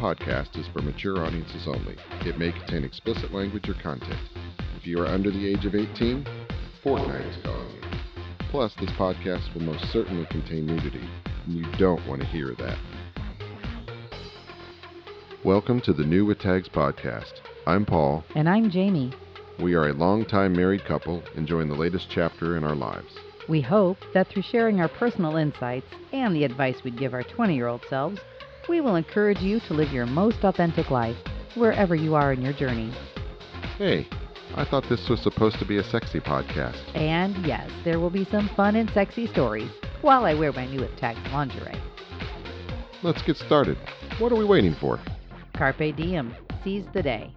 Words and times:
podcast 0.00 0.58
is 0.58 0.66
for 0.68 0.80
mature 0.80 1.22
audiences 1.26 1.66
only. 1.66 1.94
It 2.24 2.38
may 2.38 2.52
contain 2.52 2.84
explicit 2.84 3.34
language 3.34 3.68
or 3.68 3.74
content. 3.74 4.18
If 4.78 4.86
you 4.86 4.98
are 5.02 5.06
under 5.06 5.30
the 5.30 5.46
age 5.46 5.66
of 5.66 5.74
18, 5.74 6.26
Fortnite 6.82 7.28
is 7.28 7.44
calling 7.44 7.68
you. 7.74 7.98
Plus, 8.50 8.72
this 8.80 8.88
podcast 8.92 9.52
will 9.52 9.60
most 9.60 9.92
certainly 9.92 10.24
contain 10.30 10.64
nudity, 10.64 11.06
and 11.44 11.54
you 11.54 11.70
don't 11.72 12.04
want 12.08 12.22
to 12.22 12.26
hear 12.28 12.54
that. 12.54 12.78
Welcome 15.44 15.82
to 15.82 15.92
the 15.92 16.04
New 16.04 16.24
with 16.24 16.38
Tags 16.38 16.70
podcast. 16.70 17.32
I'm 17.66 17.84
Paul. 17.84 18.24
And 18.34 18.48
I'm 18.48 18.70
Jamie. 18.70 19.12
We 19.58 19.74
are 19.74 19.88
a 19.88 19.92
long-time 19.92 20.54
married 20.54 20.86
couple 20.86 21.22
enjoying 21.36 21.68
the 21.68 21.74
latest 21.74 22.06
chapter 22.08 22.56
in 22.56 22.64
our 22.64 22.74
lives. 22.74 23.12
We 23.50 23.60
hope 23.60 23.98
that 24.14 24.28
through 24.28 24.44
sharing 24.44 24.80
our 24.80 24.88
personal 24.88 25.36
insights 25.36 25.88
and 26.14 26.34
the 26.34 26.44
advice 26.44 26.82
we'd 26.84 26.98
give 26.98 27.12
our 27.12 27.22
20 27.22 27.54
year 27.54 27.66
old 27.66 27.82
selves, 27.90 28.18
we 28.70 28.80
will 28.80 28.94
encourage 28.94 29.40
you 29.40 29.58
to 29.58 29.74
live 29.74 29.92
your 29.92 30.06
most 30.06 30.44
authentic 30.44 30.92
life 30.92 31.16
wherever 31.56 31.96
you 31.96 32.14
are 32.14 32.32
in 32.32 32.40
your 32.40 32.52
journey. 32.52 32.94
Hey, 33.76 34.06
I 34.54 34.64
thought 34.64 34.88
this 34.88 35.08
was 35.08 35.20
supposed 35.20 35.58
to 35.58 35.64
be 35.64 35.78
a 35.78 35.82
sexy 35.82 36.20
podcast. 36.20 36.78
And 36.94 37.44
yes, 37.44 37.68
there 37.82 37.98
will 37.98 38.10
be 38.10 38.24
some 38.26 38.48
fun 38.50 38.76
and 38.76 38.88
sexy 38.90 39.26
stories 39.26 39.70
while 40.02 40.24
I 40.24 40.34
wear 40.34 40.52
my 40.52 40.66
new 40.66 40.80
with 40.82 40.96
Tags 40.96 41.18
lingerie. 41.32 41.80
Let's 43.02 43.22
get 43.22 43.36
started. 43.38 43.76
What 44.20 44.30
are 44.30 44.36
we 44.36 44.44
waiting 44.44 44.76
for? 44.80 45.00
Carpe 45.52 45.96
diem. 45.96 46.32
Seize 46.62 46.86
the 46.92 47.02
day. 47.02 47.34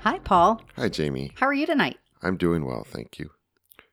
Hi, 0.00 0.18
Paul. 0.18 0.60
Hi, 0.74 0.88
Jamie. 0.88 1.30
How 1.36 1.46
are 1.46 1.54
you 1.54 1.66
tonight? 1.66 1.98
I'm 2.22 2.36
doing 2.36 2.66
well, 2.66 2.84
thank 2.84 3.20
you. 3.20 3.30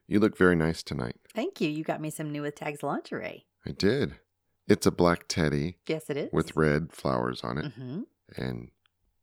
You 0.08 0.18
look 0.18 0.36
very 0.36 0.56
nice 0.56 0.82
tonight. 0.82 1.14
Thank 1.32 1.60
you. 1.60 1.70
You 1.70 1.84
got 1.84 2.00
me 2.00 2.10
some 2.10 2.32
new 2.32 2.42
with 2.42 2.56
Tags 2.56 2.82
lingerie. 2.82 3.46
I 3.64 3.70
did. 3.70 4.16
It's 4.68 4.86
a 4.86 4.90
black 4.90 5.26
teddy 5.28 5.78
Yes, 5.86 6.08
it 6.10 6.16
is. 6.16 6.32
with 6.32 6.56
red 6.56 6.92
flowers 6.92 7.42
on 7.44 7.58
it 7.58 7.72
hmm 7.74 8.02
and 8.36 8.70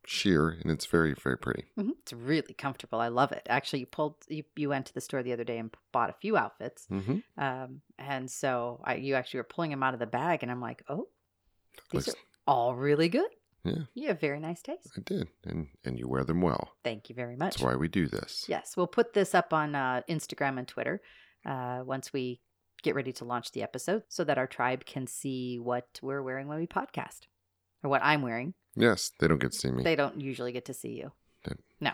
sheer, 0.05 0.49
and 0.49 0.71
it's 0.71 0.85
very, 0.85 1.13
very 1.13 1.37
pretty. 1.37 1.65
hmm 1.75 1.91
It's 2.01 2.13
really 2.13 2.53
comfortable. 2.53 2.99
I 2.99 3.07
love 3.07 3.31
it. 3.31 3.43
Actually, 3.49 3.79
you 3.81 3.85
pulled 3.87 4.15
you, 4.27 4.43
you 4.55 4.69
went 4.69 4.85
to 4.87 4.93
the 4.93 5.01
store 5.01 5.23
the 5.23 5.33
other 5.33 5.43
day 5.43 5.57
and 5.57 5.71
bought 5.91 6.09
a 6.09 6.13
few 6.21 6.37
outfits, 6.37 6.85
Mm-hmm. 6.91 7.17
um, 7.41 7.81
and 7.97 8.29
so 8.29 8.81
I, 8.83 8.95
you 8.95 9.15
actually 9.15 9.39
were 9.39 9.43
pulling 9.45 9.71
them 9.71 9.83
out 9.83 9.93
of 9.93 9.99
the 9.99 10.07
bag, 10.07 10.43
and 10.43 10.51
I'm 10.51 10.61
like, 10.61 10.83
oh, 10.89 11.07
these 11.91 12.07
Looks- 12.07 12.19
are 12.19 12.23
all 12.47 12.75
really 12.75 13.09
good. 13.09 13.29
Yeah. 13.63 13.83
You 13.93 14.07
have 14.07 14.19
very 14.19 14.39
nice 14.39 14.61
taste. 14.63 14.89
I 14.97 15.01
did, 15.01 15.27
and 15.45 15.67
and 15.85 15.99
you 15.99 16.07
wear 16.07 16.23
them 16.23 16.41
well. 16.41 16.71
Thank 16.83 17.09
you 17.09 17.15
very 17.15 17.35
much. 17.35 17.55
That's 17.55 17.63
why 17.63 17.75
we 17.75 17.87
do 17.87 18.07
this. 18.07 18.45
Yes, 18.47 18.75
we'll 18.75 18.87
put 18.87 19.13
this 19.13 19.35
up 19.35 19.53
on 19.53 19.75
uh, 19.75 20.01
Instagram 20.09 20.57
and 20.57 20.67
Twitter 20.67 20.99
uh, 21.45 21.81
once 21.85 22.11
we 22.11 22.39
get 22.81 22.95
ready 22.95 23.11
to 23.13 23.25
launch 23.25 23.51
the 23.51 23.63
episode, 23.63 24.03
so 24.07 24.23
that 24.23 24.37
our 24.37 24.47
tribe 24.47 24.85
can 24.85 25.07
see 25.07 25.59
what 25.59 25.99
we're 26.01 26.23
wearing 26.23 26.47
when 26.47 26.59
we 26.59 26.67
podcast, 26.67 27.27
or 27.83 27.89
what 27.89 28.03
I'm 28.03 28.21
wearing. 28.21 28.53
Yes, 28.75 29.11
they 29.19 29.27
don't 29.27 29.41
get 29.41 29.51
to 29.51 29.57
see 29.57 29.71
me. 29.71 29.83
They 29.83 29.95
don't 29.95 30.19
usually 30.19 30.51
get 30.51 30.65
to 30.65 30.73
see 30.73 30.93
you. 30.93 31.11
No. 31.83 31.93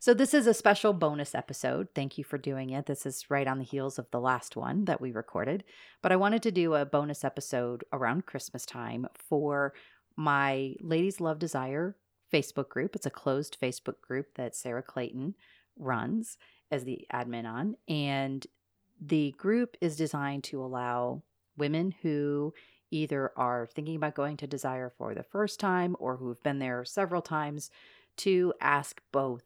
So 0.00 0.14
this 0.14 0.34
is 0.34 0.48
a 0.48 0.54
special 0.54 0.92
bonus 0.92 1.32
episode. 1.32 1.86
Thank 1.94 2.18
you 2.18 2.24
for 2.24 2.36
doing 2.36 2.70
it. 2.70 2.86
This 2.86 3.06
is 3.06 3.30
right 3.30 3.46
on 3.46 3.58
the 3.58 3.64
heels 3.64 3.96
of 3.96 4.10
the 4.10 4.20
last 4.20 4.56
one 4.56 4.86
that 4.86 5.00
we 5.00 5.12
recorded. 5.12 5.62
But 6.02 6.10
I 6.10 6.16
wanted 6.16 6.42
to 6.42 6.50
do 6.50 6.74
a 6.74 6.84
bonus 6.84 7.22
episode 7.22 7.84
around 7.92 8.26
Christmas 8.26 8.66
time 8.66 9.06
for 9.14 9.74
my 10.16 10.74
Ladies 10.80 11.20
Love 11.20 11.38
Desire 11.38 11.94
Facebook 12.32 12.68
group. 12.68 12.96
It's 12.96 13.06
a 13.06 13.10
closed 13.10 13.56
Facebook 13.62 14.00
group 14.00 14.34
that 14.34 14.56
Sarah 14.56 14.82
Clayton 14.82 15.36
runs 15.78 16.36
as 16.72 16.82
the 16.82 17.06
admin 17.14 17.46
on. 17.46 17.76
And 17.86 18.44
the 19.00 19.32
group 19.38 19.76
is 19.80 19.96
designed 19.96 20.44
to 20.44 20.62
allow 20.62 21.22
women 21.56 21.94
who 22.02 22.52
either 22.90 23.32
are 23.36 23.68
thinking 23.74 23.96
about 23.96 24.14
going 24.14 24.36
to 24.38 24.46
Desire 24.46 24.92
for 24.96 25.14
the 25.14 25.22
first 25.22 25.60
time 25.60 25.96
or 25.98 26.16
who've 26.16 26.42
been 26.42 26.58
there 26.58 26.84
several 26.84 27.22
times 27.22 27.70
to 28.16 28.52
ask 28.60 29.00
both 29.12 29.44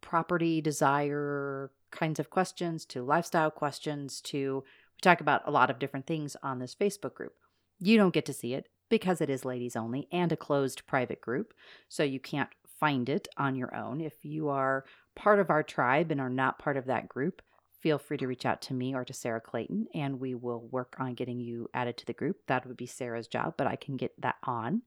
property 0.00 0.60
desire 0.60 1.70
kinds 1.90 2.20
of 2.20 2.28
questions 2.28 2.84
to 2.84 3.02
lifestyle 3.02 3.50
questions 3.50 4.20
to 4.20 4.62
we 4.94 5.00
talk 5.00 5.20
about 5.20 5.42
a 5.46 5.50
lot 5.50 5.70
of 5.70 5.78
different 5.78 6.06
things 6.06 6.36
on 6.42 6.58
this 6.58 6.74
Facebook 6.74 7.14
group. 7.14 7.34
You 7.80 7.96
don't 7.96 8.14
get 8.14 8.26
to 8.26 8.32
see 8.32 8.54
it 8.54 8.68
because 8.88 9.20
it 9.20 9.30
is 9.30 9.44
ladies 9.44 9.74
only 9.74 10.06
and 10.12 10.30
a 10.30 10.36
closed 10.36 10.86
private 10.86 11.20
group, 11.20 11.52
so 11.88 12.02
you 12.02 12.20
can't 12.20 12.50
find 12.78 13.08
it 13.08 13.26
on 13.36 13.56
your 13.56 13.74
own. 13.74 14.00
If 14.00 14.24
you 14.24 14.50
are 14.50 14.84
part 15.16 15.40
of 15.40 15.50
our 15.50 15.62
tribe 15.62 16.10
and 16.10 16.20
are 16.20 16.30
not 16.30 16.58
part 16.58 16.76
of 16.76 16.86
that 16.86 17.08
group, 17.08 17.42
feel 17.84 17.98
free 17.98 18.16
to 18.16 18.26
reach 18.26 18.46
out 18.46 18.62
to 18.62 18.72
me 18.72 18.94
or 18.94 19.04
to 19.04 19.12
Sarah 19.12 19.42
Clayton 19.42 19.88
and 19.94 20.18
we 20.18 20.34
will 20.34 20.66
work 20.70 20.96
on 20.98 21.12
getting 21.12 21.38
you 21.38 21.68
added 21.74 21.98
to 21.98 22.06
the 22.06 22.14
group. 22.14 22.38
That 22.46 22.66
would 22.66 22.78
be 22.78 22.86
Sarah's 22.86 23.28
job, 23.28 23.54
but 23.58 23.66
I 23.66 23.76
can 23.76 23.98
get 23.98 24.18
that 24.22 24.36
on, 24.42 24.80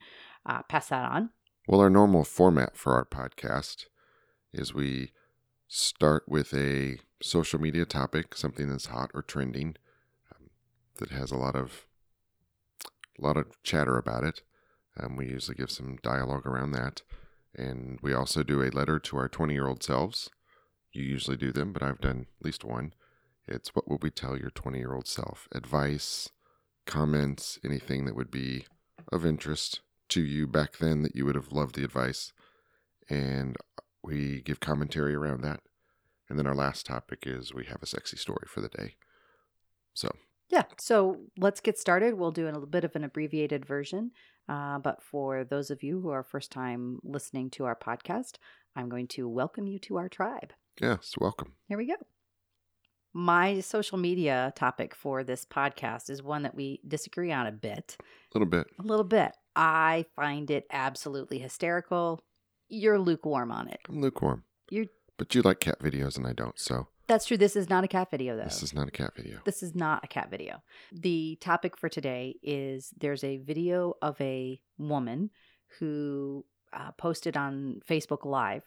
uh, 0.48 0.64
pass 0.64 0.90
that 0.90 1.12
on. 1.12 1.30
Well, 1.68 1.80
our 1.80 1.92
normal 1.92 2.24
format 2.24 2.76
for 2.76 2.96
our 2.96 3.06
podcast 3.06 3.86
is 4.52 4.74
we 4.74 5.12
start 5.68 6.24
with 6.28 6.56
a 6.56 6.98
social 7.22 7.62
media 7.62 7.86
topic, 7.86 8.34
something 8.36 8.68
that's 8.68 8.88
hot 8.88 9.12
or 9.14 9.22
trending, 9.22 9.76
um, 10.34 10.50
that 10.96 11.12
has 11.12 11.32
a 11.32 11.38
lot 11.38 11.56
of 11.56 11.86
a 13.20 13.24
lot 13.24 13.38
of 13.38 13.62
chatter 13.62 14.00
about 14.00 14.24
it. 14.24 14.42
Um, 15.00 15.16
we 15.18 15.28
usually 15.28 15.56
give 15.56 15.70
some 15.70 15.98
dialogue 16.02 16.48
around 16.48 16.72
that, 16.72 17.04
and 17.54 18.00
we 18.02 18.14
also 18.14 18.42
do 18.42 18.64
a 18.64 18.72
letter 18.72 18.98
to 18.98 19.18
our 19.18 19.30
twenty-year-old 19.30 19.84
selves. 19.84 20.32
You 20.98 21.04
usually 21.04 21.38
do 21.38 21.52
them, 21.52 21.74
but 21.74 21.84
I've 21.84 22.02
done 22.02 22.26
at 22.40 22.46
least 22.46 22.64
one. 22.64 22.92
It's 23.48 23.76
what 23.76 23.88
would 23.88 24.02
we 24.02 24.10
tell 24.10 24.36
your 24.36 24.50
twenty-year-old 24.50 25.08
self? 25.08 25.48
Advice, 25.52 26.30
comments, 26.88 27.60
anything 27.64 28.06
that 28.06 28.16
would 28.16 28.32
be 28.32 28.66
of 29.12 29.24
interest 29.24 29.82
to 30.10 30.22
you 30.24 30.48
back 30.48 30.78
then 30.78 31.04
that 31.04 31.16
you 31.16 31.24
would 31.24 31.36
have 31.36 31.52
loved 31.52 31.76
the 31.76 31.84
advice. 31.84 32.34
And 33.08 33.58
we 34.04 34.42
give 34.42 34.60
commentary 34.60 35.14
around 35.14 35.42
that. 35.42 35.60
And 36.30 36.40
then 36.40 36.48
our 36.48 36.56
last 36.56 36.88
topic 36.88 37.26
is 37.28 37.54
we 37.54 37.66
have 37.66 37.84
a 37.84 37.86
sexy 37.86 38.18
story 38.18 38.48
for 38.48 38.62
the 38.62 38.68
day. 38.68 38.96
So, 39.94 40.10
Yeah, 40.50 40.64
so 40.80 41.18
let's 41.38 41.60
get 41.60 41.78
started. 41.78 42.16
We'll 42.16 42.32
do 42.32 42.46
a 42.46 42.52
little 42.52 42.66
bit 42.66 42.84
of 42.84 42.96
an 42.96 43.04
abbreviated 43.04 43.68
version. 43.68 44.12
Uh, 44.50 44.80
but 44.80 45.04
for 45.04 45.44
those 45.44 45.70
of 45.70 45.84
you 45.84 46.02
who 46.02 46.10
are 46.10 46.24
first 46.24 46.52
time 46.52 47.00
listening 47.04 47.52
to 47.52 47.66
our 47.66 47.76
podcast, 47.76 48.38
I'm 48.76 48.90
going 48.90 49.08
to 49.10 49.30
welcome 49.30 49.68
you 49.68 49.78
to 49.80 49.98
our 49.98 50.10
tribe. 50.10 50.54
Yes, 50.82 51.16
welcome. 51.20 51.54
Here 51.68 51.78
we 51.78 51.88
go. 51.88 51.96
My 53.14 53.62
social 53.62 53.98
media 53.98 54.54
topic 54.56 54.94
for 54.94 55.24
this 55.24 55.44
podcast 55.46 56.10
is 56.10 56.22
one 56.22 56.44
that 56.44 56.56
we 56.56 56.82
disagree 56.88 57.32
on 57.32 57.48
a 57.48 57.52
bit. 57.52 57.98
A 58.00 58.04
little 58.38 58.48
bit. 58.48 58.68
A 58.80 58.84
little 58.84 59.06
bit. 59.06 59.32
I 59.56 60.06
find 60.16 60.52
it 60.52 60.66
absolutely 60.72 61.40
hysterical. 61.40 62.22
You're 62.70 63.00
lukewarm 63.00 63.52
on 63.52 63.70
it. 63.70 63.80
I'm 63.90 64.02
lukewarm. 64.02 64.44
You're 64.70 64.86
But 65.18 65.34
you 65.34 65.42
like 65.42 65.60
cat 65.60 65.80
videos 65.80 66.18
and 66.18 66.28
I 66.28 66.34
don't. 66.34 66.60
So, 66.60 66.88
that's 67.08 67.26
true. 67.26 67.38
This 67.38 67.56
is 67.56 67.70
not 67.70 67.84
a 67.84 67.88
cat 67.88 68.12
video 68.12 68.36
though. 68.36 68.44
this 68.44 68.62
is 68.62 68.74
not 68.74 68.88
a 68.90 68.92
cat 68.92 69.14
video. 69.16 69.40
This 69.46 69.64
is 69.64 69.74
not 69.74 70.04
a 70.04 70.08
cat 70.08 70.30
video. 70.30 70.62
The 70.92 71.38
topic 71.42 71.78
for 71.78 71.90
today 71.90 72.36
is 72.44 72.94
there's 73.00 73.24
a 73.24 73.38
video 73.38 73.94
of 74.02 74.20
a 74.22 74.60
woman 74.78 75.32
who 75.80 76.46
uh, 76.74 76.92
posted 76.98 77.36
on 77.38 77.80
Facebook 77.90 78.26
Live. 78.26 78.64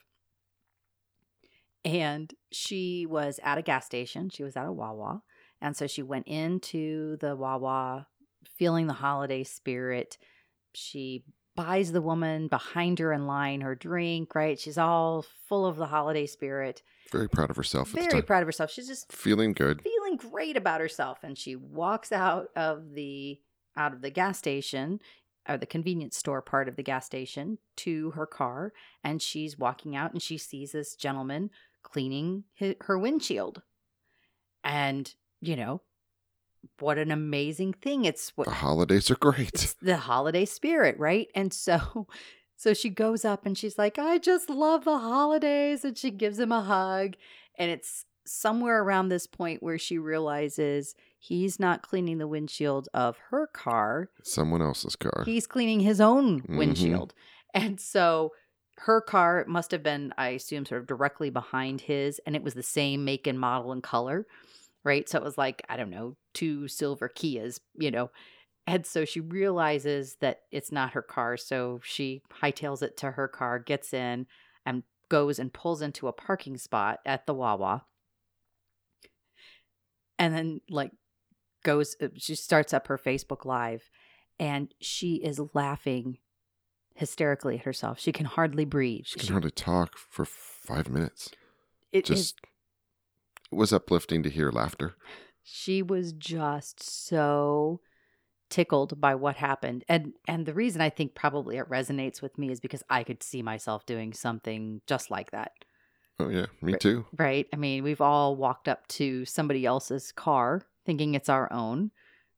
And 1.85 2.33
she 2.53 3.07
was 3.09 3.41
at 3.43 3.59
a 3.59 3.63
gas 3.63 3.87
station. 3.87 4.29
She 4.31 4.43
was 4.43 4.57
at 4.57 4.67
a 4.67 4.73
Wawa. 4.73 5.23
And 5.61 5.77
so 5.77 5.87
she 5.87 6.03
went 6.03 6.27
into 6.27 7.17
the 7.19 7.37
Wawa 7.37 8.07
feeling 8.57 8.87
the 8.87 8.93
holiday 8.95 9.45
spirit. 9.45 10.17
She 10.75 11.25
buys 11.57 11.93
the 11.93 12.01
woman 12.03 12.49
behind 12.49 12.99
her 12.99 13.13
in 13.13 13.27
line 13.27 13.61
her 13.61 13.75
drink, 13.75 14.35
right? 14.35 14.59
She's 14.59 14.79
all 14.79 15.25
full 15.49 15.67
of 15.67 15.77
the 15.77 15.87
holiday 15.87 16.27
spirit. 16.27 16.83
Very 17.11 17.29
proud 17.29 17.51
of 17.51 17.57
herself 17.57 17.95
at 17.95 18.05
the 18.05 18.09
Very 18.11 18.23
proud 18.23 18.43
of 18.43 18.47
herself. 18.47 18.71
She's 18.71 18.87
just 18.89 19.13
Feeling 19.13 19.53
good. 19.53 19.83
feeling 19.83 20.17
great 20.17 20.57
about 20.57 20.81
herself 20.81 21.19
and 21.23 21.37
she 21.37 21.57
walks 21.57 22.13
out 22.13 22.47
of 22.57 22.95
the 22.95 23.39
out 23.77 23.93
of 23.93 24.01
the 24.03 24.11
gas 24.11 24.39
station 24.39 25.01
or 25.49 25.57
the 25.57 25.67
convenience 25.67 26.17
store 26.17 26.43
part 26.43 26.69
of 26.69 26.77
the 26.77 26.83
gas 26.83 27.07
station 27.07 27.59
to 27.77 28.11
her 28.13 28.27
car 28.27 28.73
and 29.05 29.21
she's 29.23 29.59
walking 29.59 29.95
out 29.97 30.13
and 30.13 30.23
she 30.23 30.37
sees 30.39 30.73
this 30.73 30.95
gentleman 30.95 31.51
cleaning 31.93 32.45
hi 32.59 32.77
her 32.83 32.99
windshield 32.99 33.63
and 34.65 35.15
you 35.41 35.57
know 35.57 35.81
what 36.79 36.99
an 36.99 37.11
amazing 37.11 37.73
thing 37.73 38.05
it's 38.05 38.31
what 38.37 38.47
The 38.47 38.55
holidays 38.55 39.11
are 39.11 39.17
great. 39.17 39.75
the 39.81 39.97
holiday 39.97 40.45
spirit, 40.45 40.99
right? 40.99 41.29
And 41.35 41.53
so 41.55 42.07
so 42.57 42.75
she 42.75 42.91
goes 42.91 43.25
up 43.25 43.47
and 43.47 43.57
she's 43.57 43.79
like, 43.79 43.99
"I 43.99 44.19
just 44.19 44.51
love 44.51 44.85
the 44.85 44.99
holidays." 44.99 45.85
And 45.87 45.97
she 45.97 46.11
gives 46.11 46.39
him 46.39 46.53
a 46.53 46.61
hug. 46.63 47.15
And 47.59 47.71
it's 47.71 48.05
somewhere 48.27 48.83
around 48.83 49.09
this 49.09 49.27
point 49.27 49.63
where 49.63 49.79
she 49.79 49.97
realizes 49.97 50.95
he's 51.19 51.59
not 51.59 51.81
cleaning 51.83 52.19
the 52.19 52.29
windshield 52.29 52.89
of 52.93 53.17
her 53.31 53.47
car. 53.47 54.11
Someone 54.23 54.61
else's 54.61 54.97
car. 54.97 55.23
He's 55.25 55.47
cleaning 55.47 55.81
his 55.81 56.01
own 56.03 56.43
Mhm. 56.43 56.59
windshield. 56.59 57.15
And 57.55 57.81
so 57.81 58.33
her 58.85 59.03
car 59.03 59.45
must 59.47 59.73
have 59.73 59.83
been, 59.83 60.15
I 60.17 60.31
assume, 60.31 60.65
sort 60.65 60.81
of 60.81 60.87
directly 60.87 61.29
behind 61.29 61.83
his, 61.83 62.19
and 62.25 62.35
it 62.35 62.43
was 62.43 62.55
the 62.55 62.63
same 62.63 63.05
make 63.05 63.27
and 63.27 63.39
model 63.39 63.73
and 63.73 63.83
color, 63.83 64.27
right? 64.85 65.07
So 65.07 65.19
it 65.19 65.25
was 65.25 65.37
like, 65.37 65.63
I 65.69 65.77
don't 65.77 65.91
know, 65.91 66.17
two 66.33 66.67
silver 66.67 67.09
Kias, 67.09 67.61
you 67.75 67.91
know. 67.91 68.11
And 68.67 68.87
so 68.87 69.05
she 69.05 69.21
realizes 69.21 70.17
that 70.21 70.43
it's 70.51 70.73
not 70.73 70.93
her 70.93 71.03
car. 71.03 71.37
So 71.37 71.81
she 71.85 72.23
hightails 72.43 72.83
it 72.83 72.97
to 72.99 73.11
her 73.11 73.29
car, 73.29 73.59
gets 73.59 73.93
in, 73.93 74.27
and 74.65 74.83
goes 75.11 75.39
and 75.39 75.53
pulls 75.53 75.83
into 75.83 76.09
a 76.09 76.13
parking 76.13 76.57
spot 76.57 77.01
at 77.05 77.27
the 77.27 77.35
Wawa. 77.35 77.85
And 80.19 80.35
then, 80.35 80.61
like, 80.71 80.93
goes, 81.65 81.97
uh, 82.01 82.09
she 82.17 82.35
starts 82.35 82.73
up 82.73 82.87
her 82.87 82.97
Facebook 82.97 83.45
Live 83.45 83.91
and 84.39 84.73
she 84.81 85.17
is 85.17 85.39
laughing 85.53 86.17
hysterically 86.95 87.57
at 87.57 87.65
herself. 87.65 87.99
She 87.99 88.13
can 88.13 88.27
hardly 88.27 88.65
breathe. 88.65 89.05
She 89.07 89.19
can 89.19 89.31
hardly 89.31 89.51
talk 89.51 89.97
for 89.97 90.25
five 90.25 90.89
minutes. 90.89 91.31
it, 91.93 92.05
Just 92.05 92.37
it 93.51 93.55
was 93.55 93.73
uplifting 93.73 94.23
to 94.23 94.31
hear 94.31 94.51
laughter. 94.51 94.95
she 95.43 95.83
was 95.83 96.13
just 96.13 96.83
so 96.83 97.81
tickled 98.49 99.01
by 99.01 99.15
what 99.15 99.37
happened 99.37 99.85
and 99.89 100.13
and 100.27 100.45
the 100.45 100.53
reason 100.53 100.81
i 100.81 100.91
think 100.91 101.15
probably 101.15 101.57
it 101.57 101.69
resonates 101.71 102.21
with 102.21 102.37
me 102.37 102.51
is 102.51 102.59
because 102.59 102.83
i 102.91 103.05
could 103.05 103.23
see 103.23 103.43
myself 103.43 103.87
doing 103.87 104.13
something 104.13 104.81
just 104.89 105.09
like 105.11 105.31
that 105.31 105.53
Oh 106.19 106.29
yeah, 106.29 106.47
me 106.61 106.73
Right. 106.73 106.81
too. 106.81 107.07
right 107.17 107.47
i 107.53 107.57
mean 107.57 107.85
we've 107.85 108.01
all 108.01 108.35
walked 108.35 108.67
up 108.67 108.89
to 108.89 109.25
somebody 109.25 109.65
else's 109.65 110.11
car 110.11 110.63
thinking 110.85 111.15
it's 111.15 111.29
our 111.29 111.51
own 111.53 111.93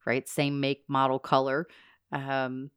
right 0.05 0.29
same 0.29 0.61
make 0.61 0.85
model 0.87 1.19
color 1.19 1.67
um 2.13 2.71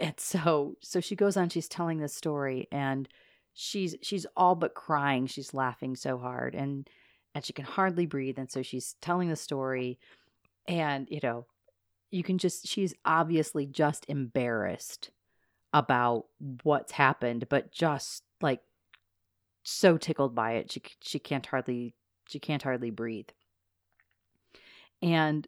and 0.00 0.18
so 0.18 0.76
so 0.80 1.00
she 1.00 1.16
goes 1.16 1.36
on 1.36 1.48
she's 1.48 1.68
telling 1.68 1.98
this 1.98 2.14
story 2.14 2.68
and 2.70 3.08
she's 3.54 3.96
she's 4.02 4.26
all 4.36 4.54
but 4.54 4.74
crying 4.74 5.26
she's 5.26 5.54
laughing 5.54 5.96
so 5.96 6.18
hard 6.18 6.54
and 6.54 6.88
and 7.34 7.44
she 7.44 7.52
can 7.52 7.64
hardly 7.64 8.06
breathe 8.06 8.38
and 8.38 8.50
so 8.50 8.62
she's 8.62 8.96
telling 9.00 9.28
the 9.28 9.36
story 9.36 9.98
and 10.66 11.08
you 11.10 11.20
know 11.22 11.46
you 12.10 12.22
can 12.22 12.38
just 12.38 12.66
she's 12.66 12.94
obviously 13.04 13.66
just 13.66 14.04
embarrassed 14.08 15.10
about 15.74 16.26
what's 16.62 16.92
happened 16.92 17.46
but 17.48 17.70
just 17.70 18.22
like 18.40 18.60
so 19.64 19.98
tickled 19.98 20.34
by 20.34 20.52
it 20.52 20.72
she 20.72 20.82
she 21.02 21.18
can't 21.18 21.46
hardly 21.46 21.94
she 22.28 22.38
can't 22.38 22.62
hardly 22.62 22.90
breathe. 22.90 23.28
And 25.02 25.46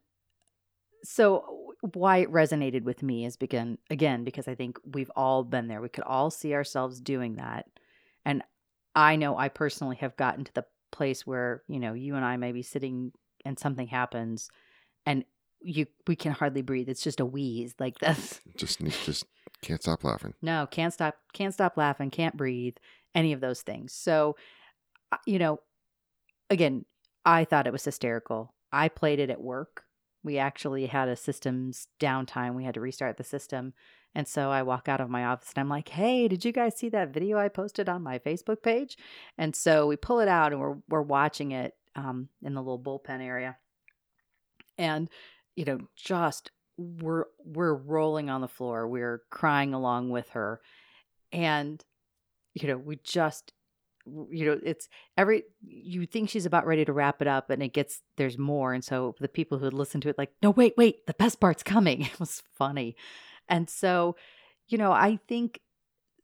so 1.05 1.60
why 1.81 2.19
it 2.19 2.31
resonated 2.31 2.83
with 2.83 3.03
me 3.03 3.25
is 3.25 3.37
begin 3.37 3.79
again 3.89 4.25
because 4.25 4.47
I 4.47 4.55
think 4.55 4.79
we've 4.85 5.11
all 5.17 5.45
been 5.45 5.69
there. 5.69 5.81
We 5.81 5.89
could 5.89 6.05
all 6.05 6.31
see 6.31 6.55
ourselves 6.55 7.01
doing 7.01 7.37
that. 7.37 7.67
And 8.25 8.43
I 8.95 9.17
know 9.17 9.37
I 9.37 9.49
personally 9.49 9.97
have 9.97 10.17
gotten 10.17 10.45
to 10.45 10.53
the 10.53 10.67
place 10.91 11.27
where, 11.27 11.63
you 11.69 11.81
know, 11.81 11.95
you 11.95 12.17
and 12.17 12.25
I 12.25 12.37
may 12.37 12.53
be 12.53 12.63
sitting 12.63 13.13
and 13.45 13.59
something 13.59 13.87
happens 13.87 14.51
and 15.07 15.25
you 15.63 15.87
we 16.07 16.17
can 16.17 16.33
hardly 16.33 16.63
breathe. 16.63 16.89
It's 16.89 17.03
just 17.03 17.21
a 17.21 17.27
wheeze 17.27 17.75
like 17.79 17.99
this. 18.01 18.41
Just 18.57 18.81
just 18.81 19.25
can't 19.63 19.83
stop 19.83 20.05
laughing. 20.05 20.35
No, 20.43 20.67
can't 20.71 20.93
stop 20.93 21.17
can't 21.33 21.55
stop 21.55 21.77
laughing, 21.77 22.11
can't 22.11 22.37
breathe, 22.37 22.77
any 23.15 23.33
of 23.33 23.41
those 23.41 23.63
things. 23.63 23.93
So 23.95 24.37
uh, 25.13 25.19
you 25.27 25.39
know, 25.39 25.61
again, 26.51 26.85
I 27.25 27.45
thought 27.45 27.67
it 27.67 27.73
was 27.73 27.85
hysterical. 27.85 28.55
I 28.73 28.89
played 28.89 29.19
it 29.19 29.31
at 29.31 29.41
work. 29.41 29.85
We 30.23 30.39
actually 30.39 30.87
had 30.87 31.09
a 31.09 31.17
systems 31.17 31.89
downtime. 31.99 32.55
We 32.55 32.65
had 32.65 32.75
to 32.75 32.81
restart 32.81 33.17
the 33.17 33.25
system. 33.25 33.75
And 34.15 34.27
so 34.27 34.51
I 34.51 34.63
walk 34.63 34.89
out 34.89 35.01
of 35.01 35.09
my 35.09 35.25
office 35.25 35.53
and 35.55 35.61
I'm 35.61 35.69
like, 35.69 35.89
"Hey, 35.91 36.29
did 36.29 36.45
you 36.45 36.53
guys 36.53 36.77
see 36.77 36.89
that 36.91 37.13
video 37.15 37.39
I 37.39 37.49
posted 37.49 37.89
on 37.89 38.03
my 38.03 38.19
Facebook 38.19 38.63
page?" 38.63 38.99
And 39.39 39.55
so 39.55 39.87
we 39.87 39.97
pull 39.97 40.21
it 40.21 40.29
out 40.29 40.53
and 40.53 40.61
we're 40.61 40.79
we're 40.89 41.03
watching 41.03 41.53
it 41.53 41.77
um, 41.95 42.29
in 42.43 42.55
the 42.55 42.61
little 42.61 42.79
bullpen 42.79 43.23
area. 43.23 43.57
And 44.79 45.09
you 45.55 45.65
know, 45.65 45.79
just 45.95 46.51
we're 46.77 47.27
we're 47.45 47.75
rolling 47.75 48.31
on 48.31 48.41
the 48.41 48.49
floor. 48.49 48.89
We're 48.89 49.23
crying 49.31 49.75
along 49.75 50.11
with 50.11 50.31
her. 50.31 50.61
And 51.33 51.85
you 52.55 52.69
know, 52.69 52.79
we 52.79 52.99
just 53.05 53.53
you 54.07 54.47
know, 54.47 54.61
it's 54.63 54.89
every 55.17 55.45
you 55.63 56.07
think 56.07 56.29
she's 56.29 56.47
about 56.47 56.67
ready 56.67 56.85
to 56.85 56.93
wrap 56.93 57.21
it 57.21 57.29
up 57.29 57.51
and 57.51 57.63
it 57.63 57.73
gets 57.73 58.03
there's 58.17 58.39
more 58.39 58.73
and 58.73 58.85
so 58.85 59.15
the 59.21 59.29
people 59.29 59.59
who 59.59 59.67
had 59.67 59.75
listened 59.75 60.03
to 60.03 60.09
it 60.09 60.19
like, 60.19 60.33
"No, 60.43 60.51
wait, 60.51 60.75
wait, 60.77 61.07
the 61.07 61.15
best 61.15 61.41
part's 61.41 61.63
coming." 61.63 62.03
It 62.13 62.21
was 62.21 62.43
funny. 62.57 62.97
And 63.49 63.69
so, 63.69 64.17
you 64.69 64.79
know, 64.79 64.93
I 64.93 65.19
think 65.29 65.61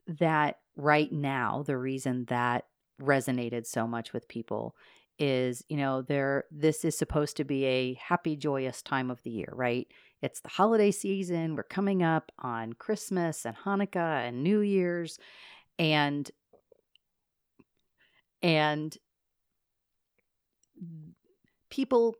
that 0.06 0.58
right 0.76 1.10
now 1.10 1.64
the 1.66 1.76
reason 1.76 2.24
that 2.26 2.66
resonated 3.00 3.66
so 3.66 3.86
much 3.86 4.12
with 4.12 4.28
people 4.28 4.74
is, 5.18 5.64
you 5.68 5.76
know, 5.76 6.02
there 6.02 6.44
this 6.50 6.84
is 6.84 6.96
supposed 6.96 7.36
to 7.38 7.44
be 7.44 7.64
a 7.64 7.94
happy 7.94 8.36
joyous 8.36 8.82
time 8.82 9.10
of 9.10 9.22
the 9.22 9.30
year, 9.30 9.52
right? 9.52 9.86
It's 10.22 10.40
the 10.40 10.48
holiday 10.48 10.90
season. 10.90 11.56
We're 11.56 11.62
coming 11.62 12.02
up 12.02 12.32
on 12.38 12.74
Christmas 12.74 13.44
and 13.44 13.56
Hanukkah 13.56 14.26
and 14.26 14.42
New 14.42 14.60
Year's 14.60 15.18
and 15.78 16.30
and 18.42 18.96
people 21.70 22.16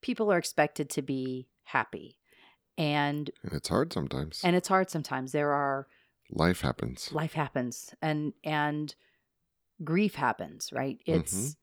people 0.00 0.30
are 0.32 0.38
expected 0.38 0.88
to 0.90 1.02
be 1.02 1.48
happy. 1.64 2.18
And 2.78 3.30
And 3.42 3.52
it's 3.52 3.68
hard 3.68 3.92
sometimes. 3.92 4.40
and 4.44 4.54
it's 4.54 4.68
hard 4.68 4.90
sometimes. 4.90 5.32
There 5.32 5.52
are 5.52 5.86
Life 6.30 6.60
happens. 6.60 7.10
life 7.12 7.32
happens. 7.34 7.94
And 8.02 8.32
and 8.44 8.94
grief 9.84 10.14
happens 10.14 10.70
right? 10.72 10.98
It's 11.06 11.56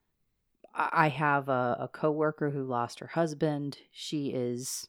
i 0.74 0.90
I 0.94 1.08
have 1.10 1.50
a, 1.50 1.78
a 1.82 1.88
coworker 1.88 2.50
who 2.50 2.64
lost 2.64 3.00
her 3.00 3.08
husband. 3.08 3.78
She 3.92 4.28
is 4.30 4.88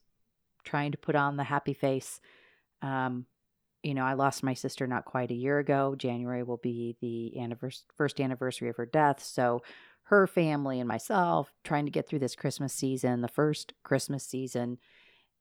trying 0.65 0.93
to 0.93 0.99
put 0.99 1.15
on 1.15 1.37
the 1.37 1.45
happy 1.45 1.75
face. 1.75 2.21
Um 2.83 3.27
you 3.85 3.95
know 3.95 4.05
i 4.05 4.15
lost 4.15 4.43
my 4.43 4.55
sister 4.55 4.87
not 4.87 5.05
quite 5.05 5.31
a 5.31 5.35
year 5.35 5.59
ago 5.59 5.95
january 5.97 6.43
will 6.43 6.59
be 6.59 6.97
the 7.01 7.33
annivers- 7.39 7.85
first 7.97 8.21
anniversary 8.21 8.69
of 8.69 8.77
her 8.77 8.87
death 8.87 9.23
so 9.23 9.63
her 10.05 10.27
family 10.27 10.81
and 10.81 10.89
myself 10.89 11.53
trying 11.63 11.85
to 11.85 11.91
get 11.91 12.09
through 12.09 12.19
this 12.19 12.37
christmas 12.37 12.73
season 12.73 13.21
the 13.21 13.29
first 13.29 13.75
christmas 13.83 14.25
season 14.25 14.79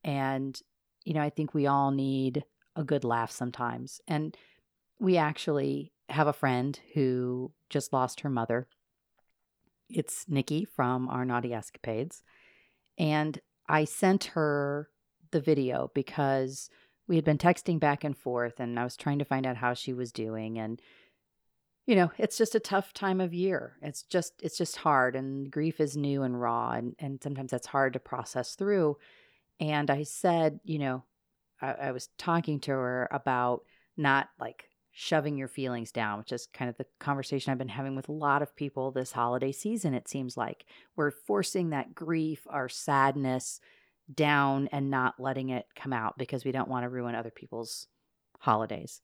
and 0.03 0.61
you 1.03 1.13
know 1.13 1.21
i 1.21 1.29
think 1.29 1.53
we 1.53 1.67
all 1.67 1.91
need 1.91 2.43
a 2.75 2.83
good 2.83 3.03
laugh 3.03 3.31
sometimes 3.31 4.01
and 4.07 4.35
we 4.99 5.17
actually 5.17 5.91
have 6.09 6.27
a 6.27 6.33
friend 6.33 6.79
who 6.93 7.51
just 7.69 7.93
lost 7.93 8.21
her 8.21 8.29
mother 8.29 8.67
it's 9.93 10.25
Nikki 10.27 10.65
from 10.65 11.07
our 11.07 11.25
Naughty 11.25 11.53
Escapades. 11.53 12.23
And 12.97 13.39
I 13.67 13.85
sent 13.85 14.25
her 14.25 14.89
the 15.31 15.39
video 15.39 15.91
because 15.93 16.69
we 17.13 17.17
had 17.17 17.25
been 17.25 17.37
texting 17.37 17.79
back 17.79 18.03
and 18.03 18.17
forth 18.17 18.59
and 18.59 18.79
I 18.79 18.83
was 18.83 18.97
trying 18.97 19.19
to 19.19 19.25
find 19.25 19.45
out 19.45 19.55
how 19.55 19.75
she 19.75 19.93
was 19.93 20.11
doing 20.11 20.57
and 20.57 20.81
you 21.85 21.95
know, 21.95 22.11
it's 22.17 22.39
just 22.39 22.55
a 22.55 22.59
tough 22.59 22.91
time 22.91 23.21
of 23.21 23.35
year. 23.35 23.77
It's 23.83 24.01
just 24.01 24.33
it's 24.41 24.57
just 24.57 24.77
hard 24.77 25.15
and 25.15 25.51
grief 25.51 25.79
is 25.79 25.95
new 25.95 26.23
and 26.23 26.41
raw 26.41 26.71
and 26.71 26.95
and 26.97 27.21
sometimes 27.21 27.51
that's 27.51 27.67
hard 27.67 27.93
to 27.93 27.99
process 27.99 28.55
through. 28.55 28.97
And 29.59 29.91
I 29.91 30.01
said, 30.01 30.59
you 30.63 30.79
know, 30.79 31.03
I, 31.61 31.73
I 31.73 31.91
was 31.91 32.09
talking 32.17 32.59
to 32.61 32.71
her 32.71 33.07
about 33.11 33.61
not 33.95 34.29
like 34.39 34.67
shoving 34.91 35.37
your 35.37 35.47
feelings 35.47 35.91
down, 35.91 36.17
which 36.17 36.31
is 36.31 36.47
kind 36.51 36.67
of 36.67 36.77
the 36.77 36.87
conversation 36.99 37.51
I've 37.51 37.59
been 37.59 37.67
having 37.67 37.95
with 37.95 38.09
a 38.09 38.13
lot 38.13 38.41
of 38.41 38.55
people 38.55 38.89
this 38.89 39.11
holiday 39.11 39.51
season. 39.51 39.93
It 39.93 40.07
seems 40.07 40.35
like 40.35 40.65
we're 40.95 41.11
forcing 41.11 41.69
that 41.69 41.93
grief, 41.93 42.47
our 42.49 42.69
sadness 42.69 43.59
down 44.13 44.67
and 44.71 44.89
not 44.89 45.19
letting 45.19 45.49
it 45.49 45.65
come 45.75 45.93
out 45.93 46.17
because 46.17 46.43
we 46.43 46.51
don't 46.51 46.69
want 46.69 46.83
to 46.83 46.89
ruin 46.89 47.15
other 47.15 47.31
people's 47.31 47.87
holidays. 48.39 49.01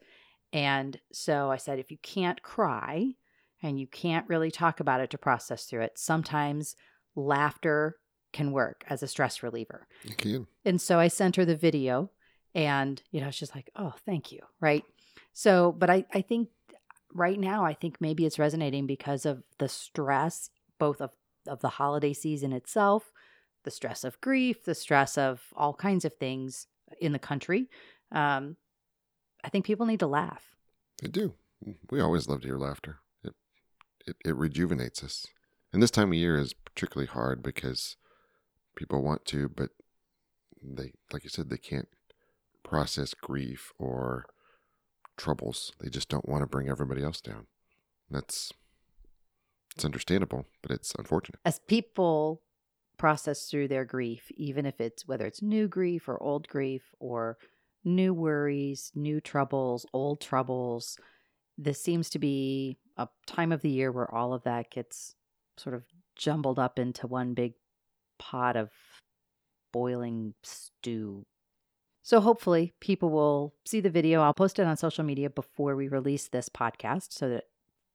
And 0.51 0.99
so 1.11 1.51
I 1.51 1.57
said, 1.57 1.79
if 1.79 1.91
you 1.91 1.97
can't 2.01 2.41
cry 2.41 3.13
and 3.61 3.79
you 3.79 3.87
can't 3.87 4.27
really 4.27 4.51
talk 4.51 4.79
about 4.79 5.01
it 5.01 5.09
to 5.11 5.17
process 5.17 5.65
through 5.65 5.81
it, 5.81 5.93
sometimes 5.95 6.75
laughter 7.15 7.97
can 8.33 8.51
work 8.51 8.83
as 8.89 9.03
a 9.03 9.07
stress 9.07 9.43
reliever. 9.43 9.87
You 10.03 10.15
can. 10.15 10.47
And 10.65 10.81
so 10.81 10.99
I 10.99 11.07
sent 11.07 11.35
her 11.35 11.45
the 11.45 11.55
video 11.55 12.11
and, 12.55 13.01
you 13.11 13.21
know, 13.21 13.31
she's 13.31 13.53
like, 13.53 13.69
oh, 13.75 13.93
thank 14.05 14.31
you. 14.31 14.39
Right. 14.59 14.83
So, 15.33 15.71
but 15.71 15.89
I, 15.89 16.05
I 16.13 16.21
think 16.21 16.49
right 17.13 17.39
now, 17.39 17.63
I 17.63 17.73
think 17.73 17.97
maybe 17.99 18.25
it's 18.25 18.39
resonating 18.39 18.87
because 18.87 19.25
of 19.25 19.43
the 19.57 19.69
stress, 19.69 20.49
both 20.77 21.01
of, 21.01 21.11
of 21.47 21.59
the 21.61 21.69
holiday 21.69 22.13
season 22.13 22.53
itself, 22.53 23.11
the 23.63 23.71
stress 23.71 24.03
of 24.03 24.19
grief, 24.21 24.63
the 24.63 24.75
stress 24.75 25.17
of 25.17 25.41
all 25.55 25.73
kinds 25.73 26.05
of 26.05 26.13
things 26.15 26.67
in 26.99 27.11
the 27.11 27.19
country. 27.19 27.69
Um, 28.11 28.55
I 29.43 29.49
think 29.49 29.65
people 29.65 29.85
need 29.85 29.99
to 29.99 30.07
laugh. 30.07 30.55
They 31.01 31.07
do. 31.07 31.33
We 31.89 32.01
always 32.01 32.27
love 32.27 32.41
to 32.41 32.47
hear 32.47 32.57
laughter. 32.57 32.99
It, 33.23 33.33
it 34.05 34.15
it 34.25 34.35
rejuvenates 34.35 35.03
us. 35.03 35.27
And 35.71 35.83
this 35.83 35.91
time 35.91 36.09
of 36.09 36.15
year 36.15 36.37
is 36.37 36.53
particularly 36.53 37.07
hard 37.07 37.43
because 37.43 37.95
people 38.75 39.03
want 39.03 39.25
to, 39.25 39.49
but 39.49 39.69
they, 40.61 40.93
like 41.13 41.23
you 41.23 41.29
said, 41.29 41.49
they 41.49 41.57
can't 41.57 41.89
process 42.63 43.13
grief 43.13 43.73
or 43.77 44.25
troubles. 45.17 45.73
They 45.79 45.89
just 45.89 46.09
don't 46.09 46.27
want 46.27 46.41
to 46.41 46.47
bring 46.47 46.69
everybody 46.69 47.03
else 47.03 47.21
down. 47.21 47.47
That's 48.09 48.51
it's 49.75 49.85
understandable, 49.85 50.45
but 50.61 50.71
it's 50.71 50.93
unfortunate. 50.97 51.39
As 51.45 51.59
people 51.59 52.41
process 52.99 53.45
through 53.45 53.69
their 53.69 53.85
grief, 53.85 54.31
even 54.35 54.65
if 54.67 54.79
it's 54.79 55.07
whether 55.07 55.25
it's 55.25 55.41
new 55.41 55.67
grief 55.67 56.07
or 56.07 56.21
old 56.21 56.47
grief 56.47 56.83
or 56.99 57.37
new 57.83 58.13
worries, 58.13 58.91
new 58.93 59.19
troubles, 59.19 59.85
old 59.93 60.21
troubles. 60.21 60.97
This 61.57 61.81
seems 61.81 62.09
to 62.11 62.19
be 62.19 62.77
a 62.97 63.07
time 63.25 63.51
of 63.51 63.61
the 63.61 63.69
year 63.69 63.91
where 63.91 64.13
all 64.13 64.33
of 64.33 64.43
that 64.43 64.69
gets 64.69 65.15
sort 65.57 65.75
of 65.75 65.83
jumbled 66.15 66.59
up 66.59 66.77
into 66.77 67.07
one 67.07 67.33
big 67.33 67.53
pot 68.19 68.55
of 68.55 68.69
boiling 69.71 70.33
stew. 70.43 71.25
So 72.01 72.19
hopefully 72.19 72.73
people 72.79 73.09
will 73.09 73.53
see 73.65 73.81
the 73.81 73.89
video. 73.89 74.21
I'll 74.21 74.33
post 74.33 74.59
it 74.59 74.65
on 74.65 74.77
social 74.77 75.03
media 75.03 75.29
before 75.29 75.75
we 75.75 75.87
release 75.87 76.27
this 76.27 76.49
podcast 76.49 77.11
so 77.11 77.29
that 77.29 77.45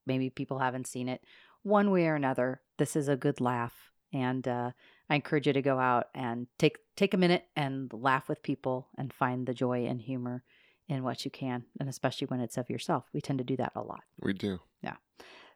maybe 0.06 0.30
people 0.30 0.58
haven't 0.58 0.86
seen 0.86 1.08
it. 1.08 1.22
One 1.62 1.90
way 1.90 2.06
or 2.06 2.14
another, 2.14 2.60
this 2.78 2.96
is 2.96 3.08
a 3.08 3.16
good 3.16 3.40
laugh. 3.40 3.90
And 4.12 4.46
uh, 4.46 4.70
I 5.08 5.16
encourage 5.16 5.46
you 5.46 5.52
to 5.52 5.62
go 5.62 5.78
out 5.78 6.08
and 6.14 6.46
take 6.58 6.78
take 6.96 7.14
a 7.14 7.18
minute 7.18 7.46
and 7.56 7.92
laugh 7.92 8.28
with 8.28 8.42
people 8.42 8.88
and 8.96 9.12
find 9.12 9.46
the 9.46 9.54
joy 9.54 9.86
and 9.86 10.00
humor 10.00 10.42
in 10.88 11.02
what 11.02 11.24
you 11.24 11.30
can, 11.30 11.64
and 11.80 11.88
especially 11.88 12.26
when 12.26 12.40
it's 12.40 12.56
of 12.56 12.70
yourself. 12.70 13.04
We 13.12 13.20
tend 13.20 13.38
to 13.38 13.44
do 13.44 13.56
that 13.56 13.72
a 13.74 13.82
lot. 13.82 14.02
We 14.20 14.32
do. 14.32 14.60
Yeah. 14.82 14.96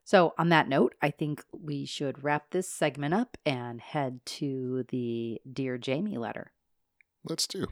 So, 0.05 0.33
on 0.39 0.49
that 0.49 0.69
note, 0.69 0.95
I 1.03 1.11
think 1.11 1.45
we 1.53 1.85
should 1.85 2.25
wrap 2.25 2.51
this 2.51 2.71
segment 2.71 3.13
up 3.13 3.37
and 3.45 3.81
head 3.81 4.21
to 4.25 4.85
the 4.89 5.41
Dear 5.51 5.77
Jamie 5.77 6.17
letter. 6.17 6.53
Let's 7.25 7.47
do. 7.47 7.67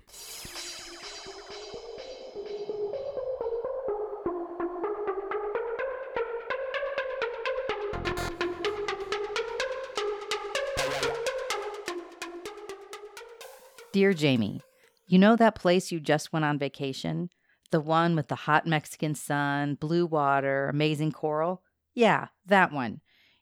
Dear 13.96 14.12
Jamie, 14.12 14.60
you 15.06 15.18
know 15.18 15.36
that 15.36 15.54
place 15.54 15.90
you 15.90 16.00
just 16.00 16.30
went 16.30 16.44
on 16.44 16.58
vacation? 16.58 17.30
The 17.70 17.80
one 17.80 18.14
with 18.14 18.28
the 18.28 18.34
hot 18.34 18.66
Mexican 18.66 19.14
sun, 19.14 19.76
blue 19.76 20.04
water, 20.04 20.68
amazing 20.68 21.12
coral? 21.12 21.62
Yeah, 21.94 22.26
that 22.44 22.72
one. 22.72 23.00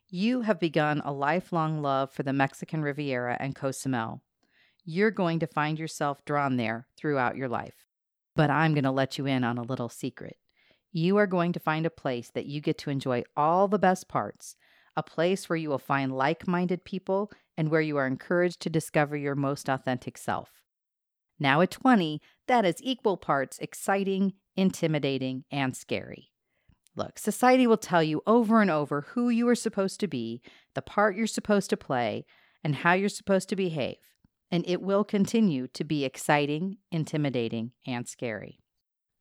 You 0.08 0.42
have 0.42 0.60
begun 0.60 1.02
a 1.04 1.10
lifelong 1.12 1.82
love 1.82 2.12
for 2.12 2.22
the 2.22 2.32
Mexican 2.32 2.82
Riviera 2.82 3.36
and 3.40 3.56
Cozumel. 3.56 4.22
You're 4.84 5.10
going 5.10 5.40
to 5.40 5.48
find 5.48 5.76
yourself 5.76 6.24
drawn 6.24 6.56
there 6.56 6.86
throughout 6.96 7.36
your 7.36 7.48
life. 7.48 7.88
But 8.36 8.48
I'm 8.48 8.74
going 8.74 8.84
to 8.84 8.92
let 8.92 9.18
you 9.18 9.26
in 9.26 9.42
on 9.42 9.58
a 9.58 9.62
little 9.64 9.88
secret. 9.88 10.36
You 10.92 11.16
are 11.16 11.26
going 11.26 11.52
to 11.54 11.58
find 11.58 11.84
a 11.84 11.90
place 11.90 12.30
that 12.30 12.46
you 12.46 12.60
get 12.60 12.78
to 12.78 12.90
enjoy 12.90 13.24
all 13.36 13.66
the 13.66 13.80
best 13.80 14.06
parts, 14.06 14.54
a 14.96 15.02
place 15.02 15.48
where 15.48 15.56
you 15.56 15.68
will 15.68 15.78
find 15.78 16.16
like 16.16 16.46
minded 16.46 16.84
people 16.84 17.32
and 17.56 17.70
where 17.70 17.80
you 17.80 17.96
are 17.96 18.06
encouraged 18.06 18.60
to 18.60 18.70
discover 18.70 19.16
your 19.16 19.34
most 19.34 19.68
authentic 19.68 20.18
self. 20.18 20.62
Now 21.38 21.60
at 21.60 21.70
20, 21.70 22.20
that 22.46 22.64
is 22.64 22.76
equal 22.80 23.16
parts 23.16 23.58
exciting, 23.58 24.34
intimidating, 24.56 25.44
and 25.50 25.76
scary. 25.76 26.28
Look, 26.96 27.18
society 27.18 27.66
will 27.66 27.76
tell 27.76 28.02
you 28.02 28.22
over 28.26 28.62
and 28.62 28.70
over 28.70 29.00
who 29.00 29.28
you 29.28 29.48
are 29.48 29.56
supposed 29.56 29.98
to 30.00 30.06
be, 30.06 30.40
the 30.74 30.82
part 30.82 31.16
you're 31.16 31.26
supposed 31.26 31.70
to 31.70 31.76
play, 31.76 32.24
and 32.62 32.76
how 32.76 32.92
you're 32.92 33.08
supposed 33.08 33.48
to 33.48 33.56
behave. 33.56 33.96
And 34.50 34.64
it 34.68 34.80
will 34.80 35.02
continue 35.02 35.66
to 35.68 35.82
be 35.82 36.04
exciting, 36.04 36.78
intimidating, 36.92 37.72
and 37.86 38.06
scary. 38.06 38.60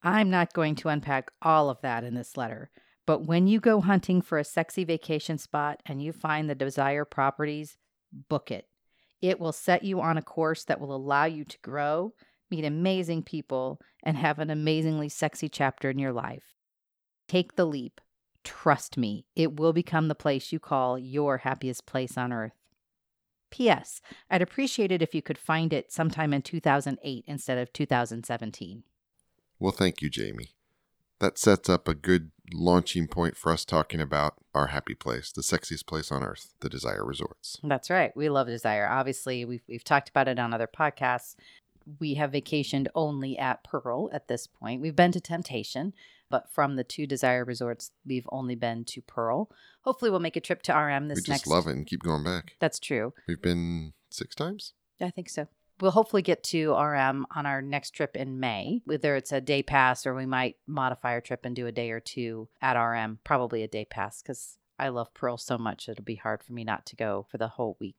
I'm 0.04 0.30
not 0.30 0.54
going 0.54 0.76
to 0.76 0.90
unpack 0.90 1.32
all 1.42 1.70
of 1.70 1.82
that 1.82 2.04
in 2.04 2.14
this 2.14 2.38
letter, 2.38 2.70
but 3.08 3.26
when 3.26 3.48
you 3.48 3.60
go 3.60 3.82
hunting 3.82 4.22
for 4.22 4.38
a 4.38 4.44
sexy 4.44 4.84
vacation 4.84 5.38
spot 5.38 5.82
and 5.86 6.02
you 6.02 6.12
find 6.12 6.50
the 6.50 6.56
desired 6.56 7.06
properties, 7.06 7.78
book 8.30 8.52
it. 8.52 8.68
It 9.22 9.40
will 9.40 9.54
set 9.54 9.84
you 9.84 10.02
on 10.02 10.18
a 10.18 10.22
course 10.22 10.64
that 10.66 10.80
will 10.80 10.96
allow 10.96 11.26
you 11.26 11.46
to 11.46 11.58
grow, 11.60 12.14
meet 12.52 12.66
amazing 12.66 13.24
people, 13.24 13.80
and 14.04 14.18
have 14.18 14.40
an 14.40 14.50
amazingly 14.50 15.10
sexy 15.10 15.48
chapter 15.48 15.90
in 15.90 15.98
your 15.98 16.12
life. 16.12 16.56
Take 17.28 17.56
the 17.56 17.66
leap. 17.66 18.02
Trust 18.44 18.98
me, 18.98 19.26
it 19.36 19.58
will 19.58 19.72
become 19.72 20.10
the 20.10 20.16
place 20.16 20.52
you 20.52 20.60
call 20.60 21.00
your 21.00 21.40
happiest 21.40 21.86
place 21.86 22.18
on 22.18 22.34
earth. 22.34 22.52
P.S. 23.50 24.02
I'd 24.30 24.42
appreciate 24.42 24.92
it 24.92 25.02
if 25.02 25.16
you 25.16 25.22
could 25.22 25.38
find 25.38 25.72
it 25.72 25.92
sometime 25.92 26.34
in 26.34 26.42
2008 26.42 27.24
instead 27.28 27.58
of 27.58 27.72
2017. 27.72 28.84
Well, 29.60 29.72
thank 29.72 30.02
you, 30.02 30.10
Jamie. 30.10 30.56
That 31.20 31.38
sets 31.38 31.70
up 31.70 31.88
a 31.88 31.94
good 31.94 32.32
launching 32.52 33.08
point 33.08 33.38
for 33.38 33.52
us 33.52 33.64
talking 33.66 34.02
about 34.02 34.36
our 34.54 34.68
happy 34.68 34.94
place, 34.96 35.32
the 35.32 35.42
sexiest 35.42 35.86
place 35.86 36.12
on 36.12 36.24
earth, 36.24 36.54
the 36.60 36.70
Desire 36.70 37.06
Resorts. 37.06 37.58
That's 37.64 37.90
right. 37.90 38.16
We 38.16 38.30
love 38.30 38.48
Desire. 38.48 38.88
Obviously, 38.88 39.46
we've, 39.46 39.64
we've 39.68 39.84
talked 39.84 40.10
about 40.10 40.28
it 40.28 40.40
on 40.40 40.54
other 40.54 40.68
podcasts. 40.68 41.36
We 42.00 42.14
have 42.16 42.32
vacationed 42.32 42.88
only 42.96 43.38
at 43.38 43.64
Pearl 43.64 44.10
at 44.14 44.28
this 44.28 44.48
point. 44.48 44.82
We've 44.82 44.96
been 44.96 45.12
to 45.12 45.20
Temptation, 45.20 45.94
but 46.30 46.50
from 46.50 46.76
the 46.76 46.84
two 46.84 47.06
Desire 47.06 47.44
Resorts, 47.44 47.92
we've 48.06 48.28
only 48.32 48.56
been 48.56 48.86
to 48.86 49.02
Pearl. 49.02 49.50
Hopefully, 49.82 50.10
we'll 50.10 50.22
make 50.22 50.38
a 50.38 50.42
trip 50.42 50.62
to 50.64 50.74
RM 50.74 51.08
this 51.10 51.18
we 51.18 51.22
just 51.22 51.30
next. 51.30 51.48
love 51.48 51.68
it 51.68 51.72
and 51.76 51.86
keep 51.86 52.02
going 52.02 52.24
back. 52.24 52.56
That's 52.60 52.80
true. 52.80 53.14
We've 53.28 53.42
been 53.42 53.94
six 54.10 54.34
times. 54.34 54.74
I 55.02 55.10
think 55.10 55.30
so. 55.30 55.48
We'll 55.82 55.92
hopefully 55.92 56.22
get 56.22 56.44
to 56.46 56.74
RM 56.74 57.26
on 57.36 57.46
our 57.46 57.62
next 57.62 57.92
trip 57.92 58.16
in 58.16 58.40
May, 58.40 58.82
whether 58.86 59.16
it's 59.16 59.32
a 59.32 59.42
day 59.42 59.64
pass 59.64 60.06
or 60.06 60.14
we 60.14 60.26
might 60.26 60.58
modify 60.68 61.12
our 61.12 61.22
trip 61.22 61.46
and 61.46 61.56
do 61.56 61.68
a 61.68 61.72
day 61.72 61.92
or 61.92 62.00
two 62.00 62.48
at 62.62 62.80
RM, 62.80 63.20
probably 63.24 63.64
a 63.64 63.68
day 63.68 63.86
pass 63.86 64.22
because 64.22 64.58
I 64.80 64.90
love 64.90 65.14
Pearl 65.14 65.38
so 65.38 65.58
much. 65.58 65.90
It'll 65.90 66.04
be 66.04 66.16
hard 66.16 66.44
for 66.44 66.54
me 66.54 66.64
not 66.64 66.86
to 66.88 66.96
go 66.96 67.26
for 67.30 67.38
the 67.38 67.48
whole 67.48 67.78
week. 67.80 67.96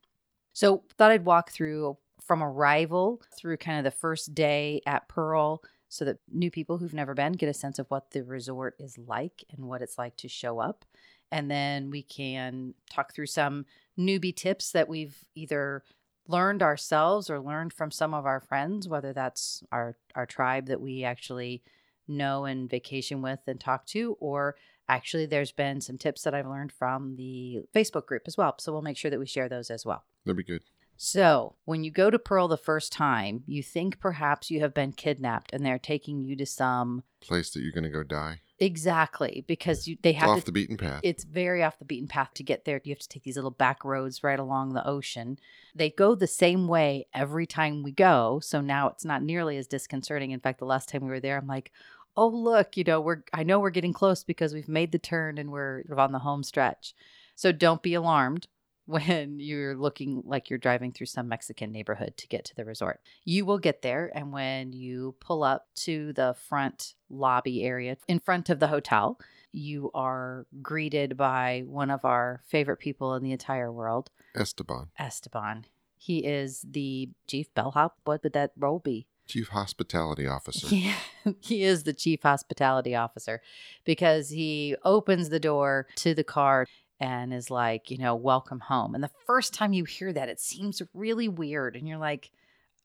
So, 0.52 0.84
thought 0.96 1.10
I'd 1.10 1.24
walk 1.24 1.50
through 1.50 1.98
from 2.24 2.42
arrival 2.42 3.20
through 3.36 3.56
kind 3.58 3.78
of 3.78 3.84
the 3.84 3.98
first 3.98 4.34
day 4.34 4.80
at 4.86 5.08
Pearl 5.08 5.62
so 5.88 6.04
that 6.04 6.18
new 6.32 6.50
people 6.50 6.78
who've 6.78 6.94
never 6.94 7.14
been 7.14 7.32
get 7.32 7.48
a 7.48 7.54
sense 7.54 7.78
of 7.78 7.86
what 7.88 8.10
the 8.10 8.22
resort 8.22 8.74
is 8.78 8.98
like 8.98 9.44
and 9.50 9.66
what 9.66 9.82
it's 9.82 9.98
like 9.98 10.16
to 10.16 10.28
show 10.28 10.58
up. 10.58 10.84
And 11.30 11.50
then 11.50 11.90
we 11.90 12.02
can 12.02 12.74
talk 12.90 13.14
through 13.14 13.26
some 13.26 13.66
newbie 13.98 14.34
tips 14.34 14.72
that 14.72 14.88
we've 14.88 15.16
either 15.34 15.82
learned 16.28 16.62
ourselves 16.62 17.28
or 17.28 17.40
learned 17.40 17.72
from 17.72 17.90
some 17.90 18.14
of 18.14 18.26
our 18.26 18.40
friends, 18.40 18.88
whether 18.88 19.12
that's 19.12 19.62
our 19.70 19.96
our 20.14 20.26
tribe 20.26 20.66
that 20.66 20.80
we 20.80 21.04
actually 21.04 21.62
know 22.06 22.44
and 22.44 22.68
vacation 22.68 23.22
with 23.22 23.40
and 23.46 23.60
talk 23.60 23.86
to, 23.86 24.16
or 24.20 24.56
actually 24.88 25.26
there's 25.26 25.52
been 25.52 25.80
some 25.80 25.98
tips 25.98 26.22
that 26.22 26.34
I've 26.34 26.46
learned 26.46 26.72
from 26.72 27.16
the 27.16 27.62
Facebook 27.74 28.06
group 28.06 28.22
as 28.26 28.36
well. 28.36 28.54
So 28.58 28.72
we'll 28.72 28.82
make 28.82 28.96
sure 28.96 29.10
that 29.10 29.18
we 29.18 29.26
share 29.26 29.48
those 29.48 29.70
as 29.70 29.86
well. 29.86 30.04
That'd 30.24 30.36
be 30.36 30.44
good. 30.44 30.62
So, 30.96 31.56
when 31.64 31.82
you 31.82 31.90
go 31.90 32.08
to 32.08 32.20
Pearl 32.20 32.46
the 32.46 32.56
first 32.56 32.92
time, 32.92 33.42
you 33.46 33.64
think 33.64 33.98
perhaps 33.98 34.48
you 34.48 34.60
have 34.60 34.72
been 34.72 34.92
kidnapped 34.92 35.52
and 35.52 35.66
they're 35.66 35.78
taking 35.78 36.22
you 36.22 36.36
to 36.36 36.46
some 36.46 37.02
Place 37.20 37.50
that 37.50 37.62
you're 37.62 37.72
going 37.72 37.84
to 37.84 37.90
go 37.90 38.04
die. 38.04 38.40
Exactly 38.58 39.44
because 39.46 39.88
you 39.88 39.96
they 40.02 40.12
have 40.12 40.30
off 40.30 40.40
to 40.40 40.46
the 40.46 40.52
beaten 40.52 40.76
path. 40.76 41.00
it's 41.02 41.24
very 41.24 41.62
off 41.62 41.78
the 41.78 41.84
beaten 41.84 42.08
path 42.08 42.30
to 42.34 42.42
get 42.42 42.64
there. 42.64 42.80
You 42.84 42.92
have 42.92 43.00
to 43.00 43.08
take 43.08 43.24
these 43.24 43.36
little 43.36 43.50
back 43.50 43.84
roads 43.84 44.22
right 44.22 44.38
along 44.38 44.72
the 44.74 44.86
ocean. 44.86 45.38
They 45.74 45.90
go 45.90 46.14
the 46.14 46.26
same 46.26 46.68
way 46.68 47.06
every 47.12 47.46
time 47.46 47.82
we 47.82 47.92
go, 47.92 48.40
so 48.42 48.60
now 48.60 48.88
it's 48.88 49.04
not 49.04 49.22
nearly 49.22 49.56
as 49.56 49.66
disconcerting. 49.66 50.30
In 50.30 50.40
fact, 50.40 50.58
the 50.58 50.66
last 50.66 50.88
time 50.88 51.02
we 51.02 51.10
were 51.10 51.20
there, 51.20 51.36
I'm 51.36 51.46
like, 51.46 51.72
"Oh, 52.16 52.28
look, 52.28 52.76
you 52.76 52.84
know, 52.84 53.00
we're 53.00 53.22
I 53.32 53.42
know 53.42 53.58
we're 53.58 53.70
getting 53.70 53.92
close 53.92 54.22
because 54.22 54.54
we've 54.54 54.68
made 54.68 54.92
the 54.92 54.98
turn 54.98 55.38
and 55.38 55.50
we're 55.50 55.82
on 55.96 56.12
the 56.12 56.20
home 56.20 56.42
stretch." 56.42 56.94
So 57.34 57.50
don't 57.50 57.82
be 57.82 57.94
alarmed 57.94 58.46
when 58.86 59.40
you're 59.40 59.76
looking 59.76 60.22
like 60.24 60.50
you're 60.50 60.58
driving 60.58 60.92
through 60.92 61.06
some 61.06 61.28
Mexican 61.28 61.72
neighborhood 61.72 62.14
to 62.18 62.28
get 62.28 62.44
to 62.46 62.54
the 62.54 62.64
resort. 62.64 63.00
You 63.24 63.46
will 63.46 63.58
get 63.58 63.82
there, 63.82 64.10
and 64.14 64.32
when 64.32 64.72
you 64.72 65.14
pull 65.20 65.42
up 65.42 65.66
to 65.76 66.12
the 66.12 66.34
front 66.48 66.94
lobby 67.08 67.64
area 67.64 67.96
in 68.08 68.18
front 68.18 68.50
of 68.50 68.60
the 68.60 68.68
hotel, 68.68 69.18
you 69.52 69.90
are 69.94 70.46
greeted 70.62 71.16
by 71.16 71.62
one 71.66 71.90
of 71.90 72.04
our 72.04 72.42
favorite 72.46 72.78
people 72.78 73.14
in 73.14 73.22
the 73.22 73.32
entire 73.32 73.72
world, 73.72 74.10
Esteban, 74.34 74.88
Esteban. 74.98 75.66
He 75.96 76.18
is 76.26 76.64
the 76.68 77.08
chief 77.26 77.52
bellhop. 77.54 77.96
What 78.04 78.22
would 78.22 78.34
that 78.34 78.52
role 78.58 78.80
be? 78.80 79.06
Chief 79.26 79.48
Hospitality 79.48 80.26
Officer. 80.26 80.66
He, 80.66 80.92
he 81.40 81.64
is 81.64 81.84
the 81.84 81.94
chief 81.94 82.22
hospitality 82.22 82.94
officer 82.94 83.40
because 83.84 84.28
he 84.28 84.76
opens 84.84 85.30
the 85.30 85.40
door 85.40 85.86
to 85.96 86.14
the 86.14 86.24
car 86.24 86.66
and 87.00 87.32
is 87.32 87.50
like, 87.50 87.90
you 87.90 87.98
know, 87.98 88.14
welcome 88.14 88.60
home. 88.60 88.94
And 88.94 89.02
the 89.02 89.10
first 89.26 89.54
time 89.54 89.72
you 89.72 89.84
hear 89.84 90.12
that, 90.12 90.28
it 90.28 90.40
seems 90.40 90.82
really 90.92 91.28
weird. 91.28 91.76
And 91.76 91.88
you're 91.88 91.98
like, 91.98 92.30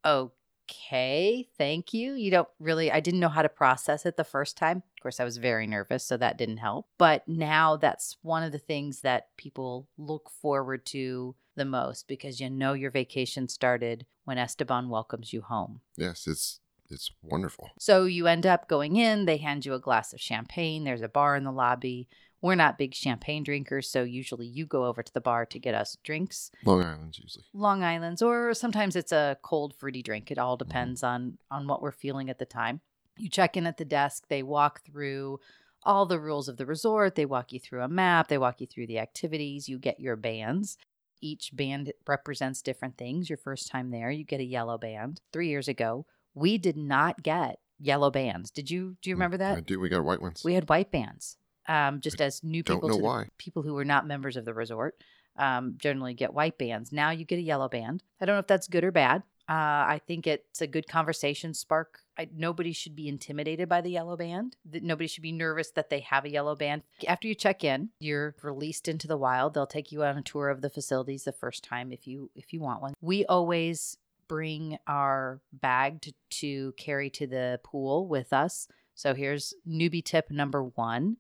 okay, 0.06 1.48
thank 1.58 1.94
you. 1.94 2.13
You 2.13 2.32
don't 2.32 2.48
really, 2.60 2.92
I 2.92 3.00
didn't 3.00 3.20
know 3.20 3.30
how 3.30 3.42
to 3.42 3.50
process 3.50 4.06
it 4.06 4.18
the 4.18 4.24
first 4.24 4.58
time. 4.58 4.78
Of 4.78 5.01
course, 5.01 5.20
I 5.20 5.24
was 5.24 5.38
very 5.38 5.68
nervous, 5.68 6.04
so 6.04 6.18
that 6.18 6.38
didn't 6.38 6.58
help. 6.58 6.88
But 6.98 7.28
now 7.28 7.78
that's 7.78 8.18
one 8.22 8.44
of 8.44 8.51
the 8.51 8.60
things 8.60 9.01
that 9.01 9.28
people 9.38 9.88
look 9.98 10.30
forward 10.30 10.86
to 10.88 11.36
the 11.56 11.66
most 11.66 12.08
because 12.08 12.39
you 12.39 12.50
know 12.50 12.74
your 12.74 12.92
vacation 12.92 13.48
started 13.48 14.06
when 14.25 14.38
Esteban 14.38 14.89
welcomes 14.89 15.34
you 15.34 15.42
home. 15.42 15.82
Yes, 15.98 16.25
it's 16.28 16.60
it's 16.89 17.12
wonderful. 17.22 17.70
So 17.78 18.06
you 18.06 18.25
end 18.25 18.48
up 18.48 18.68
going 18.68 18.96
in, 18.96 19.25
they 19.25 19.38
hand 19.38 19.66
you 19.66 19.74
a 19.75 19.80
glass 19.80 20.12
of 20.12 20.20
champagne, 20.20 20.84
there's 20.84 21.04
a 21.04 21.10
bar 21.10 21.36
in 21.36 21.44
the 21.44 21.51
lobby 21.51 22.08
We're 22.41 22.55
not 22.55 22.77
big 22.77 22.93
champagne 22.93 23.43
drinkers, 23.43 23.89
so 23.89 24.03
usually 24.03 24.46
you 24.46 24.65
go 24.65 24.86
over 24.86 25.03
to 25.03 25.13
the 25.13 25.22
bar 25.22 25.46
to 25.48 25.60
get 25.60 25.75
us 25.75 25.98
drinks. 26.03 26.51
Long 26.63 26.84
Island's 26.84 27.19
usually. 27.19 27.46
Long 27.53 27.84
Island's, 27.84 28.22
or 28.22 28.53
sometimes 28.53 28.96
it's 28.96 29.12
a 29.12 29.38
cold 29.41 29.75
fruity 29.75 30.01
drink. 30.01 30.31
It 30.31 30.38
all 30.38 30.58
mm-hmm. 30.58 30.67
depends 30.67 31.03
on 31.03 31.38
on 31.51 31.67
what 31.67 31.81
we're 31.81 31.91
feeling 31.91 32.29
at 32.29 32.39
the 32.39 32.46
time. 32.46 32.81
You 33.17 33.29
check 33.29 33.58
in 33.58 33.67
at 33.67 33.77
the 33.77 33.86
desk. 33.86 34.25
They 34.29 34.43
walk 34.43 34.81
through 34.86 35.39
all 35.84 36.05
the 36.05 36.19
rules 36.19 36.48
of 36.48 36.58
the 36.58 36.65
resort. 36.65 37.15
They 37.15 37.25
walk 37.25 37.51
you 37.51 37.60
through 37.60 37.81
a 37.81 37.89
map. 37.89 38.27
They 38.27 38.38
walk 38.38 38.62
you 38.62 38.67
through 38.67 38.88
the 38.88 39.00
activities. 39.00 39.67
You 39.67 39.77
get 39.77 40.00
your 40.00 40.15
bands. 40.15 40.77
Each 41.22 41.51
band 41.53 41.91
represents 42.08 42.62
different 42.62 42.98
things. 42.98 43.29
Your 43.29 43.38
first 43.38 43.69
time 43.69 43.91
there, 43.91 44.10
you 44.10 44.24
get 44.24 44.39
a 44.39 44.46
yellow 44.46 44.77
band. 44.77 45.19
Three 45.34 45.50
years 45.50 45.67
ago, 45.67 46.05
we 46.34 46.58
did 46.58 46.77
not 46.77 47.22
get 47.24 47.60
yellow 47.77 48.10
bands. 48.10 48.51
Did 48.51 48.72
you? 48.72 48.96
Do 49.01 49.10
you 49.10 49.15
mm, 49.15 49.19
remember 49.19 49.38
that? 49.38 49.58
I 49.58 49.62
do. 49.62 49.79
We 49.79 49.89
got 49.89 50.05
white 50.05 50.22
ones. 50.22 50.43
We 50.43 50.53
had 50.53 50.69
white 50.69 50.91
bands. 50.91 51.38
Um, 51.70 52.02
just 52.02 52.20
as 52.20 52.44
new 52.44 52.64
don't 52.64 52.78
people 52.78 52.90
to 52.90 52.98
the- 52.98 53.04
why. 53.04 53.28
people 53.38 53.62
who 53.62 53.76
were 53.76 53.86
not 53.86 54.08
members 54.08 54.36
of 54.36 54.44
the 54.44 54.54
resort 54.54 55.02
um, 55.38 55.76
generally 55.78 56.14
get 56.14 56.34
white 56.34 56.58
bands. 56.58 56.92
Now 56.92 57.12
you 57.12 57.26
get 57.26 57.40
a 57.40 57.44
yellow 57.44 57.70
band. 57.70 58.04
I 58.20 58.26
don't 58.26 58.36
know 58.36 58.40
if 58.40 58.48
that's 58.48 58.68
good 58.68 58.84
or 58.84 58.92
bad. 58.92 59.24
Uh, 59.48 59.86
I 59.96 60.02
think 60.06 60.28
it's 60.28 60.62
a 60.62 60.68
good 60.68 60.88
conversation 60.88 61.56
spark. 61.56 62.02
I, 62.20 62.28
nobody 62.36 62.72
should 62.72 62.96
be 62.96 63.08
intimidated 63.08 63.68
by 63.68 63.82
the 63.82 63.90
yellow 63.90 64.16
band. 64.16 64.58
That 64.70 64.84
nobody 64.84 65.08
should 65.08 65.24
be 65.24 65.32
nervous 65.32 65.72
that 65.72 65.90
they 65.90 66.02
have 66.02 66.26
a 66.26 66.30
yellow 66.30 66.56
band. 66.56 66.84
After 67.08 67.28
you 67.28 67.34
check 67.34 67.64
in, 67.64 67.90
you're 68.00 68.36
released 68.44 68.88
into 68.88 69.08
the 69.08 69.18
wild. 69.18 69.54
They'll 69.56 69.66
take 69.66 69.92
you 69.92 70.04
on 70.04 70.18
a 70.18 70.22
tour 70.22 70.50
of 70.50 70.62
the 70.62 70.70
facilities 70.70 71.24
the 71.24 71.32
first 71.32 71.64
time 71.64 71.92
if 71.92 72.06
you 72.06 72.30
if 72.36 72.54
you 72.54 72.60
want 72.60 72.82
one. 72.82 72.94
We 73.02 73.26
always 73.26 73.98
bring 74.28 74.78
our 74.86 75.42
bag 75.52 76.02
to, 76.04 76.14
to 76.30 76.74
carry 76.78 77.10
to 77.10 77.26
the 77.26 77.60
pool 77.64 78.08
with 78.08 78.32
us. 78.32 78.68
So 78.94 79.16
here's 79.16 79.56
newbie 79.68 80.06
tip 80.06 80.30
number 80.30 80.64
one 80.64 81.18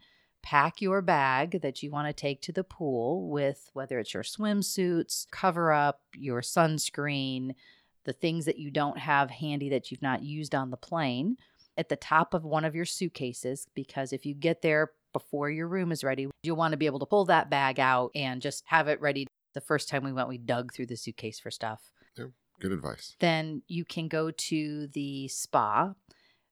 pack 0.49 0.81
your 0.81 0.99
bag 0.99 1.61
that 1.61 1.83
you 1.83 1.91
want 1.91 2.07
to 2.07 2.13
take 2.13 2.41
to 2.41 2.51
the 2.51 2.63
pool 2.63 3.29
with 3.29 3.69
whether 3.73 3.99
it's 3.99 4.15
your 4.15 4.23
swimsuits, 4.23 5.29
cover 5.29 5.71
up, 5.71 6.01
your 6.15 6.41
sunscreen, 6.41 7.53
the 8.05 8.13
things 8.13 8.45
that 8.45 8.57
you 8.57 8.71
don't 8.71 8.97
have 8.97 9.29
handy 9.29 9.69
that 9.69 9.91
you've 9.91 10.01
not 10.01 10.23
used 10.23 10.55
on 10.55 10.71
the 10.71 10.77
plane 10.77 11.37
at 11.77 11.87
the 11.87 11.95
top 11.95 12.33
of 12.33 12.43
one 12.43 12.65
of 12.65 12.73
your 12.73 12.83
suitcases 12.83 13.67
because 13.75 14.11
if 14.11 14.25
you 14.25 14.33
get 14.33 14.63
there 14.63 14.89
before 15.13 15.51
your 15.51 15.67
room 15.67 15.91
is 15.91 16.03
ready, 16.03 16.27
you'll 16.41 16.55
want 16.55 16.71
to 16.71 16.77
be 16.77 16.87
able 16.87 16.97
to 16.97 17.05
pull 17.05 17.25
that 17.25 17.51
bag 17.51 17.79
out 17.79 18.09
and 18.15 18.41
just 18.41 18.63
have 18.65 18.87
it 18.87 18.99
ready. 18.99 19.27
The 19.53 19.61
first 19.61 19.87
time 19.87 20.03
we 20.03 20.11
went, 20.11 20.29
we 20.29 20.39
dug 20.39 20.73
through 20.73 20.87
the 20.87 20.97
suitcase 20.97 21.39
for 21.39 21.51
stuff 21.51 21.91
Yeah, 22.17 22.25
Good 22.59 22.71
advice. 22.71 23.15
then 23.19 23.61
you 23.67 23.85
can 23.85 24.07
go 24.07 24.31
to 24.31 24.87
the 24.87 25.27
spa, 25.27 25.93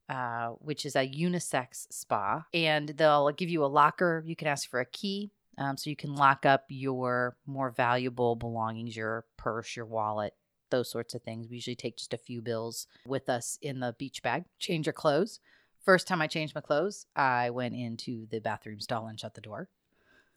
uh, 0.10 0.50
which 0.60 0.86
is 0.86 0.96
a 0.96 1.08
unisex 1.08 1.88
spa, 1.92 2.46
and 2.54 2.90
they'll 2.90 3.32
give 3.32 3.50
you 3.50 3.64
a 3.64 3.68
locker. 3.68 4.24
You 4.26 4.36
can 4.36 4.48
ask 4.48 4.70
for 4.70 4.80
a 4.80 4.86
key. 4.86 5.32
Um, 5.60 5.76
so 5.76 5.90
you 5.90 5.96
can 5.96 6.14
lock 6.14 6.46
up 6.46 6.66
your 6.70 7.36
more 7.48 7.72
valuable 7.72 8.36
belongings, 8.36 8.96
your 8.96 9.26
purse, 9.38 9.76
your 9.76 9.88
wallet, 9.88 10.36
those 10.70 10.92
sorts 10.92 11.16
of 11.16 11.24
things. 11.24 11.48
We 11.50 11.56
usually 11.56 11.76
take 11.76 11.98
just 11.98 12.14
a 12.14 12.18
few 12.18 12.44
bills 12.44 12.86
with 13.08 13.28
us 13.28 13.58
in 13.60 13.80
the 13.80 13.96
beach 13.98 14.22
bag. 14.22 14.46
Change 14.60 14.86
your 14.86 14.94
clothes. 14.94 15.40
First 15.84 16.08
time 16.08 16.22
I 16.22 16.28
changed 16.28 16.54
my 16.54 16.62
clothes, 16.62 17.06
I 17.16 17.50
went 17.50 17.74
into 17.74 18.28
the 18.30 18.40
bathroom 18.40 18.82
stall 18.82 19.08
and 19.08 19.20
shut 19.20 19.34
the 19.34 19.42
door. 19.42 19.70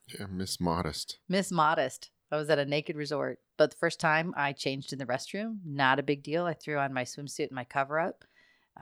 Yeah, 0.07 0.27
Miss 0.31 0.61
Modest. 0.61 1.19
Miss 1.29 1.51
Modest. 1.51 2.11
I 2.33 2.37
was 2.37 2.49
at 2.49 2.61
a 2.61 2.65
naked 2.65 2.95
resort, 2.95 3.41
but 3.57 3.73
the 3.73 3.77
first 3.77 3.99
time 3.99 4.33
I 4.37 4.53
changed 4.53 4.93
in 4.93 5.01
the 5.01 5.07
restroom, 5.07 5.59
not 5.65 5.99
a 5.99 6.05
big 6.05 6.23
deal. 6.23 6.47
I 6.47 6.55
threw 6.55 6.79
on 6.79 6.95
my 6.95 7.03
swimsuit 7.03 7.49
and 7.49 7.57
my 7.57 7.65
cover 7.65 7.99
up, 7.99 8.25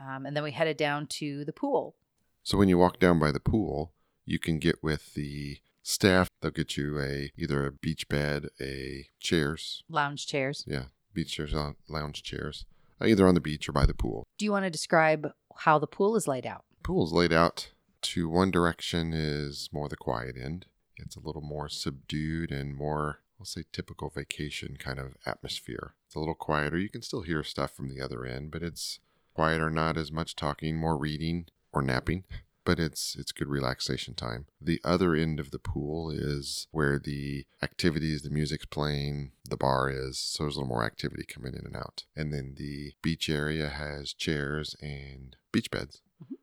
um, 0.01 0.27
and 0.27 0.37
then 0.37 0.43
we 0.43 0.53
headed 0.53 0.77
down 0.77 1.07
to 1.07 1.45
the 1.45 1.53
pool. 1.53 1.97
So 2.43 2.57
when 2.57 2.69
you 2.69 2.79
walk 2.79 2.99
down 2.99 3.19
by 3.19 3.33
the 3.33 3.41
pool, 3.41 3.93
you 4.25 4.39
can 4.39 4.59
get 4.59 4.83
with 4.83 5.15
the 5.15 5.59
staff. 5.83 6.29
They'll 6.41 6.51
get 6.51 6.77
you 6.77 7.01
a 7.01 7.31
either 7.37 7.67
a 7.67 7.73
beach 7.73 8.09
bed, 8.09 8.49
a 8.61 9.09
chairs. 9.19 9.83
Lounge 9.89 10.27
chairs. 10.27 10.65
Yeah, 10.67 10.87
beach 11.15 11.33
chairs, 11.33 11.55
on 11.55 11.77
lounge 11.89 12.23
chairs, 12.23 12.65
uh, 13.01 13.07
either 13.07 13.27
on 13.27 13.35
the 13.35 13.41
beach 13.41 13.69
or 13.69 13.73
by 13.73 13.87
the 13.87 13.95
pool. 13.95 14.27
Do 14.39 14.45
you 14.45 14.53
want 14.53 14.65
to 14.65 14.71
describe 14.71 15.33
how 15.59 15.79
the 15.79 15.87
pool 15.87 16.17
is 16.17 16.29
laid 16.29 16.47
out? 16.47 16.65
Pool 16.83 17.05
is 17.05 17.13
laid 17.13 17.33
out 17.33 17.71
to 18.03 18.29
one 18.29 18.51
direction 18.51 19.13
is 19.13 19.69
more 19.73 19.89
the 19.89 19.97
quiet 19.97 20.37
end. 20.43 20.67
It's 20.97 21.17
a 21.17 21.21
little 21.21 21.43
more 21.43 21.69
subdued 21.69 22.51
and 22.51 22.75
more, 22.75 23.21
I'll 23.39 23.47
say, 23.47 23.65
typical 23.73 24.11
vacation 24.11 24.77
kind 24.79 24.99
of 24.99 25.17
atmosphere. 25.27 25.95
It's 26.07 26.15
a 26.15 26.19
little 26.19 26.35
quieter. 26.35 26.79
You 26.79 26.89
can 26.89 27.03
still 27.03 27.23
hear 27.23 27.43
stuff 27.43 27.73
from 27.73 27.89
the 27.89 28.01
other 28.01 28.25
end, 28.25 28.51
but 28.51 28.63
it's 28.63 29.01
quieter, 29.39 29.71
not 29.71 29.97
as 29.97 30.11
much 30.11 30.35
talking, 30.35 30.77
more 30.77 30.99
reading 30.99 31.47
or 31.73 31.81
napping. 31.81 32.25
But 32.65 32.81
it's 32.81 33.17
it's 33.19 33.33
good 33.33 33.49
relaxation 33.49 34.15
time. 34.15 34.47
The 34.61 34.81
other 34.85 35.15
end 35.15 35.41
of 35.41 35.53
the 35.53 35.61
pool 35.61 36.11
is 36.11 36.67
where 36.71 36.99
the 36.99 37.47
activities, 37.63 38.23
the 38.23 38.31
music's 38.31 38.67
playing, 38.67 39.31
the 39.49 39.57
bar 39.57 39.89
is. 39.89 40.19
So 40.19 40.43
there's 40.43 40.57
a 40.57 40.59
little 40.59 40.75
more 40.75 40.85
activity 40.85 41.25
coming 41.25 41.55
in 41.55 41.65
and 41.65 41.77
out. 41.77 42.05
And 42.15 42.31
then 42.31 42.57
the 42.59 42.93
beach 43.01 43.31
area 43.31 43.69
has 43.69 44.13
chairs 44.13 44.77
and 44.83 45.35
beach 45.51 45.71
beds. 45.71 46.03
Mm-hmm. 46.23 46.35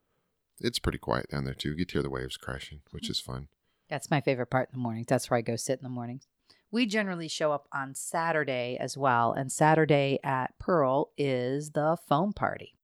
It's 0.61 0.79
pretty 0.79 0.97
quiet 0.97 1.29
down 1.29 1.43
there 1.43 1.53
too. 1.53 1.69
You 1.69 1.75
get 1.75 1.89
to 1.89 1.93
hear 1.95 2.03
the 2.03 2.09
waves 2.09 2.37
crashing, 2.37 2.79
which 2.89 3.03
mm-hmm. 3.03 3.11
is 3.11 3.19
fun. 3.19 3.47
That's 3.89 4.09
my 4.09 4.21
favorite 4.21 4.49
part 4.49 4.69
in 4.73 4.79
the 4.79 4.83
mornings. 4.83 5.07
That's 5.07 5.29
where 5.29 5.37
I 5.37 5.41
go 5.41 5.57
sit 5.57 5.77
in 5.79 5.83
the 5.83 5.89
mornings. 5.89 6.27
We 6.71 6.87
generally 6.87 7.27
show 7.27 7.51
up 7.51 7.67
on 7.71 7.93
Saturday 7.93 8.77
as 8.79 8.97
well, 8.97 9.31
and 9.31 9.51
Saturday 9.51 10.17
at 10.23 10.57
Pearl 10.57 11.11
is 11.17 11.71
the 11.71 11.97
foam 12.07 12.33
party. 12.33 12.74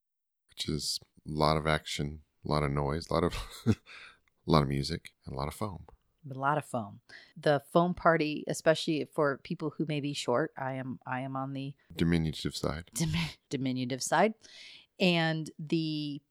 Which 0.67 0.75
is 0.75 0.99
a 1.27 1.31
lot 1.31 1.57
of 1.57 1.67
action, 1.67 2.19
a 2.45 2.51
lot 2.51 2.63
of 2.63 2.71
noise, 2.71 3.09
a 3.09 3.13
lot 3.13 3.23
of 3.23 3.35
a 3.67 3.75
lot 4.45 4.61
of 4.63 4.69
music, 4.69 5.11
and 5.25 5.35
a 5.35 5.37
lot 5.37 5.47
of 5.47 5.53
foam. 5.53 5.85
a 6.29 6.37
lot 6.37 6.57
of 6.57 6.65
foam. 6.65 6.99
The 7.39 7.61
foam 7.73 7.93
party, 7.93 8.43
especially 8.47 9.07
for 9.13 9.39
people 9.43 9.73
who 9.77 9.85
may 9.87 9.99
be 10.01 10.13
short, 10.13 10.51
I 10.57 10.73
am 10.73 10.99
I 11.05 11.21
am 11.21 11.35
on 11.35 11.53
the 11.53 11.73
Diminutive 11.95 12.55
side. 12.55 12.85
dim- 12.93 13.13
diminutive 13.49 14.03
side, 14.03 14.33
and 14.99 15.49
the 15.59 16.21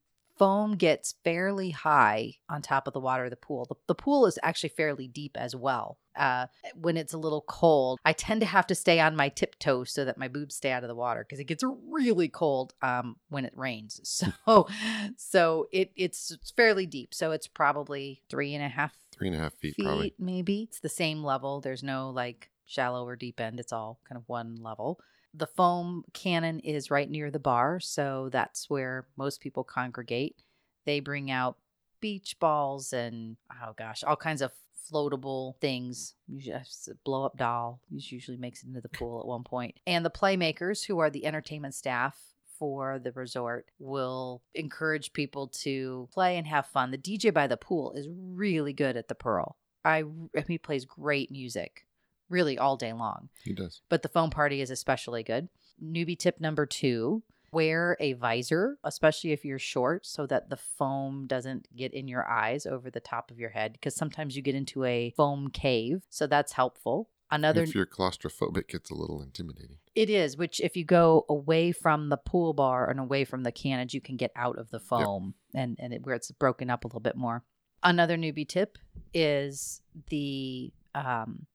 foam 0.41 0.75
gets 0.75 1.13
fairly 1.23 1.69
high 1.69 2.33
on 2.49 2.63
top 2.63 2.87
of 2.87 2.93
the 2.93 2.99
water 2.99 3.25
of 3.25 3.29
the 3.29 3.35
pool. 3.35 3.63
The, 3.69 3.75
the 3.85 3.93
pool 3.93 4.25
is 4.25 4.39
actually 4.41 4.69
fairly 4.69 5.07
deep 5.07 5.37
as 5.37 5.55
well. 5.55 5.99
Uh, 6.15 6.47
when 6.73 6.97
it's 6.97 7.13
a 7.13 7.17
little 7.19 7.41
cold, 7.47 7.99
I 8.03 8.13
tend 8.13 8.41
to 8.41 8.47
have 8.47 8.65
to 8.67 8.73
stay 8.73 8.99
on 8.99 9.15
my 9.15 9.29
tiptoes 9.29 9.91
so 9.93 10.03
that 10.03 10.17
my 10.17 10.27
boobs 10.27 10.55
stay 10.55 10.71
out 10.71 10.83
of 10.83 10.87
the 10.87 10.95
water 10.95 11.23
because 11.23 11.39
it 11.39 11.43
gets 11.43 11.63
really 11.87 12.27
cold 12.27 12.73
um, 12.81 13.17
when 13.29 13.45
it 13.45 13.53
rains. 13.55 14.01
So, 14.47 14.67
so 15.15 15.67
it 15.71 15.91
it's, 15.95 16.31
it's 16.31 16.49
fairly 16.49 16.87
deep. 16.87 17.13
So 17.13 17.31
it's 17.33 17.45
probably 17.45 18.23
three 18.27 18.55
and 18.55 18.65
a 18.65 18.67
half 18.67 18.93
Three 19.13 19.27
and 19.27 19.37
a 19.37 19.39
half 19.39 19.53
feet, 19.53 19.75
feet, 19.75 19.85
probably. 19.85 20.15
maybe. 20.17 20.63
It's 20.63 20.79
the 20.79 20.89
same 20.89 21.23
level. 21.23 21.61
There's 21.61 21.83
no 21.83 22.09
like 22.09 22.49
shallow 22.65 23.05
or 23.05 23.15
deep 23.15 23.39
end. 23.39 23.59
It's 23.59 23.71
all 23.71 23.99
kind 24.09 24.17
of 24.17 24.23
one 24.27 24.55
level. 24.55 24.99
The 25.33 25.47
foam 25.47 26.03
cannon 26.13 26.59
is 26.59 26.91
right 26.91 27.09
near 27.09 27.31
the 27.31 27.39
bar, 27.39 27.79
so 27.79 28.29
that's 28.31 28.69
where 28.69 29.07
most 29.17 29.39
people 29.39 29.63
congregate. 29.63 30.43
They 30.85 30.99
bring 30.99 31.31
out 31.31 31.57
beach 32.01 32.37
balls 32.39 32.91
and 32.91 33.37
oh 33.63 33.73
gosh, 33.77 34.03
all 34.03 34.15
kinds 34.15 34.41
of 34.41 34.51
floatable 34.91 35.55
things. 35.59 36.15
Usually, 36.27 36.55
a 36.55 36.63
blow 37.05 37.25
up 37.25 37.37
doll 37.37 37.79
usually 37.89 38.37
makes 38.37 38.63
it 38.63 38.67
into 38.67 38.81
the 38.81 38.89
pool 38.97 39.19
at 39.19 39.27
one 39.27 39.43
point. 39.43 39.79
And 39.87 40.05
the 40.05 40.09
playmakers, 40.09 40.85
who 40.85 40.99
are 40.99 41.09
the 41.09 41.25
entertainment 41.25 41.75
staff 41.75 42.17
for 42.59 42.99
the 42.99 43.11
resort, 43.11 43.67
will 43.79 44.41
encourage 44.53 45.13
people 45.13 45.47
to 45.47 46.09
play 46.13 46.37
and 46.37 46.47
have 46.47 46.67
fun. 46.67 46.91
The 46.91 46.97
DJ 46.97 47.33
by 47.33 47.47
the 47.47 47.57
pool 47.57 47.93
is 47.93 48.07
really 48.09 48.73
good 48.73 48.97
at 48.97 49.07
the 49.07 49.15
Pearl. 49.15 49.57
I, 49.83 50.03
he 50.47 50.57
plays 50.57 50.85
great 50.85 51.31
music, 51.31 51.87
really 52.31 52.57
all 52.57 52.77
day 52.77 52.93
long 52.93 53.29
He 53.43 53.53
does. 53.53 53.81
but 53.89 54.01
the 54.01 54.09
foam 54.09 54.29
party 54.29 54.61
is 54.61 54.71
especially 54.71 55.21
good. 55.23 55.49
Newbie 55.83 56.17
tip 56.17 56.39
number 56.39 56.65
two 56.65 57.23
wear 57.53 57.97
a 57.99 58.13
visor, 58.13 58.77
especially 58.85 59.31
if 59.33 59.43
you're 59.43 59.59
short, 59.59 60.05
so 60.05 60.25
that 60.25 60.49
the 60.49 60.55
foam 60.55 61.27
doesn't 61.27 61.67
get 61.75 61.93
in 61.93 62.07
your 62.07 62.25
eyes 62.29 62.65
over 62.65 62.89
the 62.89 63.01
top 63.01 63.29
of 63.29 63.37
your 63.37 63.49
head, 63.49 63.73
because 63.73 63.93
sometimes 63.93 64.37
you 64.37 64.41
get 64.41 64.55
into 64.55 64.85
a 64.85 65.11
foam 65.17 65.49
cave. 65.49 66.03
So 66.09 66.27
that's 66.27 66.53
helpful. 66.53 67.09
Another, 67.29 67.63
if 67.63 67.75
you're 67.75 67.85
claustrophobic, 67.85 68.73
it's 68.73 68.89
a 68.89 68.93
little 68.95 69.21
intimidating. 69.21 69.77
it 69.95 70.09
is, 70.09 70.37
which 70.37 70.61
if 70.61 70.77
you 70.77 70.85
go 70.85 71.25
away 71.27 71.73
from 71.73 72.07
the 72.09 72.17
pool 72.17 72.53
bar 72.53 72.89
and 72.89 72.99
away 73.01 73.25
from 73.25 73.43
the 73.43 73.51
cannons, 73.51 73.93
you 73.93 73.99
can 74.01 74.15
get 74.15 74.31
out 74.35 74.57
of 74.57 74.69
the 74.69 74.79
foam 74.79 75.33
and, 75.53 75.77
and 75.79 75.93
it, 75.93 76.05
where 76.05 76.15
it's 76.15 76.31
broken 76.31 76.69
up 76.69 76.85
a 76.85 76.87
little 76.87 76.99
bit 77.01 77.17
more. 77.17 77.43
Another 77.83 78.15
newbie 78.17 78.47
tip 78.47 78.77
is 79.13 79.81
the 80.09 80.71
um, 80.95 81.47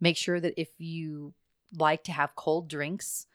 make 0.00 0.16
sure 0.16 0.40
that 0.40 0.60
if 0.60 0.68
you 0.78 1.34
like 1.76 2.04
to 2.04 2.12
have 2.12 2.36
cold 2.36 2.68
drinks, 2.68 3.26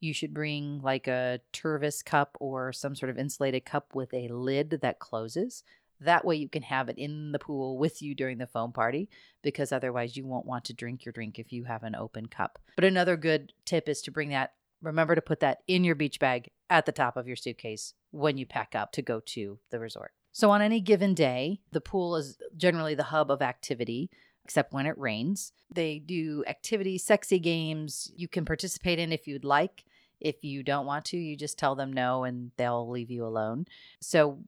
you 0.00 0.12
should 0.12 0.34
bring 0.34 0.80
like 0.82 1.06
a 1.06 1.40
Tervis 1.52 2.04
cup 2.04 2.36
or 2.40 2.72
some 2.72 2.94
sort 2.94 3.10
of 3.10 3.18
insulated 3.18 3.64
cup 3.64 3.94
with 3.94 4.12
a 4.12 4.28
lid 4.28 4.80
that 4.82 4.98
closes. 4.98 5.62
That 6.00 6.24
way 6.24 6.34
you 6.34 6.48
can 6.48 6.62
have 6.62 6.88
it 6.88 6.98
in 6.98 7.30
the 7.30 7.38
pool 7.38 7.78
with 7.78 8.02
you 8.02 8.14
during 8.14 8.38
the 8.38 8.46
foam 8.48 8.72
party 8.72 9.08
because 9.42 9.70
otherwise 9.70 10.16
you 10.16 10.26
won't 10.26 10.46
want 10.46 10.64
to 10.64 10.74
drink 10.74 11.04
your 11.04 11.12
drink 11.12 11.38
if 11.38 11.52
you 11.52 11.64
have 11.64 11.84
an 11.84 11.94
open 11.94 12.26
cup. 12.26 12.58
But 12.74 12.84
another 12.84 13.16
good 13.16 13.52
tip 13.64 13.88
is 13.88 14.02
to 14.02 14.10
bring 14.10 14.30
that, 14.30 14.54
remember 14.82 15.14
to 15.14 15.22
put 15.22 15.38
that 15.40 15.58
in 15.68 15.84
your 15.84 15.94
beach 15.94 16.18
bag 16.18 16.50
at 16.68 16.86
the 16.86 16.92
top 16.92 17.16
of 17.16 17.28
your 17.28 17.36
suitcase 17.36 17.94
when 18.10 18.36
you 18.36 18.46
pack 18.46 18.74
up 18.74 18.90
to 18.92 19.02
go 19.02 19.20
to 19.20 19.60
the 19.70 19.78
resort. 19.78 20.10
So, 20.32 20.50
on 20.50 20.62
any 20.62 20.80
given 20.80 21.14
day, 21.14 21.60
the 21.72 21.80
pool 21.80 22.16
is 22.16 22.38
generally 22.56 22.94
the 22.94 23.02
hub 23.04 23.30
of 23.30 23.42
activity, 23.42 24.10
except 24.44 24.72
when 24.72 24.86
it 24.86 24.98
rains. 24.98 25.52
They 25.72 25.98
do 25.98 26.44
activities, 26.46 27.04
sexy 27.04 27.38
games 27.38 28.10
you 28.16 28.28
can 28.28 28.44
participate 28.44 28.98
in 28.98 29.12
if 29.12 29.26
you'd 29.26 29.44
like. 29.44 29.84
If 30.20 30.44
you 30.44 30.62
don't 30.62 30.86
want 30.86 31.04
to, 31.06 31.16
you 31.16 31.36
just 31.36 31.58
tell 31.58 31.74
them 31.74 31.92
no 31.92 32.22
and 32.24 32.52
they'll 32.56 32.88
leave 32.88 33.10
you 33.10 33.24
alone. 33.26 33.66
So, 34.00 34.38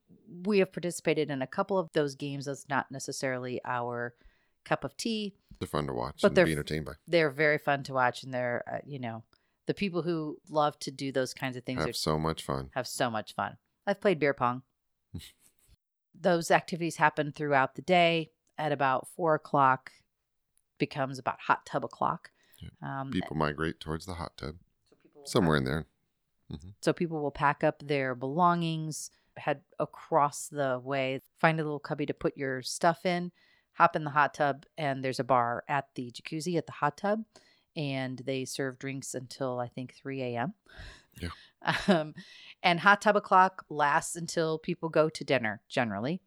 we 0.45 0.59
have 0.61 0.73
participated 0.73 1.31
in 1.31 1.43
a 1.43 1.47
couple 1.47 1.79
of 1.79 1.93
those 1.93 2.15
games. 2.15 2.47
That's 2.47 2.69
not 2.69 2.91
necessarily 2.91 3.61
our 3.65 4.15
cup 4.65 4.85
of 4.85 4.97
tea. 4.97 5.35
They're 5.59 5.67
fun 5.67 5.87
to 5.89 5.93
watch 5.93 6.21
But 6.23 6.29
and 6.29 6.37
they're 6.37 6.47
be 6.47 6.53
entertained 6.53 6.87
by. 6.87 6.93
They're 7.07 7.31
very 7.31 7.59
fun 7.59 7.83
to 7.85 7.93
watch, 7.93 8.23
and 8.23 8.33
they're, 8.33 8.63
uh, 8.73 8.79
you 8.87 8.99
know, 8.99 9.23
the 9.67 9.75
people 9.75 10.03
who 10.03 10.39
love 10.49 10.79
to 10.81 10.91
do 10.91 11.11
those 11.13 11.35
kinds 11.35 11.57
of 11.57 11.65
things 11.65 11.83
are 11.83 11.87
Have 11.87 11.97
so 11.97 12.19
much 12.19 12.43
fun. 12.43 12.71
have 12.75 12.87
so 12.87 13.11
much 13.11 13.35
fun. 13.35 13.57
I've 13.87 14.01
played 14.01 14.19
beer 14.19 14.35
pong. 14.35 14.63
Those 16.19 16.51
activities 16.51 16.97
happen 16.97 17.33
throughout 17.33 17.75
the 17.75 17.83
day. 17.83 18.31
At 18.59 18.73
about 18.73 19.09
four 19.17 19.35
o'clock, 19.35 19.93
becomes 20.79 21.19
about 21.19 21.41
hot 21.41 21.67
tub 21.67 21.85
o'clock. 21.85 22.31
Um, 22.83 23.11
People 23.11 23.37
migrate 23.37 23.81
towards 23.81 24.07
the 24.07 24.15
hot 24.15 24.37
tub. 24.37 24.57
so 25.15 25.21
Somewhere 25.25 25.57
pack- 25.57 25.61
in 25.61 25.65
there. 25.65 25.87
hmm 26.51 26.69
So 26.81 26.93
people 26.93 27.21
will 27.21 27.31
pack 27.31 27.63
up 27.65 27.83
their 27.85 28.15
belongings, 28.15 29.11
head 29.37 29.63
across 29.79 30.49
the 30.49 30.81
way, 30.83 31.21
find 31.39 31.59
a 31.61 31.65
little 31.65 31.79
cubby 31.81 32.07
to 32.07 32.15
put 32.15 32.37
your 32.37 32.63
stuff 32.63 33.05
in, 33.05 33.33
hop 33.73 33.97
in 33.97 34.05
the 34.05 34.11
hot 34.11 34.35
tub, 34.35 34.65
and 34.79 35.05
there's 35.05 35.21
a 35.21 35.25
bar 35.25 35.65
at 35.69 35.89
the 35.95 36.11
jacuzzi 36.13 36.57
at 36.57 36.67
the 36.67 36.73
hot 36.73 36.97
tub, 36.97 37.25
and 37.77 38.19
they 38.25 38.45
serve 38.45 38.79
drinks 38.79 39.15
until 39.15 39.59
I 39.59 39.69
think 39.69 39.95
3 39.95 40.23
a.m. 40.23 40.55
Yeah. 41.21 41.29
Um, 41.89 42.13
and 42.63 42.79
hot 42.81 43.01
tub 43.01 43.17
o'clock 43.17 43.65
lasts 43.71 44.17
until 44.17 44.59
people 44.59 44.91
go 44.91 45.09
to 45.09 45.25
dinner 45.25 45.63
generally. 45.67 46.21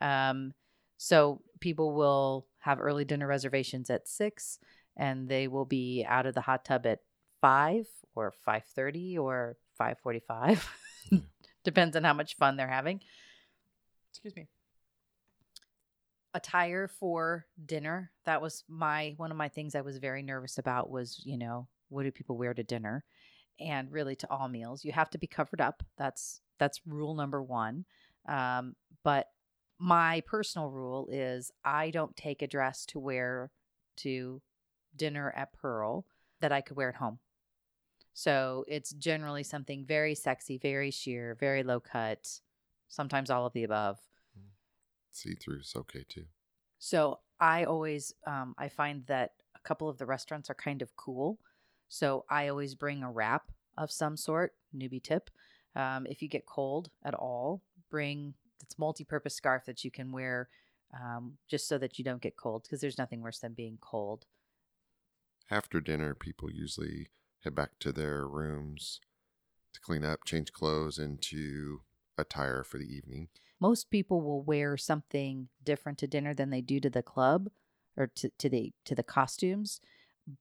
Um, 0.00 0.54
so 0.96 1.42
people 1.60 1.94
will 1.94 2.46
have 2.60 2.80
early 2.80 3.04
dinner 3.04 3.26
reservations 3.26 3.90
at 3.90 4.08
six, 4.08 4.58
and 4.96 5.28
they 5.28 5.48
will 5.48 5.64
be 5.64 6.04
out 6.06 6.26
of 6.26 6.34
the 6.34 6.40
hot 6.40 6.64
tub 6.64 6.86
at 6.86 7.00
five 7.40 7.86
or 8.14 8.32
five 8.44 8.64
thirty 8.64 9.16
or 9.16 9.56
five 9.76 9.98
forty-five. 9.98 10.68
Yeah. 11.10 11.18
Depends 11.64 11.96
on 11.96 12.04
how 12.04 12.14
much 12.14 12.36
fun 12.36 12.56
they're 12.56 12.68
having. 12.68 13.00
Excuse 14.10 14.34
me. 14.34 14.48
Attire 16.34 16.88
for 16.88 17.46
dinner. 17.64 18.10
That 18.24 18.42
was 18.42 18.64
my 18.68 19.14
one 19.16 19.30
of 19.30 19.36
my 19.36 19.48
things 19.48 19.74
I 19.74 19.80
was 19.80 19.98
very 19.98 20.22
nervous 20.22 20.58
about 20.58 20.90
was, 20.90 21.20
you 21.24 21.38
know, 21.38 21.68
what 21.88 22.04
do 22.04 22.10
people 22.10 22.36
wear 22.36 22.54
to 22.54 22.62
dinner? 22.62 23.04
And 23.60 23.90
really 23.90 24.14
to 24.16 24.30
all 24.30 24.48
meals. 24.48 24.84
You 24.84 24.92
have 24.92 25.10
to 25.10 25.18
be 25.18 25.26
covered 25.26 25.60
up. 25.60 25.82
That's 25.96 26.40
that's 26.58 26.80
rule 26.86 27.14
number 27.14 27.42
one. 27.42 27.84
Um, 28.28 28.76
but 29.04 29.28
my 29.78 30.22
personal 30.26 30.70
rule 30.70 31.08
is 31.10 31.52
I 31.64 31.90
don't 31.90 32.16
take 32.16 32.42
a 32.42 32.46
dress 32.46 32.84
to 32.86 32.98
wear 32.98 33.50
to 33.98 34.42
dinner 34.96 35.32
at 35.36 35.52
Pearl 35.52 36.04
that 36.40 36.52
I 36.52 36.60
could 36.60 36.76
wear 36.76 36.88
at 36.88 36.96
home. 36.96 37.18
So 38.14 38.64
it's 38.66 38.90
generally 38.90 39.44
something 39.44 39.84
very 39.84 40.14
sexy, 40.14 40.58
very 40.58 40.90
sheer, 40.90 41.36
very 41.38 41.62
low 41.62 41.78
cut, 41.78 42.40
sometimes 42.88 43.30
all 43.30 43.46
of 43.46 43.52
the 43.52 43.64
above. 43.64 43.98
See 45.12 45.34
through 45.34 45.60
is 45.60 45.74
okay 45.76 46.04
too. 46.08 46.24
So 46.78 47.20
I 47.40 47.64
always, 47.64 48.12
um, 48.26 48.54
I 48.58 48.68
find 48.68 49.06
that 49.06 49.32
a 49.54 49.60
couple 49.60 49.88
of 49.88 49.98
the 49.98 50.06
restaurants 50.06 50.50
are 50.50 50.54
kind 50.54 50.82
of 50.82 50.96
cool. 50.96 51.38
So 51.88 52.24
I 52.28 52.48
always 52.48 52.74
bring 52.74 53.02
a 53.02 53.10
wrap 53.10 53.50
of 53.76 53.90
some 53.90 54.16
sort, 54.16 54.54
newbie 54.76 55.02
tip. 55.02 55.30
Um, 55.76 56.06
if 56.06 56.20
you 56.22 56.28
get 56.28 56.46
cold 56.46 56.90
at 57.04 57.14
all, 57.14 57.62
bring 57.90 58.34
it's 58.62 58.78
multi-purpose 58.78 59.34
scarf 59.34 59.64
that 59.66 59.84
you 59.84 59.90
can 59.90 60.12
wear 60.12 60.48
um, 60.94 61.34
just 61.48 61.68
so 61.68 61.78
that 61.78 61.98
you 61.98 62.04
don't 62.04 62.22
get 62.22 62.36
cold 62.36 62.62
because 62.62 62.80
there's 62.80 62.98
nothing 62.98 63.20
worse 63.22 63.38
than 63.38 63.52
being 63.52 63.78
cold. 63.80 64.26
After 65.50 65.80
dinner, 65.80 66.14
people 66.14 66.50
usually 66.50 67.08
head 67.44 67.54
back 67.54 67.78
to 67.80 67.92
their 67.92 68.26
rooms 68.26 69.00
to 69.74 69.80
clean 69.80 70.04
up, 70.04 70.24
change 70.24 70.52
clothes 70.52 70.98
into 70.98 71.80
attire 72.16 72.64
for 72.64 72.78
the 72.78 72.84
evening. 72.92 73.28
most 73.60 73.90
people 73.90 74.20
will 74.20 74.42
wear 74.42 74.76
something 74.76 75.48
different 75.64 75.98
to 75.98 76.06
dinner 76.06 76.34
than 76.34 76.50
they 76.50 76.60
do 76.60 76.80
to 76.80 76.90
the 76.90 77.02
club 77.02 77.48
or 77.96 78.06
to, 78.06 78.30
to 78.38 78.48
the 78.48 78.72
to 78.84 78.94
the 78.94 79.02
costumes 79.02 79.80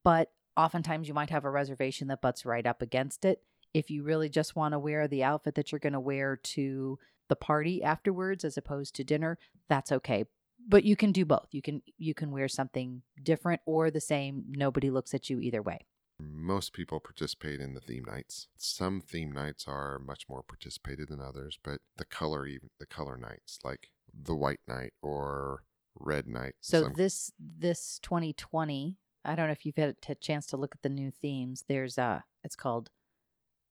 but 0.03 0.31
oftentimes 0.55 1.07
you 1.07 1.13
might 1.13 1.29
have 1.29 1.45
a 1.45 1.49
reservation 1.49 2.07
that 2.07 2.21
butts 2.21 2.45
right 2.45 2.65
up 2.65 2.81
against 2.81 3.25
it 3.25 3.41
if 3.73 3.89
you 3.91 4.03
really 4.03 4.29
just 4.29 4.55
want 4.55 4.73
to 4.73 4.79
wear 4.79 5.07
the 5.07 5.23
outfit 5.23 5.55
that 5.55 5.71
you're 5.71 5.79
going 5.79 5.93
to 5.93 5.99
wear 5.99 6.35
to 6.35 6.97
the 7.29 7.35
party 7.35 7.83
afterwards 7.83 8.43
as 8.45 8.57
opposed 8.57 8.95
to 8.95 9.03
dinner 9.03 9.37
that's 9.69 9.91
okay 9.91 10.25
but 10.67 10.83
you 10.83 10.95
can 10.95 11.11
do 11.11 11.25
both 11.25 11.47
you 11.51 11.61
can 11.61 11.81
you 11.97 12.13
can 12.13 12.31
wear 12.31 12.47
something 12.47 13.01
different 13.23 13.61
or 13.65 13.89
the 13.91 14.01
same 14.01 14.43
nobody 14.49 14.89
looks 14.89 15.13
at 15.13 15.29
you 15.29 15.39
either 15.39 15.61
way 15.61 15.79
Most 16.19 16.73
people 16.73 16.99
participate 16.99 17.59
in 17.59 17.75
the 17.75 17.79
theme 17.79 18.03
nights. 18.05 18.47
Some 18.57 19.01
theme 19.01 19.31
nights 19.31 19.65
are 19.67 19.99
much 19.99 20.23
more 20.27 20.41
participated 20.41 21.09
than 21.09 21.21
others, 21.21 21.59
but 21.63 21.79
the 21.97 22.05
color 22.05 22.47
even 22.47 22.69
the 22.79 22.87
color 22.87 23.17
nights, 23.17 23.59
like 23.63 23.91
the 24.11 24.33
white 24.35 24.61
night 24.67 24.93
or 25.03 25.61
red 25.99 26.25
night. 26.27 26.55
So 26.59 26.83
some- 26.83 26.93
this 26.93 27.31
this 27.39 27.99
2020, 28.01 28.97
I 29.23 29.35
don't 29.35 29.45
know 29.45 29.51
if 29.51 29.63
you've 29.65 29.75
had 29.77 29.95
a 30.09 30.15
chance 30.15 30.47
to 30.47 30.57
look 30.57 30.73
at 30.75 30.81
the 30.81 30.89
new 30.89 31.11
themes. 31.11 31.65
There's 31.67 31.97
uh 31.99 32.21
it's 32.43 32.55
called 32.55 32.89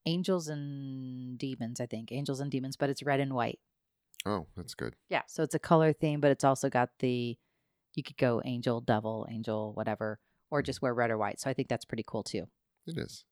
Angels 0.07 0.49
and 0.49 1.39
Demons, 1.39 1.81
I 1.81 1.87
think. 1.87 2.13
Angels 2.13 2.41
and 2.41 2.51
Demons, 2.51 2.77
but 2.77 2.91
it's 2.91 3.03
red 3.03 3.21
and 3.21 3.35
white. 3.35 3.59
oh, 4.25 4.47
that's 4.57 4.75
good. 4.75 4.95
Yeah, 5.09 5.23
so 5.27 5.43
it's 5.43 5.55
a 5.55 5.59
color 5.59 5.93
theme, 5.93 6.21
but 6.21 6.31
it's 6.31 6.45
also 6.45 6.71
got 6.71 6.91
the 7.01 7.37
you 7.95 8.03
could 8.03 8.19
go 8.19 8.43
angel, 8.45 8.81
devil, 8.81 9.27
angel, 9.29 9.73
whatever, 9.73 10.21
or 10.51 10.61
mm-hmm. 10.61 10.67
just 10.67 10.83
wear 10.83 10.95
red 10.95 11.11
or 11.11 11.19
white. 11.19 11.41
So 11.41 11.51
I 11.51 11.55
think 11.55 11.69
that's 11.69 11.85
pretty 11.85 12.05
cool 12.07 12.23
too. 12.23 12.47
It 12.87 12.99
is. 12.99 13.25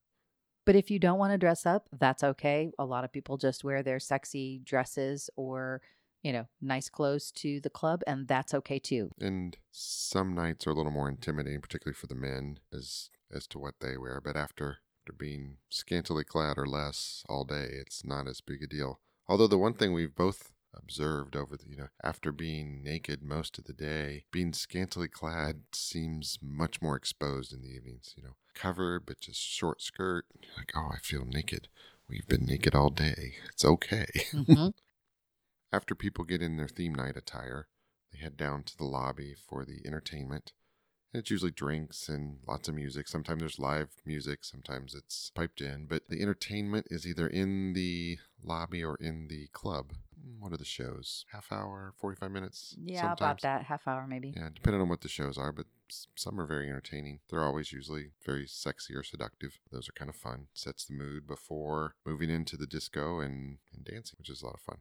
But 0.66 0.76
if 0.76 0.90
you 0.90 0.98
don't 0.98 1.18
want 1.18 1.32
to 1.32 1.38
dress 1.38 1.66
up, 1.66 1.88
that's 1.98 2.24
okay. 2.24 2.70
A 2.78 2.84
lot 2.84 3.04
of 3.04 3.12
people 3.12 3.37
just 3.37 3.64
wear 3.64 3.82
their 3.82 4.00
sexy 4.00 4.62
dresses 4.64 5.28
or, 5.37 5.82
you 6.22 6.32
know, 6.32 6.46
nice 6.62 6.88
clothes 6.88 7.30
to 7.32 7.60
the 7.60 7.68
club, 7.68 8.00
and 8.06 8.26
that's 8.26 8.54
okay 8.54 8.78
too. 8.78 9.10
And 9.20 9.56
some 9.70 10.34
nights 10.34 10.66
are 10.66 10.70
a 10.70 10.74
little 10.74 10.90
more 10.90 11.08
intimidating, 11.08 11.60
particularly 11.60 11.94
for 11.94 12.06
the 12.06 12.14
men, 12.14 12.58
as 12.72 13.10
as 13.30 13.46
to 13.48 13.58
what 13.58 13.74
they 13.80 13.98
wear. 13.98 14.22
But 14.24 14.37
after 14.37 14.78
after 15.04 15.12
being 15.12 15.58
scantily 15.68 16.24
clad 16.24 16.56
or 16.56 16.66
less 16.66 17.24
all 17.28 17.44
day, 17.44 17.68
it's 17.72 18.06
not 18.06 18.26
as 18.26 18.40
big 18.40 18.62
a 18.62 18.66
deal. 18.66 19.00
Although 19.28 19.46
the 19.48 19.58
one 19.58 19.74
thing 19.74 19.92
we've 19.92 20.14
both 20.14 20.50
observed 20.74 21.36
over 21.36 21.56
the 21.58 21.68
you 21.68 21.76
know 21.76 21.88
after 22.02 22.32
being 22.32 22.82
naked 22.82 23.22
most 23.22 23.58
of 23.58 23.64
the 23.64 23.74
day, 23.74 24.24
being 24.32 24.54
scantily 24.54 25.08
clad 25.08 25.60
seems 25.74 26.38
much 26.40 26.80
more 26.80 26.96
exposed 26.96 27.52
in 27.52 27.60
the 27.60 27.68
evenings. 27.68 28.14
You 28.16 28.22
know, 28.22 28.36
covered 28.54 29.04
but 29.04 29.20
just 29.20 29.38
short 29.42 29.82
skirt. 29.82 30.24
Like, 30.56 30.72
oh, 30.74 30.88
I 30.94 30.98
feel 31.02 31.26
naked. 31.26 31.68
We've 32.08 32.26
been 32.26 32.46
naked 32.46 32.74
all 32.74 32.88
day. 32.88 33.34
It's 33.52 33.64
okay. 33.64 34.06
Mhm. 34.32 34.72
After 35.72 35.94
people 35.94 36.24
get 36.24 36.40
in 36.40 36.56
their 36.56 36.68
theme 36.68 36.94
night 36.94 37.16
attire, 37.18 37.68
they 38.10 38.20
head 38.20 38.38
down 38.38 38.62
to 38.62 38.76
the 38.78 38.84
lobby 38.84 39.34
for 39.34 39.66
the 39.66 39.82
entertainment. 39.84 40.52
It's 41.14 41.31
usually 41.31 41.53
drinks 41.53 42.09
and 42.09 42.38
lots 42.46 42.68
of 42.68 42.74
music. 42.74 43.07
Sometimes 43.07 43.38
there's 43.40 43.59
live 43.61 43.88
music, 44.05 44.44
sometimes 44.44 44.94
it's 44.96 45.31
piped 45.31 45.61
in. 45.61 45.87
But 45.87 46.09
the 46.09 46.20
entertainment 46.20 46.88
is 46.90 47.07
either 47.07 47.29
in 47.29 47.72
the 47.72 48.18
lobby 48.42 48.83
or 48.83 48.96
in 48.96 49.29
the 49.29 49.46
club. 49.53 49.92
Mm, 50.20 50.40
What 50.40 50.53
are 50.53 50.57
the 50.57 50.64
shows? 50.64 51.24
Half 51.31 51.53
hour, 51.53 51.94
45 52.00 52.31
minutes? 52.33 52.74
Yeah, 52.77 53.12
about 53.12 53.18
sometimes. 53.18 53.42
that 53.42 53.62
half 53.66 53.87
hour 53.87 54.07
maybe. 54.09 54.35
Yeah, 54.37 54.48
depending 54.53 54.83
on 54.83 54.88
what 54.88 55.03
the 55.03 55.09
shows 55.09 55.38
are, 55.38 55.53
but 55.53 55.66
some 56.16 56.40
are 56.40 56.46
very 56.46 56.68
entertaining. 56.68 57.20
They're 57.31 57.44
always 57.44 57.70
usually 57.72 58.11
very 58.27 58.48
sexy 58.48 58.94
or 58.94 59.05
seductive. 59.05 59.61
Those 59.70 59.88
are 59.88 59.92
kind 59.92 60.09
of 60.09 60.16
fun. 60.16 60.48
Sets 60.53 60.85
the 60.85 60.94
mood 60.94 61.29
before 61.29 61.94
moving 62.05 62.29
into 62.29 62.57
the 62.57 62.66
disco 62.66 63.20
and, 63.20 63.59
and 63.72 63.85
dancing, 63.85 64.16
which 64.18 64.31
is 64.31 64.42
a 64.42 64.46
lot 64.46 64.55
of 64.55 64.62
fun. 64.62 64.79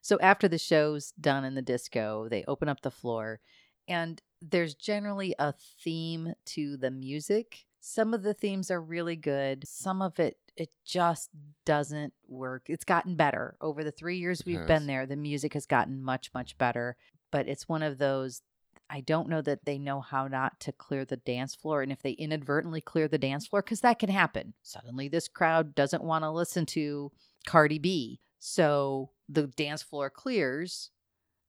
So 0.00 0.16
after 0.20 0.46
the 0.46 0.58
show's 0.58 1.12
done 1.20 1.44
in 1.44 1.54
the 1.56 1.62
disco, 1.62 2.28
they 2.28 2.44
open 2.46 2.68
up 2.68 2.82
the 2.82 2.90
floor 2.92 3.40
and 3.88 4.22
there's 4.50 4.74
generally 4.74 5.34
a 5.38 5.54
theme 5.82 6.34
to 6.46 6.76
the 6.76 6.90
music. 6.90 7.66
Some 7.80 8.12
of 8.12 8.22
the 8.22 8.34
themes 8.34 8.70
are 8.70 8.80
really 8.80 9.16
good. 9.16 9.66
Some 9.66 10.02
of 10.02 10.18
it 10.18 10.36
it 10.56 10.70
just 10.84 11.30
doesn't 11.64 12.12
work. 12.28 12.64
It's 12.68 12.84
gotten 12.84 13.16
better 13.16 13.56
over 13.60 13.82
the 13.82 13.90
3 13.90 14.18
years 14.18 14.42
we've 14.44 14.58
has. 14.58 14.66
been 14.66 14.86
there. 14.86 15.06
The 15.06 15.16
music 15.16 15.54
has 15.54 15.66
gotten 15.66 16.02
much 16.02 16.30
much 16.34 16.58
better, 16.58 16.96
but 17.30 17.48
it's 17.48 17.68
one 17.68 17.82
of 17.82 17.98
those 17.98 18.42
I 18.90 19.00
don't 19.00 19.30
know 19.30 19.40
that 19.40 19.64
they 19.64 19.78
know 19.78 20.02
how 20.02 20.28
not 20.28 20.60
to 20.60 20.72
clear 20.72 21.06
the 21.06 21.16
dance 21.16 21.54
floor. 21.54 21.80
And 21.80 21.90
if 21.90 22.02
they 22.02 22.10
inadvertently 22.10 22.82
clear 22.82 23.08
the 23.08 23.16
dance 23.16 23.46
floor, 23.46 23.62
because 23.62 23.80
that 23.80 23.98
can 23.98 24.10
happen, 24.10 24.52
suddenly 24.62 25.08
this 25.08 25.28
crowd 25.28 25.74
doesn't 25.74 26.04
want 26.04 26.24
to 26.24 26.30
listen 26.30 26.66
to 26.66 27.10
Cardi 27.46 27.78
B. 27.78 28.20
So 28.38 29.10
the 29.30 29.46
dance 29.46 29.82
floor 29.82 30.10
clears. 30.10 30.90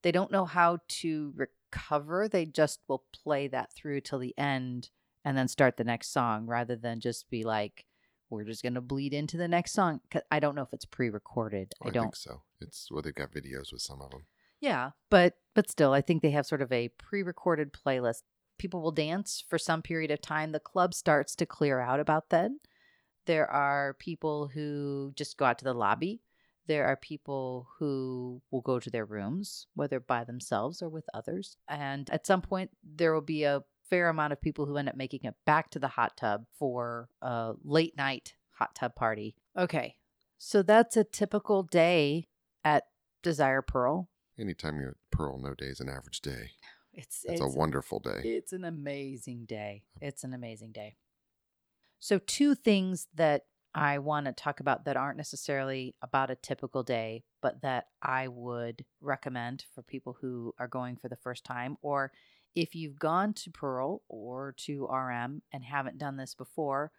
They 0.03 0.13
don't 0.13 0.31
know 0.31 0.45
how 0.45 0.79
to 0.87 1.33
recover. 1.73 2.27
They 2.27 2.45
just 2.45 2.79
will 2.87 3.03
play 3.11 3.47
that 3.49 3.73
through 3.73 4.01
till 4.01 4.19
the 4.19 4.33
end 4.37 4.89
and 5.25 5.37
then 5.37 5.47
start 5.47 5.77
the 5.77 5.83
next 5.83 6.11
song 6.11 6.45
rather 6.45 6.75
than 6.75 6.99
just 6.99 7.29
be 7.29 7.43
like, 7.43 7.85
we're 8.29 8.43
just 8.43 8.63
going 8.63 8.73
to 8.73 8.81
bleed 8.81 9.13
into 9.13 9.37
the 9.37 9.47
next 9.47 9.73
song. 9.73 10.01
'Cause 10.09 10.23
I 10.31 10.39
don't 10.39 10.55
know 10.55 10.63
if 10.63 10.73
it's 10.73 10.85
pre 10.85 11.09
recorded. 11.09 11.73
Oh, 11.81 11.87
I 11.87 11.91
don't. 11.91 12.03
think 12.05 12.15
so. 12.15 12.41
It's 12.61 12.89
well, 12.91 13.01
they've 13.01 13.13
got 13.13 13.31
videos 13.31 13.71
with 13.71 13.81
some 13.81 14.01
of 14.01 14.11
them. 14.11 14.25
Yeah, 14.59 14.91
but 15.09 15.37
but 15.53 15.69
still, 15.69 15.91
I 15.93 16.01
think 16.01 16.21
they 16.21 16.31
have 16.31 16.45
sort 16.45 16.61
of 16.61 16.71
a 16.71 16.87
pre-recorded 16.89 17.73
playlist. 17.73 18.23
People 18.57 18.81
will 18.81 18.91
dance 18.93 19.43
for 19.47 19.57
some 19.59 19.81
period 19.81 20.09
of 20.09 20.21
time. 20.21 20.51
The 20.51 20.59
club 20.59 20.93
starts 20.93 21.35
to 21.35 21.45
clear 21.45 21.79
out 21.79 21.99
about 21.99 22.29
then. 22.29 22.59
There 23.25 23.49
are 23.49 23.93
people 23.95 24.47
who 24.47 25.11
just 25.15 25.37
go 25.37 25.45
out 25.45 25.59
to 25.59 25.65
the 25.65 25.73
lobby. 25.73 26.21
There 26.67 26.85
are 26.85 26.95
people 26.95 27.67
who 27.77 28.41
will 28.51 28.61
go 28.61 28.79
to 28.79 28.89
their 28.89 29.05
rooms, 29.05 29.67
whether 29.75 29.99
by 29.99 30.23
themselves 30.23 30.81
or 30.81 30.89
with 30.89 31.05
others. 31.13 31.57
And 31.67 32.09
at 32.09 32.25
some 32.25 32.41
point, 32.41 32.71
there 32.83 33.13
will 33.13 33.21
be 33.21 33.43
a 33.43 33.63
fair 33.89 34.09
amount 34.09 34.33
of 34.33 34.41
people 34.41 34.65
who 34.65 34.77
end 34.77 34.89
up 34.89 34.95
making 34.95 35.21
it 35.23 35.35
back 35.45 35.69
to 35.71 35.79
the 35.79 35.89
hot 35.89 36.15
tub 36.17 36.45
for 36.57 37.09
a 37.21 37.53
late 37.63 37.97
night 37.97 38.33
hot 38.51 38.75
tub 38.75 38.95
party. 38.95 39.35
Okay, 39.57 39.95
so 40.37 40.61
that's 40.61 40.95
a 40.95 41.03
typical 41.03 41.63
day 41.63 42.27
at 42.63 42.85
Desire 43.21 43.61
Pearl. 43.61 44.09
Anytime 44.39 44.79
you're 44.79 44.89
at 44.91 44.95
Pearl, 45.11 45.37
no 45.37 45.53
day 45.53 45.65
is 45.67 45.79
an 45.79 45.89
average 45.89 46.21
day. 46.21 46.51
It's 46.95 47.23
It's, 47.23 47.41
it's 47.41 47.41
a 47.41 47.47
wonderful 47.47 47.97
day. 47.99 48.21
it's 48.23 48.53
an 48.53 48.63
amazing 48.63 49.45
day. 49.45 49.81
It's 49.99 50.23
an 50.23 50.31
amazing 50.31 50.73
day. 50.73 50.95
So, 51.97 52.19
two 52.19 52.53
things 52.53 53.07
that 53.15 53.45
I 53.75 53.97
want 53.99 54.27
to 54.27 54.33
talk 54.33 54.59
about 54.59 54.85
that 54.85 54.97
aren't 54.97 55.17
necessarily 55.17 55.95
about 56.01 56.29
a 56.29 56.35
typical 56.35 56.83
day, 56.83 57.23
but 57.41 57.61
that 57.61 57.87
I 58.01 58.27
would 58.27 58.85
recommend 59.01 59.65
for 59.73 59.81
people 59.81 60.17
who 60.21 60.53
are 60.59 60.67
going 60.67 60.97
for 60.97 61.09
the 61.09 61.15
first 61.15 61.43
time, 61.43 61.77
or 61.81 62.11
if 62.55 62.75
you've 62.75 62.99
gone 62.99 63.33
to 63.33 63.51
Pearl 63.51 64.03
or 64.07 64.53
to 64.65 64.85
RM 64.85 65.41
and 65.51 65.63
haven't 65.63 65.97
done 65.97 66.17
this 66.17 66.35
before, 66.35 66.91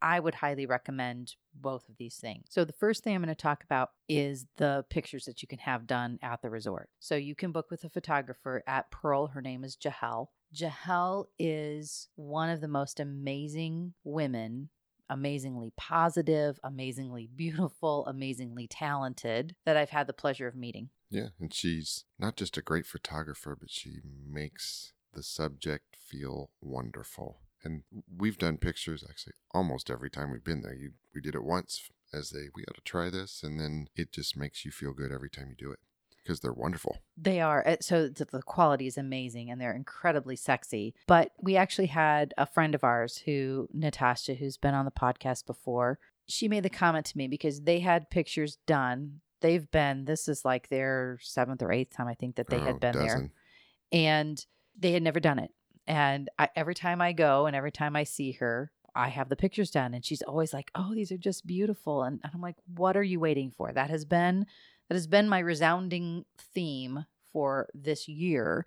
I 0.00 0.18
would 0.18 0.34
highly 0.34 0.66
recommend 0.66 1.36
both 1.54 1.88
of 1.88 1.96
these 1.96 2.16
things. 2.16 2.46
So, 2.50 2.64
the 2.64 2.72
first 2.72 3.04
thing 3.04 3.14
I'm 3.14 3.22
going 3.22 3.28
to 3.28 3.40
talk 3.40 3.62
about 3.62 3.90
is 4.08 4.46
the 4.56 4.84
pictures 4.90 5.26
that 5.26 5.42
you 5.42 5.48
can 5.48 5.60
have 5.60 5.86
done 5.86 6.18
at 6.22 6.42
the 6.42 6.50
resort. 6.50 6.90
So, 6.98 7.14
you 7.14 7.36
can 7.36 7.52
book 7.52 7.70
with 7.70 7.84
a 7.84 7.88
photographer 7.88 8.64
at 8.66 8.90
Pearl. 8.90 9.28
Her 9.28 9.40
name 9.40 9.62
is 9.62 9.76
Jahel. 9.76 10.32
Jahel 10.52 11.28
is 11.38 12.08
one 12.16 12.50
of 12.50 12.60
the 12.60 12.68
most 12.68 12.98
amazing 12.98 13.94
women, 14.02 14.70
amazingly 15.12 15.72
positive, 15.76 16.58
amazingly 16.64 17.28
beautiful, 17.36 18.06
amazingly 18.06 18.66
talented 18.66 19.54
that 19.64 19.76
I've 19.76 19.90
had 19.90 20.06
the 20.06 20.12
pleasure 20.12 20.48
of 20.48 20.56
meeting. 20.56 20.90
Yeah, 21.10 21.28
and 21.38 21.52
she's 21.52 22.04
not 22.18 22.36
just 22.36 22.56
a 22.56 22.62
great 22.62 22.86
photographer, 22.86 23.56
but 23.58 23.70
she 23.70 23.98
makes 24.26 24.92
the 25.12 25.22
subject 25.22 25.96
feel 26.00 26.50
wonderful. 26.60 27.40
And 27.62 27.82
we've 28.18 28.38
done 28.38 28.56
pictures 28.56 29.04
actually 29.08 29.34
almost 29.52 29.90
every 29.90 30.10
time 30.10 30.30
we've 30.30 30.42
been 30.42 30.62
there. 30.62 30.74
You, 30.74 30.92
we 31.14 31.20
did 31.20 31.34
it 31.34 31.44
once 31.44 31.88
as 32.12 32.32
a 32.32 32.48
we 32.54 32.64
got 32.64 32.74
to 32.74 32.82
try 32.82 33.10
this, 33.10 33.42
and 33.42 33.60
then 33.60 33.88
it 33.94 34.12
just 34.12 34.36
makes 34.36 34.64
you 34.64 34.70
feel 34.70 34.92
good 34.92 35.12
every 35.12 35.30
time 35.30 35.48
you 35.50 35.54
do 35.56 35.70
it 35.70 35.78
because 36.22 36.40
they're 36.40 36.52
wonderful. 36.52 36.98
They 37.16 37.40
are. 37.40 37.66
uh, 37.66 37.76
So 37.80 38.08
the 38.08 38.42
quality 38.42 38.86
is 38.86 38.96
amazing 38.96 39.50
and 39.50 39.60
they're 39.60 39.74
incredibly 39.74 40.36
sexy. 40.36 40.94
But 41.06 41.32
we 41.40 41.56
actually 41.56 41.86
had 41.88 42.32
a 42.38 42.46
friend 42.46 42.74
of 42.74 42.84
ours 42.84 43.22
who, 43.24 43.68
Natasha, 43.72 44.34
who's 44.34 44.56
been 44.56 44.74
on 44.74 44.84
the 44.84 44.90
podcast 44.90 45.46
before, 45.46 45.98
she 46.26 46.48
made 46.48 46.62
the 46.62 46.70
comment 46.70 47.06
to 47.06 47.18
me 47.18 47.26
because 47.28 47.62
they 47.62 47.80
had 47.80 48.10
pictures 48.10 48.58
done. 48.66 49.20
They've 49.40 49.68
been, 49.70 50.04
this 50.04 50.28
is 50.28 50.44
like 50.44 50.68
their 50.68 51.18
seventh 51.20 51.62
or 51.62 51.72
eighth 51.72 51.96
time, 51.96 52.06
I 52.06 52.14
think, 52.14 52.36
that 52.36 52.46
they 52.48 52.58
Oh, 52.58 52.64
had 52.64 52.80
been 52.80 52.96
there. 52.98 53.30
And 53.90 54.44
they 54.78 54.92
had 54.92 55.02
never 55.02 55.20
done 55.20 55.38
it. 55.38 55.50
And 55.86 56.30
I, 56.38 56.48
every 56.54 56.74
time 56.74 57.00
I 57.02 57.12
go 57.12 57.46
and 57.46 57.56
every 57.56 57.72
time 57.72 57.96
I 57.96 58.04
see 58.04 58.32
her, 58.32 58.70
I 58.94 59.08
have 59.08 59.28
the 59.28 59.36
pictures 59.36 59.70
done. 59.70 59.94
And 59.94 60.04
she's 60.04 60.22
always 60.22 60.52
like, 60.52 60.70
oh, 60.74 60.94
these 60.94 61.10
are 61.10 61.16
just 61.18 61.46
beautiful. 61.46 62.02
And, 62.04 62.20
and 62.22 62.32
I'm 62.34 62.40
like, 62.40 62.56
what 62.74 62.96
are 62.96 63.02
you 63.02 63.18
waiting 63.18 63.50
for? 63.50 63.72
That 63.72 63.90
has 63.90 64.04
been 64.04 64.46
that 64.92 64.96
has 64.96 65.06
been 65.06 65.26
my 65.26 65.38
resounding 65.38 66.26
theme 66.36 67.06
for 67.32 67.66
this 67.72 68.08
year 68.08 68.66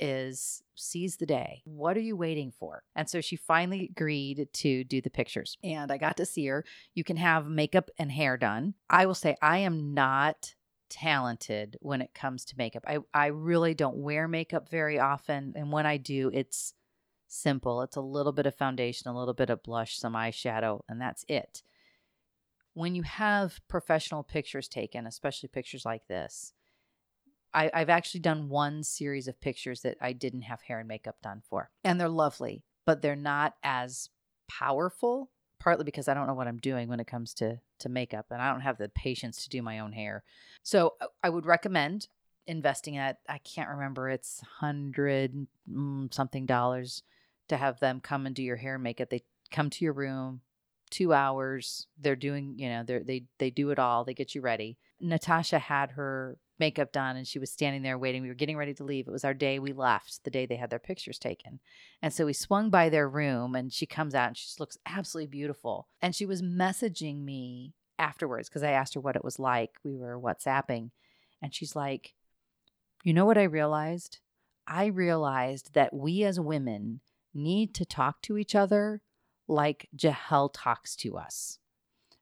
is 0.00 0.64
seize 0.74 1.16
the 1.16 1.26
day. 1.26 1.62
What 1.64 1.96
are 1.96 2.00
you 2.00 2.16
waiting 2.16 2.50
for? 2.50 2.82
And 2.96 3.08
so 3.08 3.20
she 3.20 3.36
finally 3.36 3.88
agreed 3.88 4.48
to 4.52 4.82
do 4.82 5.00
the 5.00 5.10
pictures. 5.10 5.56
And 5.62 5.92
I 5.92 5.96
got 5.96 6.16
to 6.16 6.26
see 6.26 6.44
her. 6.46 6.64
You 6.92 7.04
can 7.04 7.18
have 7.18 7.46
makeup 7.46 7.88
and 8.00 8.10
hair 8.10 8.36
done. 8.36 8.74
I 8.88 9.06
will 9.06 9.14
say 9.14 9.36
I 9.40 9.58
am 9.58 9.94
not 9.94 10.56
talented 10.88 11.76
when 11.78 12.02
it 12.02 12.14
comes 12.14 12.44
to 12.46 12.58
makeup. 12.58 12.82
I, 12.84 12.98
I 13.14 13.26
really 13.26 13.74
don't 13.74 13.98
wear 13.98 14.26
makeup 14.26 14.68
very 14.68 14.98
often. 14.98 15.52
And 15.54 15.70
when 15.70 15.86
I 15.86 15.98
do, 15.98 16.32
it's 16.34 16.74
simple. 17.28 17.82
It's 17.82 17.94
a 17.94 18.00
little 18.00 18.32
bit 18.32 18.46
of 18.46 18.56
foundation, 18.56 19.08
a 19.08 19.16
little 19.16 19.34
bit 19.34 19.50
of 19.50 19.62
blush, 19.62 20.00
some 20.00 20.14
eyeshadow, 20.14 20.80
and 20.88 21.00
that's 21.00 21.24
it 21.28 21.62
when 22.80 22.94
you 22.94 23.02
have 23.02 23.60
professional 23.68 24.22
pictures 24.22 24.66
taken, 24.66 25.06
especially 25.06 25.48
pictures 25.48 25.84
like 25.84 26.06
this, 26.08 26.54
I, 27.52 27.70
I've 27.74 27.90
actually 27.90 28.20
done 28.20 28.48
one 28.48 28.82
series 28.84 29.28
of 29.28 29.40
pictures 29.40 29.82
that 29.82 29.98
I 30.00 30.14
didn't 30.14 30.42
have 30.42 30.62
hair 30.62 30.78
and 30.78 30.88
makeup 30.88 31.16
done 31.22 31.42
for. 31.48 31.70
And 31.84 32.00
they're 32.00 32.08
lovely, 32.08 32.62
but 32.86 33.02
they're 33.02 33.16
not 33.16 33.54
as 33.62 34.08
powerful, 34.48 35.30
partly 35.58 35.84
because 35.84 36.08
I 36.08 36.14
don't 36.14 36.26
know 36.26 36.34
what 36.34 36.48
I'm 36.48 36.56
doing 36.56 36.88
when 36.88 37.00
it 37.00 37.06
comes 37.06 37.34
to, 37.34 37.60
to 37.80 37.88
makeup 37.90 38.26
and 38.30 38.40
I 38.40 38.50
don't 38.50 38.62
have 38.62 38.78
the 38.78 38.88
patience 38.88 39.42
to 39.42 39.50
do 39.50 39.60
my 39.60 39.80
own 39.80 39.92
hair. 39.92 40.24
So 40.62 40.94
uh, 41.02 41.08
I 41.22 41.28
would 41.28 41.44
recommend 41.44 42.08
investing 42.46 42.96
at, 42.96 43.18
I 43.28 43.38
can't 43.38 43.68
remember, 43.68 44.08
it's 44.08 44.40
hundred 44.58 45.46
mm, 45.70 46.14
something 46.14 46.46
dollars 46.46 47.02
to 47.48 47.58
have 47.58 47.78
them 47.80 48.00
come 48.00 48.24
and 48.24 48.34
do 48.34 48.42
your 48.42 48.56
hair 48.56 48.76
and 48.76 48.82
makeup. 48.82 49.10
They 49.10 49.24
come 49.50 49.68
to 49.68 49.84
your 49.84 49.92
room, 49.92 50.40
two 50.90 51.12
hours. 51.12 51.86
They're 51.98 52.16
doing, 52.16 52.54
you 52.58 52.68
know, 52.68 52.82
they 52.82 52.98
they 52.98 53.24
they 53.38 53.50
do 53.50 53.70
it 53.70 53.78
all. 53.78 54.04
They 54.04 54.14
get 54.14 54.34
you 54.34 54.40
ready. 54.40 54.78
Natasha 55.00 55.58
had 55.58 55.92
her 55.92 56.36
makeup 56.58 56.92
done 56.92 57.16
and 57.16 57.26
she 57.26 57.38
was 57.38 57.50
standing 57.50 57.82
there 57.82 57.98
waiting. 57.98 58.22
We 58.22 58.28
were 58.28 58.34
getting 58.34 58.56
ready 58.56 58.74
to 58.74 58.84
leave. 58.84 59.08
It 59.08 59.12
was 59.12 59.24
our 59.24 59.34
day 59.34 59.58
we 59.58 59.72
left, 59.72 60.22
the 60.22 60.30
day 60.30 60.46
they 60.46 60.56
had 60.56 60.70
their 60.70 60.78
pictures 60.78 61.18
taken. 61.18 61.58
And 62.02 62.12
so 62.12 62.26
we 62.26 62.34
swung 62.34 62.70
by 62.70 62.88
their 62.88 63.08
room 63.08 63.54
and 63.54 63.72
she 63.72 63.86
comes 63.86 64.14
out 64.14 64.28
and 64.28 64.36
she 64.36 64.44
just 64.44 64.60
looks 64.60 64.78
absolutely 64.86 65.30
beautiful. 65.30 65.88
And 66.02 66.14
she 66.14 66.26
was 66.26 66.42
messaging 66.42 67.24
me 67.24 67.72
afterwards 67.98 68.48
because 68.48 68.62
I 68.62 68.72
asked 68.72 68.94
her 68.94 69.00
what 69.00 69.16
it 69.16 69.24
was 69.24 69.38
like. 69.38 69.70
We 69.82 69.96
were 69.96 70.20
WhatsApping 70.20 70.90
and 71.42 71.54
she's 71.54 71.74
like, 71.74 72.14
You 73.02 73.14
know 73.14 73.24
what 73.24 73.38
I 73.38 73.44
realized? 73.44 74.18
I 74.66 74.86
realized 74.86 75.72
that 75.74 75.94
we 75.94 76.22
as 76.24 76.38
women 76.38 77.00
need 77.34 77.74
to 77.74 77.84
talk 77.84 78.22
to 78.22 78.36
each 78.36 78.54
other 78.54 79.02
like 79.50 79.88
Jahel 79.94 80.48
talks 80.48 80.94
to 80.96 81.18
us 81.18 81.58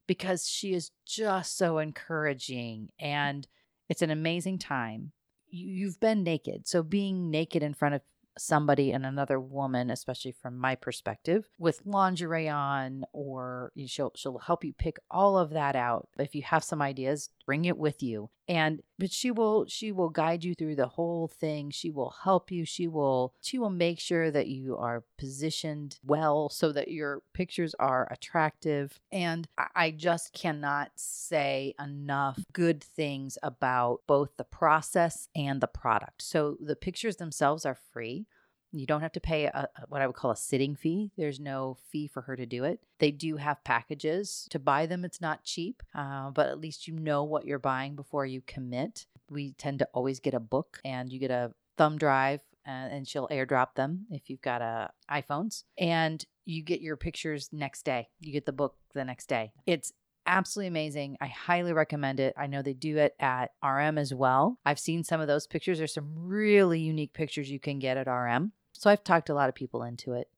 because 0.06 0.48
she 0.48 0.72
is 0.72 0.90
just 1.06 1.56
so 1.58 1.78
encouraging 1.78 2.88
and 2.98 3.46
it's 3.88 4.02
an 4.02 4.10
amazing 4.10 4.58
time. 4.58 5.12
You- 5.48 5.68
You've 5.68 6.00
been 6.00 6.22
naked. 6.22 6.66
So 6.66 6.82
being 6.82 7.30
naked 7.30 7.62
in 7.62 7.74
front 7.74 7.94
of 7.96 8.02
somebody 8.38 8.92
and 8.92 9.04
another 9.04 9.38
woman, 9.40 9.90
especially 9.90 10.32
from 10.32 10.56
my 10.56 10.74
perspective, 10.74 11.48
with 11.58 11.82
lingerie 11.84 12.48
on, 12.48 13.04
or 13.12 13.72
she'll 13.86 14.12
she'll 14.14 14.38
help 14.38 14.64
you 14.64 14.72
pick 14.72 14.98
all 15.10 15.36
of 15.36 15.50
that 15.50 15.76
out. 15.76 16.08
If 16.18 16.34
you 16.34 16.42
have 16.42 16.62
some 16.64 16.80
ideas, 16.80 17.30
bring 17.48 17.64
it 17.64 17.78
with 17.78 18.02
you. 18.02 18.28
And 18.46 18.82
but 18.98 19.10
she 19.10 19.30
will 19.30 19.64
she 19.68 19.90
will 19.90 20.10
guide 20.10 20.44
you 20.44 20.54
through 20.54 20.76
the 20.76 20.86
whole 20.88 21.28
thing. 21.28 21.70
She 21.70 21.90
will 21.90 22.14
help 22.24 22.50
you. 22.50 22.66
She 22.66 22.86
will 22.86 23.32
she 23.40 23.58
will 23.58 23.70
make 23.70 23.98
sure 24.00 24.30
that 24.30 24.48
you 24.48 24.76
are 24.76 25.04
positioned 25.16 25.98
well 26.04 26.50
so 26.50 26.70
that 26.72 26.88
your 26.88 27.22
pictures 27.32 27.74
are 27.78 28.06
attractive. 28.10 29.00
And 29.10 29.48
I- 29.74 29.88
just 29.98 30.34
cannot 30.34 30.90
say 30.96 31.74
enough 31.82 32.44
good 32.52 32.84
things 32.84 33.38
about 33.42 34.02
both 34.06 34.36
the 34.36 34.44
process 34.44 35.28
and 35.34 35.62
the 35.62 35.66
product. 35.66 36.22
So 36.22 36.58
the 36.60 36.76
pictures 36.76 37.16
themselves 37.16 37.64
are 37.64 37.78
free. 37.92 38.26
You 38.72 38.86
don't 38.86 39.00
have 39.00 39.12
to 39.12 39.20
pay 39.20 39.44
a, 39.46 39.68
what 39.88 40.02
I 40.02 40.06
would 40.06 40.16
call 40.16 40.30
a 40.30 40.36
sitting 40.36 40.76
fee. 40.76 41.10
There's 41.16 41.40
no 41.40 41.78
fee 41.90 42.06
for 42.06 42.22
her 42.22 42.36
to 42.36 42.46
do 42.46 42.64
it. 42.64 42.80
They 42.98 43.10
do 43.10 43.36
have 43.36 43.64
packages. 43.64 44.46
To 44.50 44.58
buy 44.58 44.86
them, 44.86 45.04
it's 45.04 45.20
not 45.20 45.44
cheap, 45.44 45.82
uh, 45.94 46.30
but 46.30 46.48
at 46.48 46.60
least 46.60 46.86
you 46.86 46.94
know 46.94 47.24
what 47.24 47.46
you're 47.46 47.58
buying 47.58 47.96
before 47.96 48.26
you 48.26 48.42
commit. 48.46 49.06
We 49.30 49.52
tend 49.52 49.78
to 49.80 49.88
always 49.92 50.20
get 50.20 50.34
a 50.34 50.40
book, 50.40 50.80
and 50.84 51.12
you 51.12 51.18
get 51.18 51.30
a 51.30 51.52
thumb 51.76 51.98
drive, 51.98 52.40
uh, 52.66 52.70
and 52.70 53.08
she'll 53.08 53.28
airdrop 53.28 53.74
them 53.74 54.06
if 54.10 54.28
you've 54.28 54.42
got 54.42 54.62
uh, 54.62 54.88
iPhones, 55.10 55.64
and 55.78 56.24
you 56.44 56.62
get 56.62 56.80
your 56.80 56.96
pictures 56.96 57.48
next 57.52 57.84
day. 57.84 58.08
You 58.20 58.32
get 58.32 58.46
the 58.46 58.52
book 58.52 58.76
the 58.94 59.04
next 59.04 59.26
day. 59.26 59.52
It's 59.66 59.92
absolutely 60.26 60.68
amazing. 60.68 61.16
I 61.20 61.26
highly 61.26 61.72
recommend 61.72 62.20
it. 62.20 62.34
I 62.36 62.46
know 62.46 62.62
they 62.62 62.74
do 62.74 62.98
it 62.98 63.14
at 63.18 63.50
RM 63.64 63.98
as 63.98 64.14
well. 64.14 64.58
I've 64.64 64.78
seen 64.78 65.02
some 65.02 65.20
of 65.20 65.26
those 65.26 65.46
pictures. 65.46 65.78
There's 65.78 65.94
some 65.94 66.12
really 66.14 66.80
unique 66.80 67.14
pictures 67.14 67.50
you 67.50 67.58
can 67.58 67.78
get 67.78 67.96
at 67.96 68.06
RM. 68.06 68.52
So 68.72 68.90
I've 68.90 69.04
talked 69.04 69.28
a 69.28 69.34
lot 69.34 69.48
of 69.48 69.54
people 69.54 69.82
into 69.82 70.12
it 70.12 70.28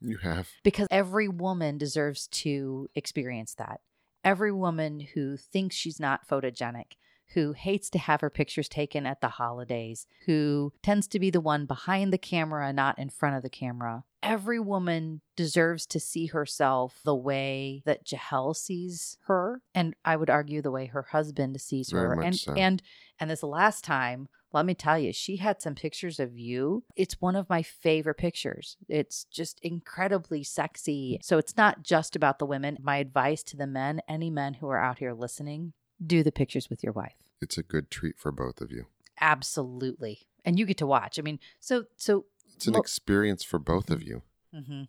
You 0.00 0.18
have. 0.18 0.48
because 0.62 0.88
every 0.90 1.28
woman 1.28 1.78
deserves 1.78 2.26
to 2.28 2.88
experience 2.94 3.54
that. 3.54 3.80
Every 4.24 4.52
woman 4.52 5.00
who 5.14 5.36
thinks 5.36 5.76
she's 5.76 6.00
not 6.00 6.26
photogenic, 6.26 6.92
who 7.34 7.52
hates 7.52 7.90
to 7.90 7.98
have 7.98 8.20
her 8.20 8.30
pictures 8.30 8.68
taken 8.68 9.04
at 9.06 9.20
the 9.20 9.28
holidays, 9.28 10.06
who 10.26 10.72
tends 10.82 11.06
to 11.08 11.18
be 11.20 11.30
the 11.30 11.40
one 11.40 11.66
behind 11.66 12.12
the 12.12 12.18
camera, 12.18 12.72
not 12.72 12.98
in 12.98 13.08
front 13.10 13.36
of 13.36 13.42
the 13.42 13.50
camera. 13.50 14.04
Every 14.22 14.58
woman 14.58 15.20
deserves 15.36 15.86
to 15.86 16.00
see 16.00 16.26
herself 16.26 17.00
the 17.04 17.14
way 17.14 17.82
that 17.84 18.04
Jahel 18.04 18.54
sees 18.54 19.18
her, 19.26 19.60
and 19.74 19.94
I 20.04 20.16
would 20.16 20.30
argue 20.30 20.60
the 20.62 20.70
way 20.72 20.86
her 20.86 21.02
husband 21.12 21.60
sees 21.60 21.90
Very 21.90 22.16
her. 22.16 22.22
and 22.22 22.34
so. 22.36 22.52
and 22.54 22.82
and 23.20 23.30
this 23.30 23.42
last 23.44 23.84
time, 23.84 24.28
let 24.56 24.66
me 24.66 24.74
tell 24.74 24.98
you, 24.98 25.12
she 25.12 25.36
had 25.36 25.62
some 25.62 25.74
pictures 25.74 26.18
of 26.18 26.36
you. 26.38 26.84
It's 26.96 27.20
one 27.20 27.36
of 27.36 27.48
my 27.48 27.62
favorite 27.62 28.16
pictures. 28.16 28.76
It's 28.88 29.24
just 29.24 29.60
incredibly 29.60 30.42
sexy. 30.42 31.18
So 31.22 31.38
it's 31.38 31.56
not 31.56 31.82
just 31.82 32.16
about 32.16 32.38
the 32.38 32.46
women. 32.46 32.78
My 32.82 32.96
advice 32.96 33.42
to 33.44 33.56
the 33.56 33.66
men, 33.66 34.00
any 34.08 34.30
men 34.30 34.54
who 34.54 34.68
are 34.68 34.78
out 34.82 34.98
here 34.98 35.12
listening, 35.12 35.72
do 36.04 36.22
the 36.22 36.32
pictures 36.32 36.68
with 36.70 36.82
your 36.82 36.92
wife. 36.92 37.14
It's 37.40 37.56
a 37.58 37.62
good 37.62 37.90
treat 37.90 38.18
for 38.18 38.32
both 38.32 38.60
of 38.60 38.70
you. 38.72 38.86
Absolutely. 39.20 40.20
And 40.44 40.58
you 40.58 40.66
get 40.66 40.78
to 40.78 40.86
watch. 40.86 41.18
I 41.18 41.22
mean, 41.22 41.38
so, 41.60 41.84
so, 41.96 42.26
It's 42.54 42.66
an 42.66 42.72
Well- 42.72 42.80
experience 42.82 43.42
for 43.44 43.58
both 43.58 43.90
of 43.90 44.02
you. 44.02 44.22
hmm 44.52 44.84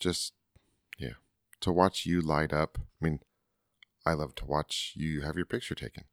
Just, 0.00 0.32
yeah, 0.98 1.14
to 1.60 1.70
watch 1.72 2.06
you 2.06 2.20
light 2.22 2.52
up. 2.52 2.78
I 3.00 3.04
mean, 3.04 3.20
I 4.06 4.14
love 4.14 4.34
to 4.36 4.46
watch 4.46 4.92
you 4.96 5.20
have 5.22 5.36
your 5.36 5.44
picture 5.46 5.74
taken 5.74 6.04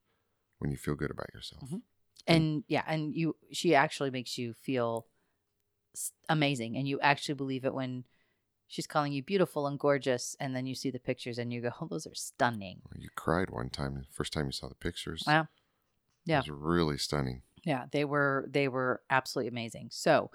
when 0.60 0.70
you 0.72 0.78
feel 0.78 0.96
good 0.96 1.12
about 1.12 1.34
yourself. 1.34 1.64
Mhm. 1.70 1.82
Mm. 2.28 2.36
and 2.36 2.64
yeah, 2.68 2.84
and 2.88 3.14
you, 3.16 3.36
she 3.52 3.76
actually 3.76 4.12
makes 4.12 4.38
you 4.38 4.54
feel 4.54 5.08
amazing. 6.30 6.78
And 6.78 6.88
you 6.88 7.00
actually 7.02 7.36
believe 7.36 7.66
it 7.66 7.74
when 7.74 8.06
she's 8.68 8.88
calling 8.88 9.14
you 9.14 9.22
beautiful 9.22 9.68
and 9.68 9.78
gorgeous. 9.78 10.36
And 10.40 10.56
then 10.56 10.66
you 10.66 10.76
see 10.76 10.92
the 10.92 11.00
pictures 11.00 11.38
and 11.38 11.52
you 11.52 11.62
go, 11.62 11.72
oh, 11.82 11.88
those 11.88 12.08
are 12.08 12.16
stunning. 12.16 12.82
You 12.96 13.10
cried 13.16 13.50
one 13.50 13.70
time, 13.70 13.96
the 13.96 14.06
first 14.12 14.34
time 14.34 14.46
you 14.46 14.52
saw 14.52 14.68
the 14.70 14.76
pictures. 14.76 15.24
Wow. 15.28 15.48
Yeah. 16.26 16.40
It 16.40 16.50
was 16.50 16.60
really 16.60 16.98
stunning. 16.98 17.42
Yeah, 17.64 17.86
they 17.92 18.06
were 18.06 18.48
they 18.50 18.68
were 18.68 19.02
absolutely 19.10 19.50
amazing. 19.50 19.90
So 19.92 20.32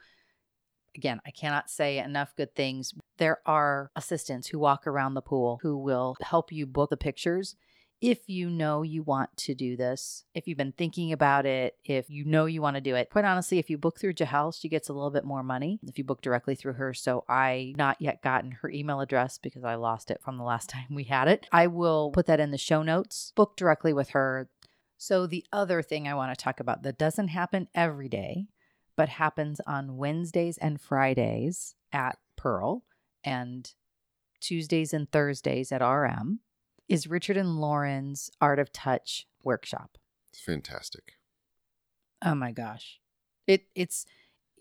again, 0.95 1.21
I 1.27 1.31
cannot 1.31 1.71
say 1.71 1.99
enough 1.99 2.37
good 2.37 2.55
things. 2.55 2.95
There 3.19 3.41
are 3.47 3.91
assistants 3.97 4.49
who 4.49 4.59
walk 4.59 4.87
around 4.87 5.15
the 5.15 5.23
pool 5.23 5.59
who 5.63 5.77
will 5.77 6.17
help 6.23 6.53
you 6.53 6.67
book 6.67 6.91
the 6.91 6.97
pictures. 6.97 7.57
If 8.01 8.29
you 8.29 8.51
know 8.51 8.83
you 8.83 9.03
want 9.03 9.35
to 9.39 9.55
do 9.55 9.75
this, 9.75 10.25
if 10.35 10.47
you've 10.47 10.59
been 10.59 10.73
thinking 10.73 11.13
about 11.13 11.47
it, 11.47 11.77
if 11.83 12.11
you 12.11 12.27
know 12.27 12.45
you 12.45 12.61
want 12.61 12.77
to 12.77 12.83
do 12.83 12.95
it, 12.95 13.09
quite 13.09 13.25
honestly, 13.25 13.59
if 13.59 13.71
you 13.71 13.79
book 13.79 13.99
through 13.99 14.13
Jahel, 14.13 14.53
she 14.53 14.69
gets 14.69 14.91
a 14.91 14.93
little 14.93 15.11
bit 15.11 15.25
more 15.25 15.43
money 15.43 15.79
if 15.87 15.97
you 15.97 16.05
book 16.05 16.21
directly 16.21 16.55
through 16.55 16.75
her. 16.75 16.93
So 16.93 17.25
I 17.27 17.73
not 17.79 17.97
yet 18.01 18.23
gotten 18.23 18.53
her 18.53 18.71
email 18.71 19.01
address 19.01 19.39
because 19.39 19.65
I 19.65 19.77
lost 19.77 20.11
it 20.11 20.21
from 20.23 20.37
the 20.37 20.45
last 20.45 20.69
time 20.71 20.89
we 20.91 21.05
had 21.05 21.27
it. 21.29 21.47
I 21.51 21.69
will 21.69 22.11
put 22.11 22.27
that 22.27 22.41
in 22.41 22.51
the 22.51 22.59
show 22.59 22.83
notes. 22.83 23.33
Book 23.35 23.57
directly 23.57 23.93
with 23.93 24.11
her. 24.11 24.51
So, 24.99 25.27
the 25.27 25.45
other 25.53 25.83
thing 25.83 26.09
I 26.09 26.15
want 26.15 26.37
to 26.37 26.43
talk 26.43 26.59
about 26.59 26.83
that 26.83 26.97
doesn't 26.97 27.29
happen 27.29 27.69
every 27.75 28.09
day, 28.09 28.47
but 28.97 29.11
happens 29.11 29.61
on 29.67 29.99
Wednesdays 29.99 30.57
and 30.57 30.81
Fridays 30.81 31.75
at 31.93 32.19
Pearl 32.37 32.85
and 33.23 33.71
Tuesdays 34.41 34.95
and 34.95 35.11
Thursdays 35.11 35.71
at 35.71 35.83
RM 35.83 36.41
is 36.89 37.07
Richard 37.07 37.37
and 37.37 37.61
Lauren's 37.61 38.31
Art 38.41 38.59
of 38.59 38.73
Touch 38.73 39.27
workshop. 39.43 39.99
It's 40.33 40.41
fantastic. 40.43 41.15
Oh 42.25 42.35
my 42.35 42.53
gosh. 42.53 43.01
It 43.47 43.67
it's 43.75 44.07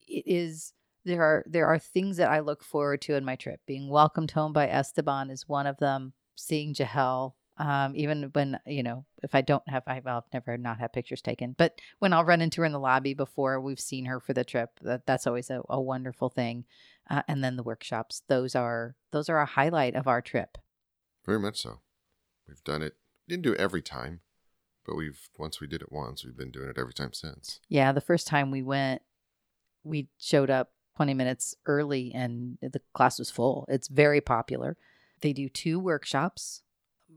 it 0.08 0.24
is 0.26 0.74
there 1.04 1.22
are 1.22 1.44
there 1.48 1.68
are 1.68 1.80
things 1.80 2.18
that 2.18 2.30
I 2.30 2.40
look 2.40 2.64
forward 2.64 3.02
to 3.04 3.16
in 3.16 3.26
my 3.26 3.36
trip. 3.36 3.62
Being 3.66 3.90
welcomed 3.90 4.32
home 4.32 4.54
by 4.54 4.68
Esteban 4.68 5.30
is 5.30 5.48
one 5.48 5.68
of 5.68 5.78
them. 5.78 6.14
Seeing 6.36 6.74
Jahel, 6.74 7.36
um, 7.58 7.94
even 7.96 8.24
when 8.34 8.60
you 8.66 8.84
know 8.84 9.06
if 9.24 9.34
I 9.34 9.42
don't 9.42 9.68
have 9.70 9.84
I, 9.88 10.02
well, 10.04 10.18
I've 10.18 10.34
never 10.34 10.58
not 10.58 10.80
had 10.80 10.94
pictures 10.94 11.22
taken, 11.22 11.56
but 11.58 11.80
when 12.00 12.12
I'll 12.12 12.26
run 12.26 12.42
into 12.42 12.62
her 12.62 12.66
in 12.66 12.74
the 12.74 12.80
lobby 12.80 13.14
before 13.14 13.62
we've 13.62 13.80
seen 13.80 14.06
her 14.06 14.20
for 14.20 14.34
the 14.34 14.44
trip, 14.44 14.72
that 14.82 15.06
that's 15.06 15.26
always 15.26 15.50
a, 15.50 15.62
a 15.70 15.80
wonderful 15.80 16.30
thing. 16.30 16.66
Uh, 17.10 17.22
and 17.28 17.44
then 17.44 17.56
the 17.56 17.64
workshops; 17.64 18.24
those 18.28 18.56
are 18.56 18.96
those 19.12 19.30
are 19.30 19.40
a 19.40 19.46
highlight 19.46 19.96
of 19.96 20.08
our 20.08 20.22
trip. 20.22 20.58
Very 21.26 21.40
much 21.40 21.62
so. 21.62 21.80
We've 22.48 22.64
done 22.64 22.82
it. 22.82 22.96
Didn't 23.28 23.44
do 23.44 23.54
it 23.54 23.60
every 23.60 23.82
time, 23.82 24.22
but 24.86 24.96
we've 24.96 25.30
once 25.38 25.60
we 25.60 25.68
did 25.68 25.82
it 25.82 25.92
once, 25.92 26.24
we've 26.24 26.38
been 26.38 26.52
doing 26.52 26.70
it 26.70 26.78
every 26.78 26.94
time 26.94 27.14
since. 27.14 27.60
Yeah, 27.70 27.92
the 27.92 28.02
first 28.02 28.28
time 28.28 28.52
we 28.52 28.62
went, 28.62 29.02
we 29.84 30.10
showed 30.18 30.50
up 30.50 30.72
20 30.98 31.14
minutes 31.14 31.56
early 31.66 32.12
and 32.14 32.58
the 32.62 32.82
class 32.94 33.20
was 33.20 33.32
full. 33.32 33.66
It's 33.68 33.88
very 33.88 34.22
popular. 34.22 34.78
They 35.22 35.34
do 35.34 35.50
two 35.50 35.80
workshops. 35.80 36.62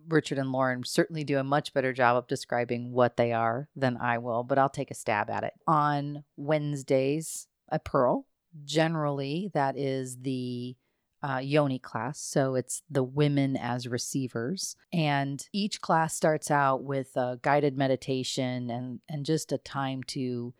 Richard 0.08 0.38
and 0.38 0.52
Lauren 0.52 0.84
certainly 0.84 1.24
do 1.24 1.38
a 1.38 1.44
much 1.44 1.74
better 1.74 1.92
job 1.92 2.16
of 2.16 2.26
describing 2.26 2.92
what 2.92 3.16
they 3.16 3.32
are 3.32 3.68
than 3.76 3.96
I 3.98 4.18
will, 4.18 4.42
but 4.42 4.58
I'll 4.58 4.68
take 4.68 4.90
a 4.90 4.94
stab 4.94 5.28
at 5.28 5.44
it. 5.44 5.52
On 5.66 6.24
Wednesdays 6.36 7.46
at 7.70 7.84
Pearl, 7.84 8.26
generally 8.64 9.50
that 9.54 9.76
is 9.76 10.18
the 10.22 10.76
uh, 11.22 11.40
Yoni 11.42 11.78
class. 11.78 12.20
So 12.20 12.54
it's 12.54 12.82
the 12.90 13.02
women 13.02 13.56
as 13.56 13.88
receivers. 13.88 14.76
And 14.92 15.44
each 15.52 15.80
class 15.80 16.14
starts 16.14 16.50
out 16.50 16.84
with 16.84 17.16
a 17.16 17.38
guided 17.42 17.76
meditation 17.76 18.70
and, 18.70 19.00
and 19.08 19.26
just 19.26 19.52
a 19.52 19.58
time 19.58 20.02
to 20.08 20.54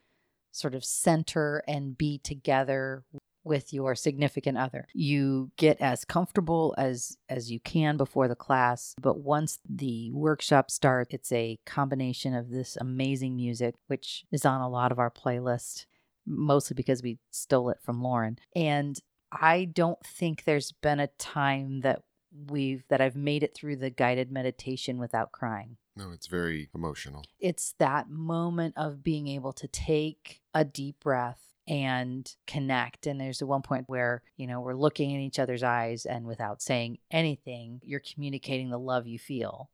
sort 0.53 0.75
of 0.75 0.85
center 0.85 1.63
and 1.69 1.97
be 1.97 2.19
together 2.19 3.05
with 3.45 3.73
your 3.73 3.95
significant 3.95 4.59
other. 4.59 4.87
You 4.93 5.51
get 5.57 5.81
as 5.81 6.05
comfortable 6.05 6.75
as 6.77 7.17
as 7.29 7.51
you 7.51 7.61
can 7.61 7.97
before 7.97 8.29
the 8.29 8.35
class, 8.35 8.95
but 9.01 9.21
once 9.21 9.59
the 9.69 10.11
workshop 10.13 10.71
starts, 10.71 11.15
it's 11.15 11.33
a 11.33 11.59
combination 11.65 12.35
of 12.35 12.51
this 12.51 12.77
amazing 12.79 13.37
music 13.37 13.75
which 13.87 14.25
is 14.31 14.45
on 14.45 14.61
a 14.61 14.69
lot 14.69 14.93
of 14.93 14.99
our 14.99 15.11
playlist 15.11 15.87
mostly 16.27 16.75
because 16.75 17.03
we 17.03 17.19
stole 17.31 17.71
it 17.71 17.79
from 17.83 18.03
Lauren. 18.03 18.39
And 18.55 18.99
I 19.33 19.65
don't 19.65 20.05
think 20.05 20.45
there's 20.45 20.73
been 20.73 21.01
a 21.01 21.09
time 21.19 21.81
that 21.81 22.03
we've 22.49 22.85
that 22.89 23.01
I've 23.01 23.17
made 23.17 23.43
it 23.43 23.55
through 23.55 23.77
the 23.77 23.91
guided 23.91 24.31
meditation 24.31 24.99
without 24.99 25.33
crying. 25.33 25.77
No, 25.97 26.13
it's 26.13 26.29
very 26.29 26.69
emotional. 26.75 27.25
It's 27.41 27.75
that 27.79 28.09
moment 28.09 28.75
of 28.77 29.03
being 29.03 29.27
able 29.27 29.53
to 29.55 29.67
take 29.67 30.41
a 30.55 30.65
deep 30.65 31.01
breath 31.01 31.41
and 31.67 32.35
connect. 32.47 33.07
And 33.07 33.21
there's 33.21 33.43
one 33.43 33.63
point 33.63 33.85
where, 33.89 34.23
you 34.37 34.47
know, 34.47 34.61
we're 34.61 34.75
looking 34.75 35.11
in 35.11 35.21
each 35.21 35.39
other's 35.39 35.63
eyes 35.63 36.07
and 36.07 36.25
without 36.27 36.63
saying 36.63 36.99
anything, 37.11 37.81
you're 37.83 38.01
communicating 38.01 38.71
the 38.71 38.79
love 38.79 39.07
you 39.07 39.19
feel. 39.19 39.71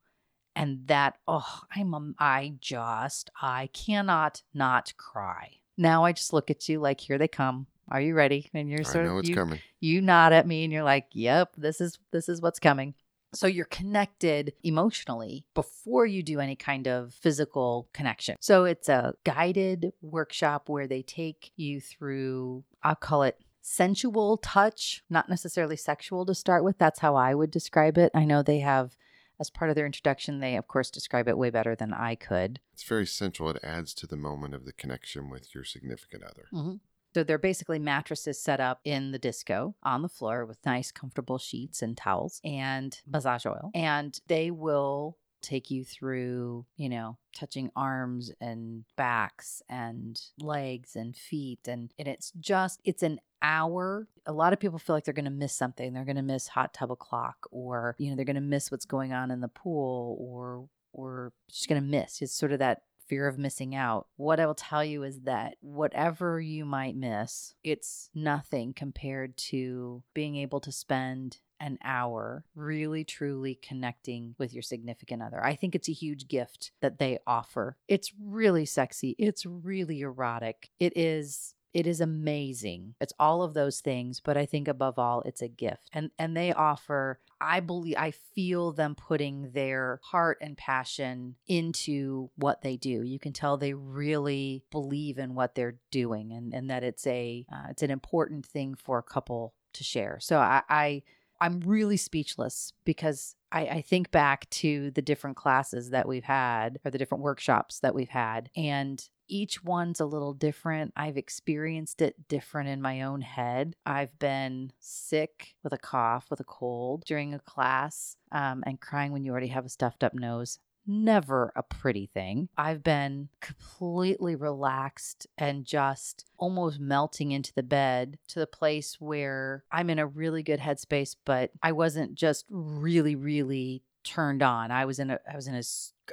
And 0.56 0.86
that, 0.86 1.18
oh, 1.28 1.60
I'm, 1.74 1.94
a, 1.94 2.12
I 2.18 2.54
just, 2.60 3.30
I 3.40 3.68
cannot 3.72 4.42
not 4.54 4.94
cry. 4.96 5.58
Now 5.76 6.04
I 6.04 6.12
just 6.12 6.32
look 6.32 6.50
at 6.50 6.68
you 6.68 6.80
like, 6.80 7.00
here 7.00 7.18
they 7.18 7.28
come. 7.28 7.66
Are 7.88 8.00
you 8.00 8.14
ready? 8.14 8.50
And 8.54 8.68
you're 8.68 8.80
I 8.80 8.84
sort 8.84 9.06
know 9.06 9.12
of, 9.12 9.18
it's 9.20 9.28
you, 9.28 9.34
coming. 9.34 9.60
you 9.80 10.00
nod 10.00 10.32
at 10.32 10.46
me 10.46 10.64
and 10.64 10.72
you're 10.72 10.82
like, 10.82 11.06
"Yep, 11.12 11.54
this 11.56 11.80
is 11.80 11.98
this 12.10 12.28
is 12.28 12.40
what's 12.40 12.58
coming." 12.58 12.94
So 13.34 13.46
you're 13.48 13.64
connected 13.66 14.52
emotionally 14.62 15.44
before 15.54 16.06
you 16.06 16.22
do 16.22 16.38
any 16.38 16.54
kind 16.54 16.86
of 16.86 17.14
physical 17.14 17.88
connection. 17.92 18.36
So 18.40 18.64
it's 18.64 18.88
a 18.88 19.14
guided 19.24 19.92
workshop 20.00 20.68
where 20.68 20.86
they 20.86 21.02
take 21.02 21.50
you 21.56 21.80
through 21.80 22.64
I'll 22.82 22.94
call 22.94 23.24
it 23.24 23.38
sensual 23.60 24.36
touch, 24.36 25.02
not 25.10 25.28
necessarily 25.28 25.76
sexual 25.76 26.24
to 26.26 26.34
start 26.34 26.62
with. 26.62 26.78
That's 26.78 27.00
how 27.00 27.16
I 27.16 27.34
would 27.34 27.50
describe 27.50 27.98
it. 27.98 28.12
I 28.14 28.24
know 28.24 28.42
they 28.42 28.60
have 28.60 28.96
as 29.40 29.50
part 29.50 29.68
of 29.68 29.74
their 29.74 29.86
introduction, 29.86 30.40
they 30.40 30.56
of 30.56 30.68
course 30.68 30.90
describe 30.90 31.28
it 31.28 31.38
way 31.38 31.50
better 31.50 31.74
than 31.74 31.92
I 31.92 32.14
could. 32.14 32.60
It's 32.72 32.84
very 32.84 33.06
central. 33.06 33.50
It 33.50 33.58
adds 33.62 33.92
to 33.94 34.06
the 34.06 34.16
moment 34.16 34.54
of 34.54 34.64
the 34.64 34.72
connection 34.72 35.28
with 35.28 35.54
your 35.54 35.64
significant 35.64 36.22
other. 36.22 36.46
Mm-hmm. 36.52 36.74
So 37.14 37.22
they're 37.22 37.38
basically 37.38 37.78
mattresses 37.78 38.40
set 38.40 38.60
up 38.60 38.80
in 38.84 39.12
the 39.12 39.18
disco 39.18 39.76
on 39.84 40.02
the 40.02 40.08
floor 40.08 40.44
with 40.44 40.58
nice, 40.66 40.90
comfortable 40.90 41.38
sheets 41.38 41.80
and 41.80 41.96
towels 41.96 42.40
and 42.44 43.00
massage 43.06 43.46
oil. 43.46 43.70
And 43.72 44.18
they 44.26 44.50
will 44.50 45.16
take 45.40 45.70
you 45.70 45.84
through, 45.84 46.64
you 46.76 46.88
know, 46.88 47.18
touching 47.36 47.70
arms 47.76 48.32
and 48.40 48.84
backs 48.96 49.62
and 49.68 50.20
legs 50.40 50.96
and 50.96 51.14
feet. 51.14 51.60
And, 51.68 51.92
and 51.98 52.08
it's 52.08 52.32
just, 52.40 52.80
it's 52.84 53.02
an 53.02 53.20
hour. 53.42 54.08
A 54.26 54.32
lot 54.32 54.52
of 54.52 54.58
people 54.58 54.78
feel 54.78 54.96
like 54.96 55.04
they're 55.04 55.14
going 55.14 55.24
to 55.26 55.30
miss 55.30 55.52
something. 55.52 55.92
They're 55.92 56.04
going 56.04 56.16
to 56.16 56.22
miss 56.22 56.48
hot 56.48 56.74
tub 56.74 56.90
o'clock 56.90 57.46
or, 57.52 57.94
you 57.98 58.10
know, 58.10 58.16
they're 58.16 58.24
going 58.24 58.34
to 58.36 58.40
miss 58.40 58.72
what's 58.72 58.86
going 58.86 59.12
on 59.12 59.30
in 59.30 59.40
the 59.40 59.48
pool 59.48 60.16
or, 60.18 60.68
or 60.92 61.32
just 61.48 61.68
going 61.68 61.80
to 61.80 61.86
miss. 61.86 62.22
It's 62.22 62.34
sort 62.34 62.52
of 62.52 62.58
that 62.58 62.82
fear 63.06 63.28
of 63.28 63.38
missing 63.38 63.74
out. 63.74 64.06
What 64.16 64.40
I 64.40 64.46
will 64.46 64.54
tell 64.54 64.84
you 64.84 65.02
is 65.02 65.20
that 65.20 65.56
whatever 65.60 66.40
you 66.40 66.64
might 66.64 66.96
miss, 66.96 67.54
it's 67.62 68.10
nothing 68.14 68.72
compared 68.72 69.36
to 69.36 70.02
being 70.14 70.36
able 70.36 70.60
to 70.60 70.72
spend 70.72 71.38
an 71.60 71.78
hour 71.82 72.44
really 72.54 73.04
truly 73.04 73.54
connecting 73.54 74.34
with 74.38 74.52
your 74.52 74.62
significant 74.62 75.22
other. 75.22 75.42
I 75.42 75.54
think 75.54 75.74
it's 75.74 75.88
a 75.88 75.92
huge 75.92 76.28
gift 76.28 76.72
that 76.82 76.98
they 76.98 77.18
offer. 77.26 77.76
It's 77.88 78.12
really 78.20 78.66
sexy, 78.66 79.14
it's 79.18 79.46
really 79.46 80.00
erotic. 80.00 80.70
It 80.78 80.92
is 80.96 81.54
it 81.74 81.88
is 81.88 82.00
amazing. 82.00 82.94
It's 83.00 83.12
all 83.18 83.42
of 83.42 83.52
those 83.52 83.80
things, 83.80 84.20
but 84.20 84.36
I 84.36 84.46
think 84.46 84.68
above 84.68 84.98
all 84.98 85.22
it's 85.22 85.42
a 85.42 85.48
gift. 85.48 85.90
And 85.92 86.10
and 86.18 86.36
they 86.36 86.52
offer 86.52 87.18
I 87.40 87.60
believe 87.60 87.96
I 87.98 88.12
feel 88.12 88.72
them 88.72 88.94
putting 88.94 89.50
their 89.50 90.00
heart 90.04 90.38
and 90.40 90.56
passion 90.56 91.34
into 91.48 92.30
what 92.36 92.62
they 92.62 92.76
do. 92.76 93.02
You 93.02 93.18
can 93.18 93.32
tell 93.32 93.56
they 93.56 93.74
really 93.74 94.62
believe 94.70 95.18
in 95.18 95.34
what 95.34 95.56
they're 95.56 95.78
doing 95.90 96.32
and 96.32 96.54
and 96.54 96.70
that 96.70 96.84
it's 96.84 97.06
a 97.08 97.44
uh, 97.52 97.66
it's 97.70 97.82
an 97.82 97.90
important 97.90 98.46
thing 98.46 98.76
for 98.76 98.98
a 98.98 99.02
couple 99.02 99.54
to 99.74 99.82
share. 99.82 100.18
So 100.20 100.38
I, 100.38 100.62
I 100.68 101.02
I'm 101.40 101.60
really 101.60 101.96
speechless 101.96 102.72
because 102.84 103.34
I, 103.50 103.66
I 103.66 103.80
think 103.82 104.12
back 104.12 104.48
to 104.50 104.92
the 104.92 105.02
different 105.02 105.36
classes 105.36 105.90
that 105.90 106.06
we've 106.06 106.24
had 106.24 106.78
or 106.84 106.90
the 106.92 106.98
different 106.98 107.24
workshops 107.24 107.80
that 107.80 107.94
we've 107.94 108.08
had, 108.08 108.48
and 108.56 109.06
each 109.28 109.64
one's 109.64 110.00
a 110.00 110.06
little 110.06 110.34
different. 110.34 110.92
I've 110.96 111.16
experienced 111.16 112.02
it 112.02 112.28
different 112.28 112.68
in 112.68 112.82
my 112.82 113.02
own 113.02 113.20
head. 113.20 113.76
I've 113.86 114.18
been 114.18 114.72
sick 114.80 115.54
with 115.62 115.72
a 115.72 115.78
cough, 115.78 116.26
with 116.30 116.40
a 116.40 116.44
cold 116.44 117.04
during 117.06 117.34
a 117.34 117.38
class, 117.38 118.16
um, 118.32 118.62
and 118.66 118.80
crying 118.80 119.12
when 119.12 119.24
you 119.24 119.32
already 119.32 119.48
have 119.48 119.66
a 119.66 119.68
stuffed 119.70 120.04
up 120.04 120.14
nose 120.14 120.58
never 120.86 121.52
a 121.56 121.62
pretty 121.62 122.06
thing. 122.06 122.48
I've 122.56 122.82
been 122.82 123.28
completely 123.40 124.34
relaxed 124.36 125.26
and 125.38 125.64
just 125.64 126.26
almost 126.38 126.80
melting 126.80 127.32
into 127.32 127.52
the 127.54 127.62
bed 127.62 128.18
to 128.28 128.38
the 128.38 128.46
place 128.46 129.00
where 129.00 129.64
I'm 129.70 129.90
in 129.90 129.98
a 129.98 130.06
really 130.06 130.42
good 130.42 130.60
headspace, 130.60 131.16
but 131.24 131.50
I 131.62 131.72
wasn't 131.72 132.14
just 132.14 132.46
really, 132.48 133.16
really 133.16 133.82
turned 134.04 134.42
on. 134.42 134.70
I 134.70 134.84
was 134.84 134.98
in 134.98 135.10
a 135.10 135.18
I 135.30 135.34
was 135.34 135.46
in 135.46 135.54
a 135.54 135.62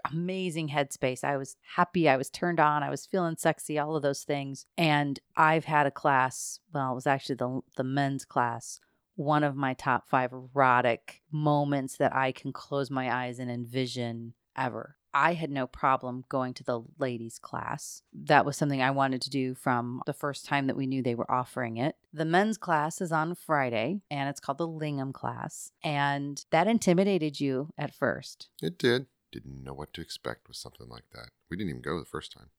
amazing 0.10 0.70
headspace. 0.70 1.24
I 1.24 1.36
was 1.38 1.58
happy, 1.76 2.08
I 2.08 2.16
was 2.16 2.30
turned 2.30 2.60
on, 2.60 2.84
I 2.84 2.90
was 2.90 3.06
feeling 3.06 3.36
sexy, 3.38 3.78
all 3.78 3.96
of 3.96 4.02
those 4.02 4.24
things. 4.24 4.66
And 4.78 5.20
I've 5.36 5.66
had 5.66 5.86
a 5.86 5.92
class, 5.92 6.60
well, 6.74 6.94
it 6.94 6.96
was 6.96 7.08
actually 7.08 7.36
the 7.36 7.62
the 7.76 7.84
men's 7.84 8.26
class 8.26 8.80
one 9.16 9.44
of 9.44 9.56
my 9.56 9.74
top 9.74 10.08
five 10.08 10.32
erotic 10.32 11.22
moments 11.32 11.98
that 11.98 12.16
I 12.16 12.32
can 12.32 12.52
close 12.52 12.90
my 12.90 13.14
eyes 13.14 13.40
and 13.40 13.52
envision 13.52 14.34
ever. 14.66 14.98
I 15.14 15.34
had 15.34 15.52
no 15.52 15.68
problem 15.68 16.24
going 16.30 16.54
to 16.56 16.64
the 16.64 16.82
ladies' 16.98 17.38
class. 17.38 18.02
That 18.14 18.46
was 18.46 18.56
something 18.56 18.82
I 18.82 18.92
wanted 18.92 19.22
to 19.24 19.30
do 19.30 19.56
from 19.56 20.02
the 20.06 20.14
first 20.14 20.46
time 20.46 20.68
that 20.68 20.78
we 20.78 20.88
knew 20.88 21.04
they 21.04 21.16
were 21.16 21.30
offering 21.30 21.78
it. 21.78 21.96
The 22.14 22.26
men's 22.26 22.58
class 22.58 23.02
is 23.02 23.12
on 23.12 23.36
Friday 23.36 24.02
and 24.10 24.30
it's 24.30 24.40
called 24.40 24.58
the 24.58 24.68
Lingam 24.68 25.14
class. 25.14 25.72
And 25.84 26.44
that 26.52 26.68
intimidated 26.68 27.42
you 27.42 27.74
at 27.78 27.94
first. 27.94 28.50
It 28.62 28.78
did. 28.78 29.08
Didn't 29.32 29.64
know 29.64 29.74
what 29.74 29.94
to 29.94 30.02
expect 30.02 30.48
with 30.48 30.58
something 30.58 30.88
like 30.88 31.06
that. 31.14 31.30
We 31.50 31.58
didn't 31.58 31.70
even 31.70 31.82
go 31.82 32.00
the 32.00 32.06
first 32.06 32.32
time. 32.32 32.50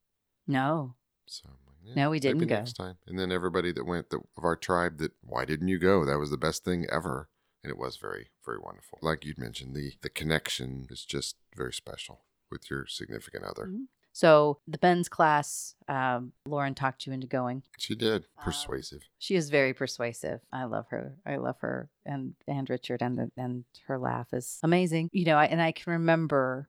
No. 0.47 0.97
So 1.27 1.49
yeah, 1.83 1.93
eh, 1.93 1.95
no, 1.97 2.11
we 2.11 2.21
didn't 2.21 2.47
go 2.47 2.55
next 2.55 2.75
time. 2.75 2.97
And 3.07 3.19
then 3.19 3.33
everybody 3.33 3.73
that 3.73 3.87
went 3.87 4.11
that, 4.11 4.21
of 4.37 4.45
our 4.45 4.57
tribe 4.57 4.99
that 4.99 5.13
why 5.23 5.45
didn't 5.45 5.69
you 5.69 5.79
go? 5.79 6.05
That 6.05 6.19
was 6.19 6.31
the 6.31 6.37
best 6.37 6.65
thing 6.65 6.87
ever 6.93 7.29
and 7.63 7.71
it 7.71 7.79
was 7.79 7.97
very 7.97 8.29
very 8.45 8.59
wonderful. 8.59 8.99
Like 9.03 9.25
you'd 9.25 9.39
mentioned 9.39 9.75
the 9.75 9.93
the 10.03 10.11
connection 10.11 10.87
is 10.91 11.05
just 11.05 11.37
very 11.57 11.73
special 11.73 12.23
with 12.51 12.71
your 12.71 12.87
significant 12.87 13.45
other. 13.45 13.67
Mm-hmm. 13.67 13.85
so 14.13 14.59
the 14.69 14.79
Ben's 14.79 15.09
class 15.09 15.75
um, 15.89 16.33
lauren 16.47 16.75
talked 16.75 17.07
you 17.07 17.13
into 17.13 17.27
going. 17.27 17.63
She 17.79 17.95
did. 17.95 18.27
Um, 18.39 18.45
persuasive. 18.45 19.03
she 19.19 19.37
is 19.37 19.51
very 19.51 19.73
persuasive. 19.75 20.41
I 20.53 20.65
love 20.65 20.87
her. 20.91 21.15
I 21.27 21.37
love 21.37 21.59
her 21.61 21.89
and 22.05 22.35
and 22.47 22.69
richard 22.69 23.03
and 23.03 23.19
the, 23.19 23.31
and 23.37 23.65
her 23.87 23.99
laugh 23.99 24.29
is 24.33 24.59
amazing. 24.63 25.09
You 25.13 25.25
know 25.25 25.37
I, 25.37 25.47
and 25.47 25.63
i 25.63 25.73
can 25.73 25.93
remember 25.93 26.69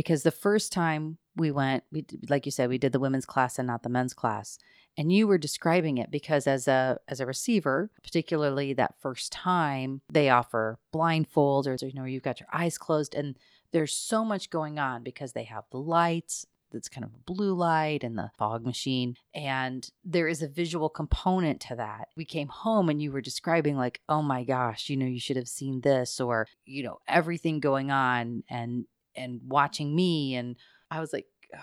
because 0.00 0.22
the 0.22 0.30
first 0.30 0.72
time 0.72 1.18
we 1.36 1.50
went 1.50 1.84
we 1.92 2.06
like 2.30 2.46
you 2.46 2.52
said 2.52 2.70
we 2.70 2.78
did 2.78 2.90
the 2.90 2.98
women's 2.98 3.26
class 3.26 3.58
and 3.58 3.66
not 3.66 3.82
the 3.82 3.88
men's 3.90 4.14
class 4.14 4.58
and 4.96 5.12
you 5.12 5.26
were 5.26 5.36
describing 5.36 5.98
it 5.98 6.10
because 6.10 6.46
as 6.46 6.66
a 6.66 6.98
as 7.06 7.20
a 7.20 7.26
receiver 7.26 7.90
particularly 8.02 8.72
that 8.72 8.94
first 8.98 9.30
time 9.30 10.00
they 10.10 10.30
offer 10.30 10.78
blindfolds 10.94 11.66
or 11.66 11.86
you 11.86 11.92
know 11.92 12.04
you've 12.04 12.22
got 12.22 12.40
your 12.40 12.48
eyes 12.50 12.78
closed 12.78 13.14
and 13.14 13.36
there's 13.72 13.94
so 13.94 14.24
much 14.24 14.48
going 14.48 14.78
on 14.78 15.02
because 15.02 15.34
they 15.34 15.44
have 15.44 15.64
the 15.70 15.78
lights 15.78 16.46
that's 16.72 16.88
kind 16.88 17.04
of 17.04 17.10
a 17.14 17.32
blue 17.32 17.54
light 17.54 18.04
and 18.04 18.16
the 18.16 18.30
fog 18.38 18.64
machine. 18.64 19.16
And 19.34 19.88
there 20.04 20.28
is 20.28 20.42
a 20.42 20.48
visual 20.48 20.88
component 20.88 21.60
to 21.62 21.76
that. 21.76 22.08
We 22.16 22.24
came 22.24 22.48
home 22.48 22.88
and 22.88 23.02
you 23.02 23.12
were 23.12 23.20
describing, 23.20 23.76
like, 23.76 24.00
oh 24.08 24.22
my 24.22 24.44
gosh, 24.44 24.88
you 24.88 24.96
know, 24.96 25.06
you 25.06 25.20
should 25.20 25.36
have 25.36 25.48
seen 25.48 25.80
this, 25.80 26.20
or, 26.20 26.46
you 26.64 26.82
know, 26.82 26.98
everything 27.08 27.60
going 27.60 27.90
on 27.90 28.44
and, 28.48 28.84
and 29.16 29.40
watching 29.46 29.94
me. 29.94 30.34
And 30.34 30.56
I 30.90 31.00
was 31.00 31.12
like, 31.12 31.26
oh, 31.54 31.58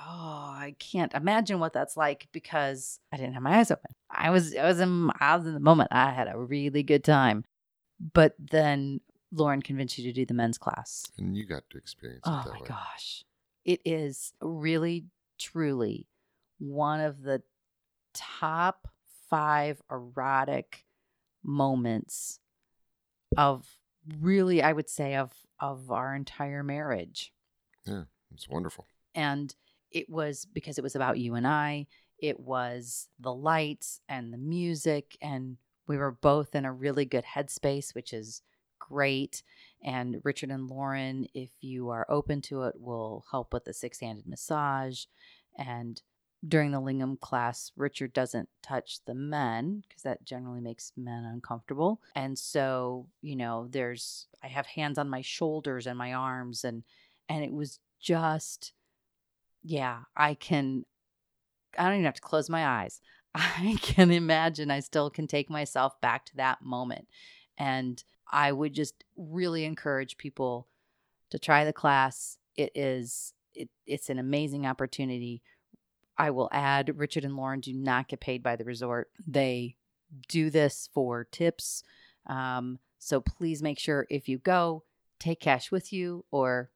I 0.54 0.76
can't 0.80 1.14
imagine 1.14 1.60
what 1.60 1.74
that's 1.74 1.98
like 1.98 2.28
because 2.32 3.00
I 3.12 3.18
didn't 3.18 3.34
have 3.34 3.44
my 3.44 3.60
eyes 3.60 3.72
open. 3.72 3.92
I 4.10 4.30
was 4.30 4.56
I 4.56 4.66
was 4.66 4.80
in 4.80 5.12
I 5.20 5.36
was 5.36 5.46
in 5.46 5.54
the 5.54 5.60
moment. 5.60 5.90
I 5.92 6.12
had 6.12 6.28
a 6.28 6.38
really 6.38 6.84
good 6.84 7.04
time. 7.04 7.44
But 8.14 8.36
then 8.40 9.02
Lauren 9.32 9.62
convinced 9.62 9.98
you 9.98 10.04
to 10.06 10.14
do 10.14 10.26
the 10.26 10.34
men's 10.34 10.58
class. 10.58 11.06
And 11.18 11.36
you 11.36 11.46
got 11.46 11.64
to 11.72 11.78
experience 11.78 12.24
oh 12.26 12.44
my 12.46 12.60
way. 12.60 12.68
gosh. 12.68 13.24
It 13.66 13.82
is 13.84 14.34
really 14.42 15.06
truly 15.40 16.08
one 16.60 17.02
of 17.02 17.22
the 17.22 17.42
top 18.14 18.88
5 19.30 19.82
erotic 19.92 20.86
moments 21.44 22.40
of 23.36 23.66
really 24.22 24.62
I 24.62 24.72
would 24.74 24.90
say 24.90 25.16
of 25.16 25.32
of 25.60 25.92
our 25.92 26.16
entire 26.16 26.64
marriage. 26.64 27.34
Yeah, 27.88 28.04
it's 28.34 28.50
wonderful. 28.50 28.86
And 29.16 29.54
it 29.92 30.10
was 30.10 30.46
because 30.46 30.78
it 30.78 30.84
was 30.84 30.96
about 30.96 31.18
you 31.18 31.36
and 31.36 31.48
I. 31.48 31.88
It 32.20 32.40
was 32.40 33.08
the 33.20 33.34
lights 33.34 34.02
and 34.10 34.34
the 34.34 34.38
music, 34.38 35.18
and 35.22 35.58
we 35.88 35.98
were 35.98 36.12
both 36.12 36.56
in 36.56 36.66
a 36.66 36.74
really 36.74 37.06
good 37.06 37.24
headspace, 37.24 37.96
which 37.96 38.12
is 38.12 38.42
great. 38.80 39.44
And 39.84 40.20
Richard 40.24 40.50
and 40.50 40.70
Lauren, 40.70 41.28
if 41.34 41.52
you 41.62 41.90
are 41.90 42.06
open 42.10 42.42
to 42.44 42.64
it, 42.64 42.76
will 42.80 43.26
help 43.32 43.54
with 43.54 43.66
the 43.66 43.74
six 43.74 44.00
handed 44.00 44.28
massage. 44.28 45.06
And 45.58 46.02
during 46.48 46.72
the 46.72 46.82
Lingam 46.82 47.20
class, 47.20 47.72
Richard 47.76 48.14
doesn't 48.14 48.50
touch 48.62 49.00
the 49.06 49.16
men 49.16 49.84
because 49.88 50.04
that 50.04 50.24
generally 50.24 50.62
makes 50.62 50.92
men 50.96 51.24
uncomfortable. 51.24 52.02
And 52.16 52.38
so, 52.38 53.08
you 53.22 53.36
know, 53.36 53.68
there's 53.70 54.28
I 54.44 54.48
have 54.48 54.68
hands 54.68 54.98
on 54.98 55.10
my 55.10 55.22
shoulders 55.22 55.88
and 55.88 55.98
my 55.98 56.14
arms 56.14 56.64
and 56.64 56.84
and 57.30 57.44
it 57.44 57.52
was 57.52 57.80
just 58.00 58.74
yeah, 59.68 60.00
I 60.16 60.34
can, 60.34 60.86
I 61.78 61.84
don't 61.84 61.96
even 61.96 62.06
have 62.06 62.14
to 62.16 62.22
close 62.22 62.50
my 62.50 62.66
eyes. 62.66 63.02
I 63.36 63.78
can 63.82 64.12
imagine 64.12 64.72
I 64.72 64.80
still 64.80 65.10
can 65.10 65.28
take 65.28 65.50
myself 65.50 66.00
back 66.02 66.26
to 66.28 66.36
that 66.38 66.62
moment. 66.62 67.08
And 67.58 68.02
I 68.32 68.52
would 68.52 68.74
just 68.74 69.04
really 69.18 69.66
encourage 69.66 70.18
people 70.18 70.68
to 71.32 71.40
try 71.40 71.66
the 71.66 71.74
class. 71.74 72.38
It 72.56 72.72
is, 72.76 73.34
it, 73.54 73.70
it's 73.86 74.10
an 74.10 74.20
amazing 74.20 74.66
opportunity. 74.66 75.42
I 76.18 76.32
will 76.32 76.50
add 76.52 76.98
Richard 76.98 77.26
and 77.26 77.36
Lauren 77.36 77.60
do 77.60 77.74
not 77.74 78.08
get 78.08 78.22
paid 78.22 78.42
by 78.42 78.56
the 78.56 78.64
resort. 78.64 79.10
They 79.28 79.76
do 80.30 80.50
this 80.50 80.90
for 80.94 81.26
tips. 81.26 81.84
Um, 82.26 82.80
so 83.00 83.20
please 83.20 83.62
make 83.62 83.80
sure 83.80 84.08
if 84.10 84.30
you 84.30 84.38
go, 84.38 84.84
take 85.20 85.42
cash 85.42 85.72
with 85.72 85.92
you 85.92 86.26
or 86.32 86.70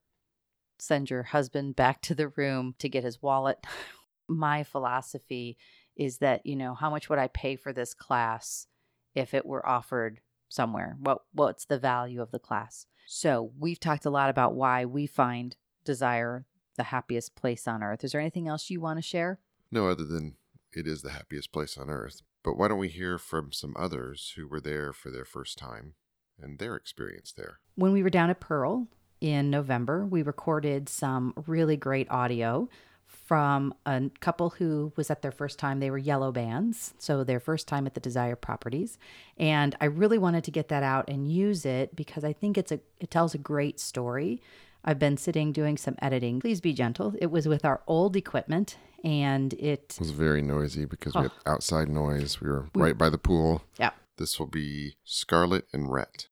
send 0.82 1.12
your 1.12 1.22
husband 1.22 1.76
back 1.76 2.02
to 2.02 2.16
the 2.16 2.30
room 2.30 2.74
to 2.80 2.90
get 2.90 3.04
his 3.04 3.22
wallet. 3.22 3.64
My 4.28 4.64
philosophy 4.64 5.58
is 5.96 6.18
that, 6.18 6.44
you 6.46 6.56
know, 6.56 6.74
how 6.74 6.90
much 6.90 7.08
would 7.08 7.20
I 7.20 7.28
pay 7.28 7.56
for 7.56 7.72
this 7.72 7.94
class 7.94 8.66
if 9.14 9.34
it 9.34 9.46
were 9.46 9.68
offered 9.68 10.22
somewhere? 10.50 10.98
What 11.00 11.20
what's 11.34 11.66
the 11.66 11.78
value 11.78 12.22
of 12.22 12.32
the 12.32 12.40
class? 12.40 12.88
So, 13.06 13.52
we've 13.60 13.80
talked 13.80 14.06
a 14.06 14.10
lot 14.10 14.30
about 14.30 14.56
why 14.56 14.86
we 14.86 15.06
find 15.06 15.56
desire 15.84 16.46
the 16.78 16.84
happiest 16.84 17.36
place 17.36 17.68
on 17.68 17.84
earth. 17.84 18.04
Is 18.04 18.14
there 18.14 18.22
anything 18.22 18.48
else 18.48 18.70
you 18.70 18.80
want 18.80 18.98
to 18.98 19.04
share? 19.04 19.40
No, 19.70 19.88
other 19.88 20.06
than 20.06 20.36
it 20.74 20.88
is 20.88 21.02
the 21.02 21.12
happiest 21.12 21.52
place 21.52 21.78
on 21.78 21.90
earth. 21.90 22.22
But 22.44 22.58
why 22.58 22.70
don't 22.70 22.80
we 22.80 22.88
hear 22.88 23.18
from 23.18 23.52
some 23.52 23.76
others 23.78 24.34
who 24.36 24.48
were 24.48 24.62
there 24.62 24.94
for 24.94 25.12
their 25.12 25.26
first 25.26 25.58
time 25.58 25.94
and 26.40 26.58
their 26.58 26.76
experience 26.76 27.34
there? 27.36 27.60
When 27.76 27.92
we 27.92 28.02
were 28.02 28.10
down 28.10 28.30
at 28.30 28.40
Pearl, 28.40 28.88
in 29.22 29.52
November, 29.52 30.04
we 30.06 30.24
recorded 30.24 30.90
some 30.90 31.34
really 31.46 31.78
great 31.78 32.10
audio 32.10 32.68
from 33.06 33.74
a 33.86 34.10
couple 34.20 34.50
who 34.50 34.92
was 34.98 35.10
at 35.10 35.22
their 35.22 35.32
first 35.32 35.58
time. 35.58 35.80
They 35.80 35.92
were 35.92 35.98
yellow 35.98 36.32
bands, 36.32 36.94
so 36.98 37.24
their 37.24 37.40
first 37.40 37.68
time 37.68 37.86
at 37.86 37.94
the 37.94 38.00
Desire 38.02 38.36
Properties, 38.36 38.98
and 39.38 39.76
I 39.80 39.86
really 39.86 40.18
wanted 40.18 40.44
to 40.46 40.52
get 40.52 40.68
that 40.70 40.84
out 40.84 41.08
and 41.08 41.32
use 41.32 41.66
it 41.66 41.96
because 41.96 42.24
I 42.24 42.34
think 42.34 42.58
it's 42.58 42.72
a 42.72 42.80
it 43.00 43.12
tells 43.12 43.34
a 43.34 43.38
great 43.38 43.80
story. 43.80 44.42
I've 44.84 45.00
been 45.00 45.16
sitting 45.16 45.52
doing 45.52 45.78
some 45.78 45.96
editing. 46.02 46.42
Please 46.42 46.60
be 46.60 46.74
gentle. 46.74 47.14
It 47.22 47.30
was 47.30 47.48
with 47.48 47.64
our 47.64 47.82
old 47.86 48.16
equipment 48.16 48.78
and 49.04 49.54
it, 49.54 49.96
it 49.96 50.00
was 50.00 50.10
very 50.10 50.42
noisy 50.42 50.86
because 50.86 51.16
oh. 51.16 51.20
we 51.20 51.24
had 51.26 51.32
oh. 51.46 51.52
outside 51.52 51.88
noise. 51.88 52.42
We 52.42 52.50
were 52.50 52.68
we, 52.74 52.82
right 52.82 52.98
by 52.98 53.10
the 53.10 53.20
pool. 53.20 53.62
Yeah. 53.78 53.92
This 54.18 54.40
will 54.40 54.48
be 54.48 54.96
Scarlett 55.04 55.68
and 55.72 55.92
Rhett. 55.92 56.28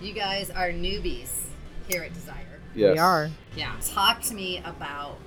You 0.00 0.14
guys 0.14 0.50
are 0.50 0.70
newbies 0.70 1.28
here 1.88 2.02
at 2.02 2.14
Desire. 2.14 2.60
Yes. 2.74 2.94
We 2.94 2.98
are. 2.98 3.30
Yeah. 3.56 3.72
Talk 3.82 4.20
to 4.22 4.34
me 4.34 4.62
about 4.64 5.18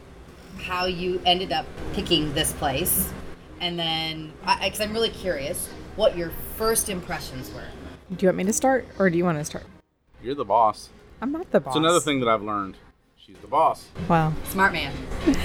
how 0.60 0.86
you 0.86 1.22
ended 1.26 1.52
up 1.52 1.66
picking 1.94 2.34
this 2.34 2.54
place. 2.54 3.12
And 3.60 3.78
then, 3.80 4.34
because 4.42 4.82
I'm 4.82 4.94
really 4.94 5.10
curious, 5.10 5.68
what 5.96 6.18
your 6.18 6.32
first 6.58 6.90
impressions 6.90 7.52
were. 7.54 7.64
Do 8.16 8.26
you 8.26 8.28
want 8.28 8.38
me 8.38 8.44
to 8.46 8.54
start 8.54 8.86
or 9.00 9.10
do 9.10 9.18
you 9.18 9.26
want 9.26 9.38
to 9.40 9.46
start? 9.46 9.66
You're 10.22 10.36
the 10.36 10.46
boss. 10.46 10.90
I'm 11.22 11.32
not 11.32 11.52
the 11.52 11.60
boss. 11.60 11.76
It's 11.76 11.80
another 11.80 12.00
thing 12.00 12.20
that 12.20 12.30
I've 12.30 12.44
learned. 12.44 12.78
She's 13.18 13.38
the 13.40 13.48
boss. 13.48 13.88
Wow. 14.08 14.34
Smart 14.46 14.72
man. 14.72 14.94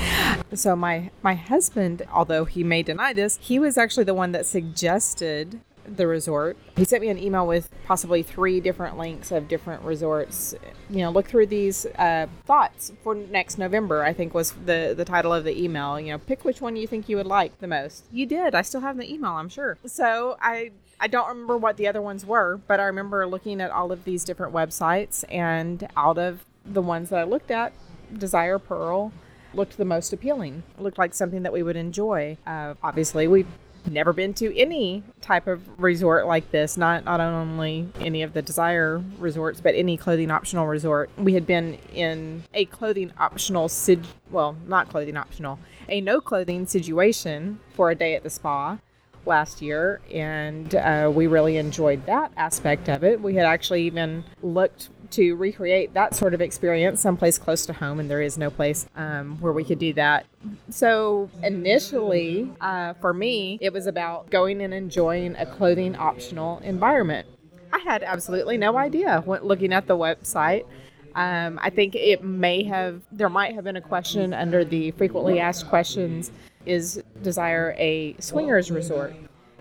so 0.54 0.76
my 0.76 1.10
my 1.22 1.34
husband, 1.34 2.02
although 2.12 2.44
he 2.44 2.62
may 2.62 2.82
deny 2.82 3.12
this, 3.12 3.38
he 3.40 3.58
was 3.58 3.76
actually 3.76 4.04
the 4.04 4.14
one 4.14 4.32
that 4.32 4.46
suggested 4.46 5.60
the 5.84 6.06
resort. 6.06 6.56
He 6.76 6.84
sent 6.84 7.02
me 7.02 7.08
an 7.08 7.18
email 7.18 7.46
with 7.46 7.70
possibly 7.86 8.22
three 8.22 8.60
different 8.60 8.98
links 8.98 9.30
of 9.30 9.48
different 9.48 9.82
resorts. 9.82 10.54
You 10.88 10.98
know, 10.98 11.10
look 11.10 11.26
through 11.26 11.46
these 11.46 11.86
uh, 11.98 12.26
thoughts 12.44 12.92
for 13.02 13.14
next 13.14 13.58
November. 13.58 14.02
I 14.02 14.12
think 14.12 14.34
was 14.34 14.52
the 14.52 14.94
the 14.96 15.04
title 15.04 15.32
of 15.32 15.44
the 15.44 15.62
email. 15.62 15.98
You 15.98 16.12
know, 16.12 16.18
pick 16.18 16.44
which 16.44 16.60
one 16.60 16.76
you 16.76 16.86
think 16.86 17.08
you 17.08 17.16
would 17.16 17.26
like 17.26 17.58
the 17.60 17.66
most. 17.66 18.04
You 18.12 18.26
did. 18.26 18.54
I 18.54 18.62
still 18.62 18.80
have 18.80 18.96
the 18.96 19.12
email. 19.12 19.32
I'm 19.32 19.48
sure. 19.48 19.78
So 19.86 20.36
I 20.40 20.70
I 21.00 21.08
don't 21.08 21.28
remember 21.28 21.56
what 21.56 21.76
the 21.76 21.88
other 21.88 22.00
ones 22.00 22.24
were, 22.24 22.60
but 22.66 22.78
I 22.78 22.84
remember 22.84 23.26
looking 23.26 23.60
at 23.60 23.70
all 23.70 23.90
of 23.90 24.04
these 24.04 24.24
different 24.24 24.52
websites, 24.54 25.24
and 25.28 25.88
out 25.96 26.18
of 26.18 26.44
the 26.64 26.82
ones 26.82 27.10
that 27.10 27.18
I 27.18 27.24
looked 27.24 27.50
at, 27.50 27.72
Desire 28.16 28.58
Pearl 28.58 29.12
looked 29.54 29.76
the 29.76 29.84
most 29.84 30.12
appealing. 30.12 30.62
It 30.78 30.82
looked 30.82 30.98
like 30.98 31.14
something 31.14 31.42
that 31.42 31.52
we 31.52 31.62
would 31.62 31.76
enjoy. 31.76 32.38
Uh, 32.46 32.74
obviously, 32.82 33.26
we 33.26 33.46
never 33.90 34.12
been 34.12 34.34
to 34.34 34.56
any 34.58 35.02
type 35.20 35.46
of 35.46 35.62
resort 35.80 36.26
like 36.26 36.50
this. 36.50 36.76
Not 36.76 37.04
not 37.04 37.20
only 37.20 37.88
any 38.00 38.22
of 38.22 38.32
the 38.32 38.42
desire 38.42 39.02
resorts 39.18 39.60
but 39.60 39.74
any 39.74 39.96
clothing 39.96 40.30
optional 40.30 40.66
resort. 40.66 41.10
We 41.16 41.34
had 41.34 41.46
been 41.46 41.78
in 41.92 42.44
a 42.54 42.64
clothing 42.66 43.12
optional 43.18 43.68
sid 43.68 44.06
well 44.30 44.56
not 44.66 44.88
clothing 44.88 45.16
optional 45.16 45.58
a 45.88 46.00
no 46.00 46.20
clothing 46.20 46.66
situation 46.66 47.60
for 47.74 47.90
a 47.90 47.94
day 47.94 48.14
at 48.14 48.22
the 48.22 48.30
spa 48.30 48.78
last 49.26 49.62
year. 49.62 50.00
And 50.12 50.74
uh, 50.74 51.10
we 51.14 51.26
really 51.26 51.56
enjoyed 51.56 52.04
that 52.06 52.32
aspect 52.36 52.88
of 52.88 53.04
it. 53.04 53.20
We 53.20 53.34
had 53.34 53.46
actually 53.46 53.82
even 53.84 54.24
looked 54.42 54.90
to 55.12 55.34
recreate 55.34 55.94
that 55.94 56.14
sort 56.14 56.34
of 56.34 56.40
experience 56.40 57.00
someplace 57.00 57.38
close 57.38 57.64
to 57.66 57.72
home, 57.72 58.00
and 58.00 58.10
there 58.10 58.22
is 58.22 58.36
no 58.36 58.50
place 58.50 58.86
um, 58.96 59.40
where 59.40 59.52
we 59.52 59.64
could 59.64 59.78
do 59.78 59.92
that. 59.94 60.26
So, 60.70 61.30
initially, 61.42 62.50
uh, 62.60 62.94
for 62.94 63.12
me, 63.14 63.58
it 63.60 63.72
was 63.72 63.86
about 63.86 64.30
going 64.30 64.60
and 64.60 64.74
enjoying 64.74 65.36
a 65.36 65.46
clothing 65.46 65.96
optional 65.96 66.58
environment. 66.60 67.26
I 67.72 67.78
had 67.78 68.02
absolutely 68.02 68.58
no 68.58 68.76
idea 68.76 69.22
when 69.24 69.42
looking 69.42 69.72
at 69.72 69.86
the 69.86 69.96
website. 69.96 70.66
Um, 71.14 71.58
I 71.62 71.70
think 71.70 71.94
it 71.94 72.24
may 72.24 72.64
have, 72.64 73.02
there 73.10 73.28
might 73.28 73.54
have 73.54 73.64
been 73.64 73.76
a 73.76 73.82
question 73.82 74.32
under 74.32 74.64
the 74.64 74.92
frequently 74.92 75.40
asked 75.40 75.68
questions 75.68 76.30
is 76.64 77.02
desire 77.22 77.74
a 77.78 78.14
swingers 78.18 78.70
resort? 78.70 79.14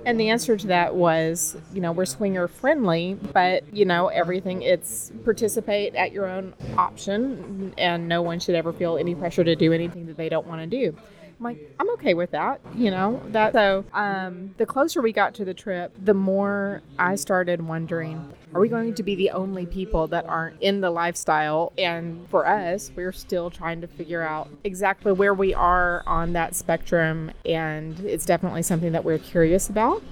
And 0.06 0.20
the 0.20 0.30
answer 0.30 0.58
to 0.58 0.68
that 0.68 0.95
was, 0.95 1.56
you 1.74 1.82
know, 1.82 1.91
we're 1.91 2.06
swinger 2.06 2.47
friendly, 2.47 3.18
but, 3.34 3.72
you 3.74 3.86
know, 3.86 4.08
everything, 4.08 4.64
it's 4.64 5.12
participate 5.24 5.93
at 5.95 6.12
your 6.12 6.28
own 6.28 6.54
option, 6.76 7.74
and 7.78 8.08
no 8.08 8.22
one 8.22 8.39
should 8.39 8.56
ever 8.56 8.74
feel 8.74 8.97
any 8.97 9.14
pressure 9.14 9.43
to 9.43 9.56
do 9.56 9.72
anything 9.74 10.08
that 10.08 10.18
they 10.18 10.28
don't 10.28 10.47
want 10.47 10.62
to 10.62 10.68
do. 10.68 10.97
I'm 11.42 11.46
like, 11.46 11.76
I'm 11.80 11.89
okay 11.94 12.14
with 12.14 12.30
that, 12.32 12.62
you 12.76 12.92
know. 12.92 13.20
That 13.30 13.54
so 13.54 13.84
um, 13.94 14.54
the 14.58 14.66
closer 14.68 15.02
we 15.02 15.12
got 15.12 15.34
to 15.36 15.46
the 15.46 15.56
trip, 15.56 15.92
the 16.00 16.14
more 16.14 16.84
I 17.00 17.16
started 17.16 17.68
wondering, 17.68 18.32
are 18.54 18.62
we 18.62 18.70
going 18.70 18.94
to 18.94 19.02
be 19.02 19.16
the 19.16 19.32
only 19.32 19.66
people 19.66 20.06
that 20.10 20.28
aren't 20.28 20.62
in 20.62 20.82
the 20.82 20.92
lifestyle? 20.92 21.74
And 21.80 22.30
for 22.30 22.46
us, 22.46 22.92
we're 22.96 23.12
still 23.12 23.50
trying 23.50 23.82
to 23.82 23.88
figure 23.88 24.22
out 24.22 24.52
exactly 24.64 25.14
where 25.14 25.34
we 25.34 25.52
are 25.56 26.04
on 26.06 26.34
that 26.34 26.54
spectrum, 26.56 27.32
and 27.44 28.00
it's 28.02 28.28
definitely 28.28 28.62
something 28.62 28.92
that 28.92 29.04
we're 29.04 29.18
curious 29.18 29.68
about, 29.68 30.04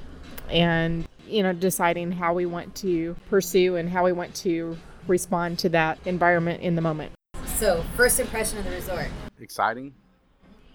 and 0.49 1.07
you 1.27 1.43
know, 1.43 1.53
deciding 1.53 2.11
how 2.11 2.34
we 2.34 2.47
want 2.47 2.73
to 2.77 3.15
pursue 3.30 3.75
and 3.75 3.88
how 3.88 4.03
we 4.03 4.13
want 4.13 4.34
to 4.38 4.75
respond 5.05 5.59
to 5.59 5.69
that 5.69 5.99
environment 6.05 6.63
in 6.63 6.73
the 6.73 6.82
moment. 6.82 7.11
So, 7.57 7.84
first 7.95 8.19
impression 8.19 8.57
of 8.57 8.65
the 8.65 8.71
resort. 8.71 9.09
Exciting. 9.39 9.93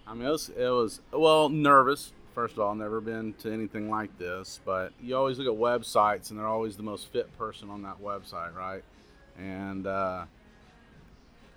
I 0.07 0.14
mean, 0.14 0.26
it 0.26 0.30
was, 0.30 0.48
it 0.50 0.68
was 0.70 1.00
well 1.12 1.48
nervous. 1.48 2.12
First 2.34 2.55
of 2.55 2.61
all, 2.61 2.74
never 2.74 3.00
been 3.00 3.32
to 3.40 3.52
anything 3.52 3.88
like 3.88 4.18
this, 4.18 4.61
but 4.64 4.92
you 5.00 5.16
always 5.16 5.38
look 5.38 5.46
at 5.46 5.59
websites, 5.61 6.30
and 6.30 6.38
they're 6.38 6.46
always 6.48 6.76
the 6.76 6.82
most 6.82 7.12
fit 7.12 7.36
person 7.38 7.70
on 7.70 7.82
that 7.82 8.02
website, 8.02 8.55
right? 8.57 8.82
And 9.38 9.86
uh, 9.86 10.24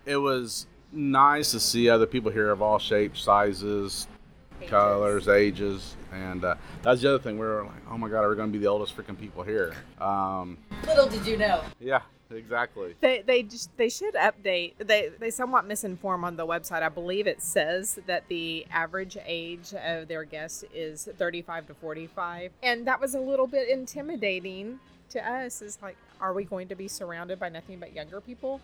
it 0.05 0.17
was 0.17 0.67
nice 0.91 1.51
to 1.51 1.59
see 1.59 1.89
other 1.89 2.05
people 2.05 2.31
here 2.31 2.51
of 2.51 2.61
all 2.61 2.77
shapes, 2.79 3.21
sizes, 3.21 4.07
Ages. 4.59 4.69
colors, 4.71 5.27
ages, 5.27 5.95
and 6.11 6.43
uh, 6.43 6.55
that's 6.81 7.01
the 7.01 7.09
other 7.09 7.19
thing. 7.19 7.37
We 7.37 7.45
were 7.45 7.63
like, 7.63 7.81
oh 7.91 7.97
my 7.97 8.07
god, 8.09 8.23
are 8.23 8.29
we 8.29 8.35
going 8.35 8.51
to 8.51 8.57
be 8.57 8.63
the 8.63 8.69
oldest 8.69 8.95
freaking 8.97 9.19
people 9.19 9.43
here? 9.43 9.75
Um, 10.01 10.57
Little 10.87 11.07
did 11.07 11.25
you 11.27 11.37
know. 11.37 11.61
yeah, 11.79 12.01
exactly. 12.31 12.95
They 12.99 13.21
they 13.21 13.43
just 13.43 13.75
they 13.77 13.89
should 13.89 14.15
update. 14.15 14.73
They 14.79 15.11
they 15.19 15.31
somewhat 15.31 15.67
misinform 15.67 16.23
on 16.23 16.35
the 16.35 16.45
website. 16.45 16.83
I 16.83 16.89
believe 16.89 17.27
it 17.27 17.41
says 17.41 17.99
that 18.07 18.27
the 18.27 18.65
average 18.71 19.17
age 19.25 19.73
of 19.73 20.07
their 20.07 20.23
guests 20.23 20.63
is 20.73 21.09
35 21.17 21.67
to 21.67 21.73
45, 21.73 22.51
and 22.63 22.85
that 22.87 22.99
was 22.99 23.15
a 23.15 23.19
little 23.19 23.47
bit 23.47 23.69
intimidating 23.69 24.79
to 25.09 25.29
us. 25.29 25.61
Is 25.61 25.77
like, 25.81 25.97
are 26.21 26.33
we 26.33 26.43
going 26.43 26.67
to 26.69 26.75
be 26.75 26.87
surrounded 26.87 27.39
by 27.39 27.49
nothing 27.49 27.79
but 27.79 27.93
younger 27.93 28.21
people? 28.21 28.61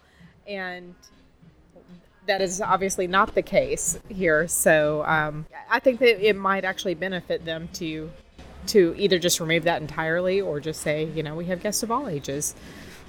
And 0.47 0.95
that 2.26 2.41
is 2.41 2.61
obviously 2.61 3.07
not 3.07 3.36
the 3.36 3.41
case 3.41 3.99
here. 4.09 4.47
So 4.47 5.03
um, 5.05 5.45
I 5.70 5.80
think 5.80 5.99
that 5.99 6.26
it 6.26 6.36
might 6.36 6.66
actually 6.66 6.95
benefit 6.95 7.45
them 7.45 7.70
to 7.74 8.09
to 8.68 8.95
either 8.97 9.20
just 9.20 9.41
remove 9.41 9.64
that 9.64 9.82
entirely 9.82 10.39
or 10.39 10.59
just 10.59 10.82
say, 10.82 11.05
you 11.14 11.22
know, 11.22 11.36
we 11.36 11.45
have 11.45 11.61
guests 11.61 11.84
of 11.84 11.91
all 11.91 12.07
ages. 12.07 12.55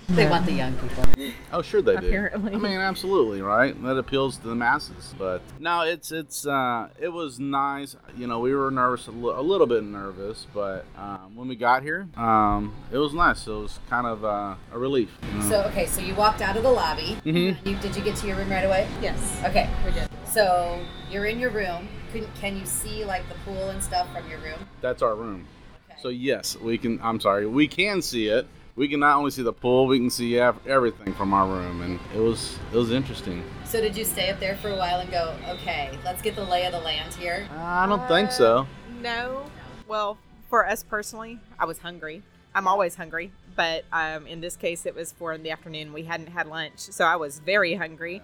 They 0.09 0.29
want 0.29 0.47
the 0.47 0.53
young 0.53 0.75
people. 0.77 1.05
Oh, 1.53 1.63
sure 1.63 1.81
they 1.83 1.97
do. 1.97 2.07
Apparently. 2.07 2.53
I 2.55 2.57
mean, 2.57 2.79
absolutely, 2.81 3.41
right? 3.43 3.81
That 3.85 3.97
appeals 3.97 4.37
to 4.39 4.49
the 4.49 4.55
masses. 4.55 5.15
But 5.19 5.41
no, 5.59 5.83
it's 5.83 6.13
it's 6.13 6.47
uh, 6.47 6.89
it 7.01 7.09
was 7.09 7.41
nice. 7.41 7.97
You 8.17 8.27
know, 8.27 8.39
we 8.41 8.55
were 8.55 8.71
nervous, 8.71 9.07
a, 9.07 9.11
li- 9.13 9.35
a 9.37 9.41
little 9.41 9.67
bit 9.67 9.83
nervous, 9.85 10.47
but 10.53 10.85
um, 10.97 11.35
when 11.35 11.49
we 11.49 11.57
got 11.57 11.83
here, 11.83 12.07
um, 12.17 12.75
it 12.93 12.99
was 12.99 13.15
nice. 13.15 13.47
It 13.47 13.51
was 13.53 13.79
kind 13.89 14.07
of 14.07 14.25
uh, 14.25 14.55
a 14.73 14.79
relief. 14.79 15.11
you 15.33 15.39
know? 15.39 15.49
So, 15.49 15.63
okay, 15.69 15.87
so 15.87 16.01
you 16.01 16.15
walked 16.15 16.43
out 16.43 16.57
of 16.57 16.63
the 16.63 16.71
lobby. 16.71 17.17
Mhm. 17.25 17.57
You, 17.67 17.77
did 17.77 17.97
you 17.97 18.03
get 18.03 18.17
to 18.17 18.27
your 18.27 18.37
room 18.37 18.51
right 18.51 18.65
away? 18.65 18.87
Yes. 19.01 19.41
Okay. 19.45 19.69
We 19.85 19.93
did. 19.93 20.09
So, 20.27 20.81
you're 21.11 21.27
in 21.27 21.39
your 21.39 21.51
room. 21.51 21.89
Can, 22.13 22.27
can 22.41 22.57
you 22.57 22.67
see, 22.67 23.05
like, 23.05 23.29
the 23.29 23.35
pool 23.45 23.71
and 23.71 23.83
stuff 23.83 24.13
from 24.13 24.29
your 24.29 24.39
room? 24.41 24.59
That's 24.81 25.01
our 25.03 25.15
room. 25.15 25.47
Okay. 25.91 25.99
So 26.03 26.09
yes, 26.11 26.57
we 26.57 26.77
can. 26.79 27.01
I'm 27.03 27.21
sorry, 27.21 27.47
we 27.47 27.67
can 27.69 28.03
see 28.03 28.27
it. 28.29 28.47
We 28.77 28.89
can 28.89 28.99
not 28.99 29.19
only 29.19 29.31
see 29.31 29.43
the 29.43 29.53
pool, 29.53 29.87
we 29.87 30.01
can 30.01 30.11
see 30.11 30.37
everything 30.37 31.15
from 31.15 31.33
our 31.33 31.47
room, 31.47 31.81
and 31.83 32.01
it 32.13 32.19
was 32.19 32.59
it 32.73 32.77
was 32.77 32.91
interesting. 32.91 33.45
So, 33.65 33.81
did 33.81 33.97
you 33.97 34.05
stay 34.05 34.31
up 34.31 34.41
there 34.41 34.57
for 34.57 34.69
a 34.69 34.77
while 34.77 34.99
and 34.99 35.09
go, 35.13 35.37
okay, 35.49 35.97
let's 36.05 36.21
get 36.21 36.35
the 36.35 36.43
lay 36.43 36.67
of 36.67 36.73
the 36.73 36.81
land 36.81 37.15
here? 37.15 37.47
I 37.57 37.87
don't 37.87 38.07
think 38.09 38.33
so. 38.33 38.67
No. 39.01 39.45
Well, 39.87 40.19
for 40.51 40.67
us 40.67 40.83
personally, 40.83 41.39
I 41.57 41.67
was 41.67 41.79
hungry. 41.79 42.23
I'm 42.53 42.67
always 42.67 42.97
hungry, 42.97 43.31
but 43.55 43.85
um, 43.93 44.27
in 44.27 44.41
this 44.41 44.57
case, 44.57 44.87
it 44.87 44.97
was 44.97 45.13
four 45.13 45.33
in 45.33 45.45
the 45.45 45.53
afternoon. 45.53 45.93
We 45.93 46.05
hadn't 46.05 46.29
had 46.29 46.49
lunch, 46.49 46.79
so 46.79 47.05
I 47.05 47.15
was 47.15 47.39
very 47.39 47.75
hungry. 47.75 48.23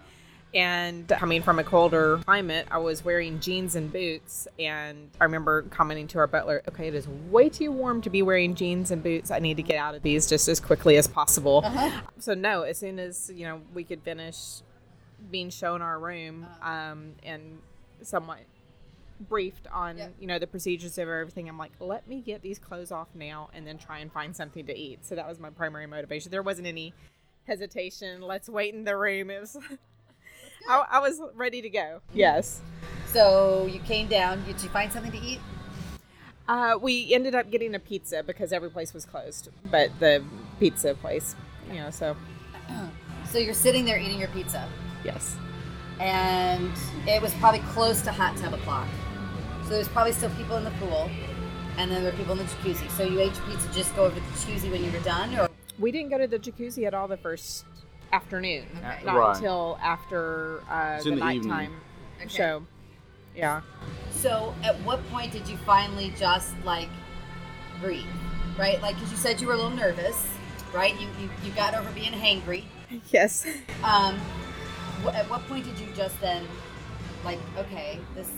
And 0.52 1.06
coming 1.08 1.42
from 1.42 1.58
a 1.58 1.64
colder 1.64 2.18
climate, 2.24 2.66
I 2.70 2.78
was 2.78 3.04
wearing 3.04 3.38
jeans 3.40 3.76
and 3.76 3.92
boots. 3.92 4.48
And 4.58 5.10
I 5.20 5.24
remember 5.24 5.62
commenting 5.62 6.08
to 6.08 6.18
our 6.18 6.26
butler, 6.26 6.62
okay, 6.68 6.88
it 6.88 6.94
is 6.94 7.06
way 7.06 7.48
too 7.48 7.70
warm 7.70 8.00
to 8.02 8.10
be 8.10 8.22
wearing 8.22 8.54
jeans 8.54 8.90
and 8.90 9.02
boots. 9.02 9.30
I 9.30 9.38
need 9.38 9.56
to 9.58 9.62
get 9.62 9.76
out 9.76 9.94
of 9.94 10.02
these 10.02 10.28
just 10.28 10.48
as 10.48 10.58
quickly 10.58 10.96
as 10.96 11.06
possible. 11.06 11.62
Uh-huh. 11.64 12.00
So, 12.18 12.34
no, 12.34 12.62
as 12.62 12.78
soon 12.78 12.98
as, 12.98 13.30
you 13.34 13.46
know, 13.46 13.60
we 13.74 13.84
could 13.84 14.02
finish 14.02 14.62
being 15.30 15.50
shown 15.50 15.82
our 15.82 15.98
room 15.98 16.46
um, 16.62 17.12
and 17.22 17.58
somewhat 18.02 18.38
briefed 19.28 19.66
on 19.70 19.98
Yep. 19.98 20.14
you 20.18 20.26
know 20.26 20.38
the 20.38 20.46
procedures 20.46 20.96
of 20.96 21.06
everything 21.06 21.46
i'm 21.46 21.58
like 21.58 21.72
let 21.78 22.08
me 22.08 22.22
get 22.22 22.40
these 22.40 22.58
clothes 22.58 22.90
off 22.90 23.08
now 23.14 23.50
and 23.52 23.66
then 23.66 23.76
try 23.76 23.98
and 23.98 24.10
find 24.10 24.34
something 24.34 24.64
to 24.64 24.74
eat 24.74 25.04
so 25.04 25.14
that 25.14 25.28
was 25.28 25.38
my 25.38 25.50
primary 25.50 25.86
motivation 25.86 26.30
there 26.30 26.42
wasn't 26.42 26.66
any 26.66 26.94
hesitation 27.46 28.22
let's 28.22 28.48
wait 28.48 28.72
in 28.72 28.84
the 28.84 28.96
room 28.96 29.28
it 29.28 29.40
was 29.40 29.58
I, 30.68 30.84
I 30.92 30.98
was 31.00 31.20
ready 31.34 31.62
to 31.62 31.68
go 31.70 32.00
yes 32.12 32.60
So, 33.12 33.66
you 33.66 33.80
came 33.80 34.06
down. 34.06 34.44
Did 34.44 34.62
you 34.62 34.68
find 34.68 34.92
something 34.92 35.12
to 35.12 35.18
eat? 35.18 35.40
uh, 36.48 36.76
we 36.80 37.12
ended 37.14 37.34
up 37.34 37.50
getting 37.50 37.74
a 37.74 37.78
pizza 37.78 38.22
because 38.24 38.52
every 38.52 38.70
place 38.70 38.92
was 38.94 39.04
closed 39.04 39.48
but 39.70 39.90
the 40.00 40.22
pizza 40.58 40.94
place 40.94 41.34
you 41.68 41.78
know 41.78 41.90
so 41.90 42.16
So, 43.30 43.38
you're 43.38 43.54
sitting 43.54 43.84
there 43.84 43.98
eating 43.98 44.18
your 44.18 44.28
pizza. 44.28 44.68
yes 45.04 45.36
and 46.00 46.72
it 47.06 47.20
was 47.22 47.32
probably 47.34 47.60
close 47.60 48.00
to 48.02 48.10
hot 48.12 48.36
tub 48.38 48.54
o'clock. 48.54 48.88
So 49.64 49.70
there's 49.70 49.86
probably 49.88 50.12
still 50.12 50.30
people 50.30 50.56
in 50.56 50.64
the 50.64 50.70
pool, 50.80 51.10
and 51.76 51.90
then 51.90 52.02
there 52.02 52.10
were 52.10 52.16
people 52.18 52.32
in 52.32 52.38
the 52.38 52.44
jacuzzi. 52.44 52.90
So 52.92 53.02
you 53.04 53.20
ate 53.20 53.36
your 53.36 53.44
pizza, 53.46 53.68
just 53.72 53.94
go 53.94 54.04
over 54.06 54.14
to 54.18 54.20
the 54.20 54.32
jacuzzi 54.32 54.70
when 54.70 54.82
you 54.82 54.90
were 54.90 54.98
done, 55.00 55.38
or 55.38 55.48
we 55.78 55.92
didn't 55.92 56.08
go 56.08 56.16
to 56.18 56.26
the 56.26 56.38
jacuzzi 56.38 56.86
at 56.86 56.94
all 56.94 57.06
the 57.06 57.18
first 57.18 57.66
afternoon 58.12 58.64
Okay. 58.78 59.04
not 59.04 59.16
Right. 59.16 59.36
until 59.36 59.78
after 59.82 60.60
uh, 60.70 60.94
It's 60.96 61.04
the, 61.04 61.10
the 61.10 61.16
nighttime 61.16 61.80
Okay. 62.20 62.28
show 62.28 62.64
yeah 63.36 63.60
so. 64.10 64.54
At 64.62 64.78
what 64.80 65.02
point 65.10 65.32
did 65.32 65.48
you 65.48 65.56
finally 65.58 66.12
just 66.18 66.52
like 66.64 66.90
breathe, 67.80 68.04
right? 68.58 68.78
Like, 68.82 68.96
because 68.96 69.10
you 69.10 69.16
said 69.16 69.40
you 69.40 69.46
were 69.46 69.54
a 69.54 69.56
little 69.56 69.70
nervous, 69.70 70.26
right? 70.74 70.92
You 71.00 71.06
you, 71.20 71.30
you 71.44 71.50
got 71.52 71.72
over 71.74 71.90
being 71.92 72.12
hangry. 72.12 72.64
yes 73.10 73.46
Um, 73.82 74.16
wh- 75.02 75.14
at 75.16 75.30
what 75.30 75.46
point 75.48 75.64
did 75.64 75.78
you 75.78 75.86
just 75.94 76.20
then, 76.20 76.46
like, 77.24 77.38
okay, 77.56 77.98
this 78.14 78.28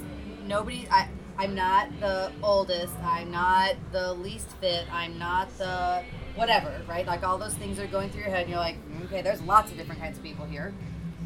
nobody? 0.46 0.86
I 0.90 1.08
I'm 1.38 1.54
not 1.56 1.88
the 1.98 2.30
oldest. 2.42 2.94
I'm 3.02 3.32
not 3.32 3.74
the 3.90 4.12
least 4.12 4.50
fit. 4.60 4.84
I'm 4.92 5.18
not 5.18 5.48
the 5.58 6.04
whatever, 6.34 6.80
right? 6.88 7.06
Like 7.06 7.22
all 7.22 7.38
those 7.38 7.54
things 7.54 7.78
are 7.78 7.86
going 7.86 8.10
through 8.10 8.22
your 8.22 8.30
head, 8.30 8.42
and 8.42 8.50
you're 8.50 8.58
like, 8.58 8.76
okay, 9.04 9.22
there's 9.22 9.42
lots 9.42 9.70
of 9.70 9.76
different 9.76 10.00
kinds 10.00 10.18
of 10.18 10.24
people 10.24 10.44
here. 10.44 10.74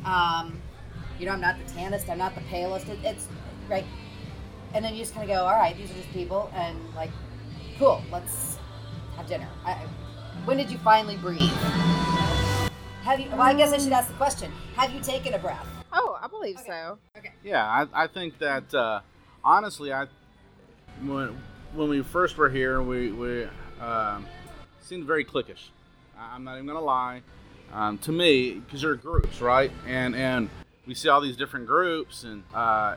Um, 0.04 0.60
you 1.18 1.26
know, 1.26 1.32
I'm 1.32 1.40
not 1.40 1.56
the 1.64 1.72
tannest. 1.72 2.08
I'm 2.08 2.18
not 2.18 2.34
the 2.34 2.42
palest. 2.42 2.88
It, 2.88 2.98
it's 3.02 3.28
right. 3.68 3.84
And 4.74 4.84
then 4.84 4.94
you 4.94 5.00
just 5.00 5.14
kind 5.14 5.28
of 5.28 5.34
go, 5.34 5.44
all 5.44 5.56
right, 5.56 5.76
these 5.76 5.90
are 5.90 5.94
just 5.94 6.10
people, 6.10 6.50
and 6.54 6.78
like, 6.94 7.10
cool, 7.78 8.02
let's 8.10 8.58
have 9.16 9.26
dinner. 9.26 9.48
I, 9.64 9.74
when 10.44 10.56
did 10.56 10.70
you 10.70 10.78
finally 10.78 11.16
breathe? 11.16 11.40
Have 13.02 13.20
you? 13.20 13.30
Well, 13.30 13.42
I 13.42 13.54
guess 13.54 13.72
I 13.72 13.78
should 13.78 13.92
ask 13.92 14.08
the 14.08 14.14
question. 14.14 14.52
Have 14.74 14.92
you 14.92 15.00
taken 15.00 15.34
a 15.34 15.38
breath? 15.38 15.66
Oh, 15.92 16.18
I 16.20 16.26
believe 16.26 16.58
so. 16.66 16.98
Okay. 17.16 17.32
Yeah, 17.42 17.64
I, 17.64 18.04
I 18.04 18.06
think 18.06 18.38
that 18.40 18.74
uh, 18.74 19.00
honestly, 19.44 19.92
I 19.92 20.06
when 21.02 21.40
when 21.74 21.88
we 21.88 22.02
first 22.02 22.36
were 22.36 22.50
here, 22.50 22.82
we 22.82 23.12
we 23.12 23.44
um, 23.80 24.26
seemed 24.86 25.04
very 25.04 25.24
cliquish. 25.24 25.70
I'm 26.18 26.44
not 26.44 26.54
even 26.54 26.66
gonna 26.66 26.80
lie. 26.80 27.22
Um, 27.72 27.98
to 27.98 28.12
me, 28.12 28.54
because 28.54 28.82
there 28.82 28.92
are 28.92 28.96
groups, 28.96 29.40
right? 29.40 29.72
And 29.86 30.14
and 30.14 30.48
we 30.86 30.94
see 30.94 31.08
all 31.08 31.20
these 31.20 31.36
different 31.36 31.66
groups, 31.66 32.22
and 32.22 32.44
uh, 32.54 32.94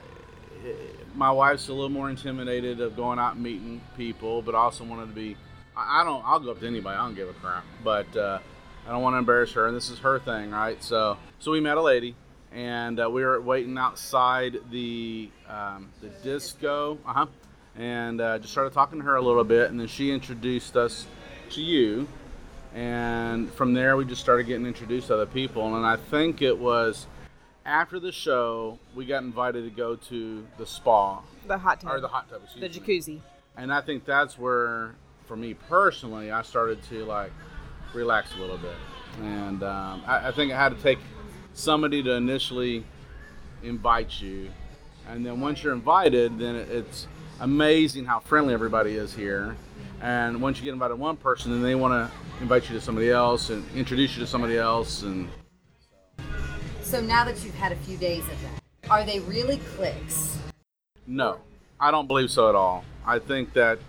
my 1.16 1.32
wife's 1.32 1.68
a 1.70 1.74
little 1.74 1.90
more 1.90 2.10
intimidated 2.10 2.80
of 2.80 2.96
going 2.96 3.18
out 3.18 3.34
and 3.34 3.44
meeting 3.44 3.82
people, 3.98 4.42
but 4.42 4.54
also 4.54 4.84
wanted 4.84 5.08
to 5.08 5.14
be. 5.14 5.36
I, 5.76 6.02
I 6.02 6.04
don't. 6.04 6.24
I'll 6.26 6.40
go 6.40 6.52
up 6.52 6.60
to 6.60 6.68
anybody. 6.68 6.96
I 6.96 7.04
don't 7.04 7.16
give 7.16 7.28
a 7.28 7.34
crap. 7.34 7.66
But 7.84 8.16
uh, 8.16 8.40
I 8.88 8.92
don't 8.92 9.02
want 9.02 9.16
to 9.16 9.18
embarrass 9.18 9.52
her, 9.54 9.68
and 9.68 9.76
this 9.76 9.90
is 9.90 10.00
her 10.00 10.20
thing, 10.20 10.52
right? 10.52 10.82
So 10.84 11.18
so 11.40 11.52
we 11.52 11.60
met 11.60 11.78
a 11.78 11.82
lady, 11.82 12.16
and 12.54 13.00
uh, 13.00 13.10
we 13.10 13.26
were 13.26 13.42
waiting 13.42 13.78
outside 13.80 14.58
the 14.70 15.30
um, 15.50 15.90
the 16.02 16.10
disco, 16.24 17.00
uh-huh, 17.08 17.26
and 17.76 18.22
uh, 18.22 18.38
just 18.38 18.52
started 18.52 18.74
talking 18.74 19.00
to 19.00 19.06
her 19.06 19.16
a 19.16 19.22
little 19.22 19.44
bit, 19.44 19.72
and 19.72 19.80
then 19.80 19.88
she 19.88 20.12
introduced 20.12 20.78
us 20.78 21.08
to 21.52 21.62
you, 21.62 22.08
and 22.74 23.52
from 23.54 23.74
there 23.74 23.98
we 23.98 24.06
just 24.06 24.22
started 24.22 24.44
getting 24.46 24.66
introduced 24.66 25.08
to 25.08 25.16
other 25.16 25.26
people, 25.26 25.76
and 25.76 25.86
I 25.86 25.96
think 25.96 26.42
it 26.42 26.58
was 26.58 27.08
after 27.66 28.00
the 28.00 28.12
show 28.12 28.80
we 28.96 29.06
got 29.06 29.24
invited 29.24 29.64
to 29.64 29.70
go 29.70 29.96
to 29.96 30.46
the 30.58 30.66
spa 30.66 31.22
The 31.48 31.58
hot 31.58 31.82
tub. 31.82 31.92
or 31.92 32.00
the 32.00 32.08
hot 32.08 32.30
tub, 32.30 32.42
excuse 32.44 32.74
the 32.74 32.80
me. 32.82 33.00
jacuzzi. 33.00 33.20
and 33.58 33.72
I 33.74 33.82
think 33.82 34.06
that's 34.06 34.38
where, 34.38 34.96
for 35.26 35.36
me 35.36 35.54
personally, 35.54 36.32
I 36.32 36.42
started 36.42 36.82
to 36.90 37.06
like 37.06 37.32
relax 37.94 38.34
a 38.36 38.40
little 38.40 38.58
bit, 38.58 38.76
and 39.22 39.64
um, 39.64 40.04
I, 40.06 40.30
I 40.30 40.32
think 40.32 40.52
I 40.52 40.58
had 40.62 40.76
to 40.76 40.82
take 40.82 41.00
somebody 41.54 42.02
to 42.04 42.12
initially 42.14 42.84
invite 43.64 44.22
you, 44.22 44.50
and 45.10 45.26
then 45.26 45.42
once 45.42 45.64
you're 45.64 45.74
invited, 45.74 46.38
then 46.40 46.56
it, 46.56 46.70
it's 46.70 47.08
amazing 47.40 48.06
how 48.06 48.20
friendly 48.20 48.54
everybody 48.54 48.96
is 48.96 49.14
here. 49.14 49.56
And 50.02 50.42
once 50.42 50.58
you 50.60 50.66
get 50.66 50.74
invited 50.74 50.94
to 50.94 50.96
one 50.96 51.18
person, 51.18 51.52
then 51.52 51.62
they 51.62 51.76
want 51.76 51.94
to 51.94 52.42
invite 52.42 52.70
you 52.70 52.76
to 52.76 52.82
somebody 52.82 53.10
else 53.10 53.50
and 53.50 53.66
introduce 53.76 54.16
you 54.16 54.22
to 54.24 54.28
somebody 54.28 54.58
else, 54.58 55.04
and 55.04 55.28
So 56.82 57.02
now 57.02 57.26
that 57.26 57.44
you've 57.44 57.56
had 57.56 57.72
a 57.72 57.76
few 57.78 57.98
days 57.98 58.24
of 58.24 58.42
that, 58.42 58.90
are 58.90 59.04
they 59.04 59.20
really 59.22 59.58
clicks? 59.76 60.38
No, 61.06 61.38
I 61.80 61.92
don't 61.92 62.08
believe 62.08 62.32
so 62.32 62.50
at 62.50 62.56
all. 62.56 62.86
I 63.06 63.20
think 63.20 63.54
that 63.54 63.80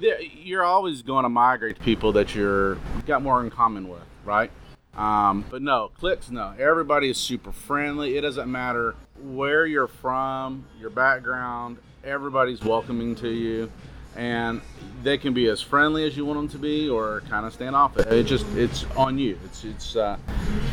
you're 0.00 0.64
always 0.64 1.02
going 1.02 1.22
to 1.22 1.28
migrate 1.28 1.76
to 1.76 1.82
people 1.82 2.12
that 2.12 2.34
you're 2.34 2.76
got 3.06 3.22
more 3.22 3.42
in 3.42 3.50
common 3.50 3.88
with, 3.88 4.02
right? 4.24 4.50
Um, 4.96 5.44
but 5.50 5.62
no, 5.62 5.90
clicks, 5.98 6.30
no. 6.30 6.52
Everybody 6.58 7.10
is 7.10 7.16
super 7.16 7.52
friendly. 7.52 8.16
It 8.16 8.22
doesn't 8.22 8.50
matter 8.50 8.96
where 9.22 9.66
you're 9.66 9.86
from, 9.86 10.66
your 10.80 10.90
background. 10.90 11.78
Everybody's 12.02 12.60
welcoming 12.62 13.14
to 13.16 13.28
you, 13.28 13.70
and 14.16 14.60
they 15.02 15.16
can 15.16 15.32
be 15.32 15.48
as 15.48 15.60
friendly 15.60 16.06
as 16.06 16.16
you 16.16 16.24
want 16.24 16.38
them 16.38 16.48
to 16.48 16.58
be, 16.58 16.88
or 16.88 17.22
kind 17.28 17.46
of 17.46 17.52
stand 17.52 17.76
off 17.76 17.96
it. 17.96 18.24
Just 18.24 18.46
it's 18.56 18.84
on 18.96 19.18
you. 19.18 19.38
It's 19.44 19.64
it's 19.64 19.96
uh, 19.96 20.16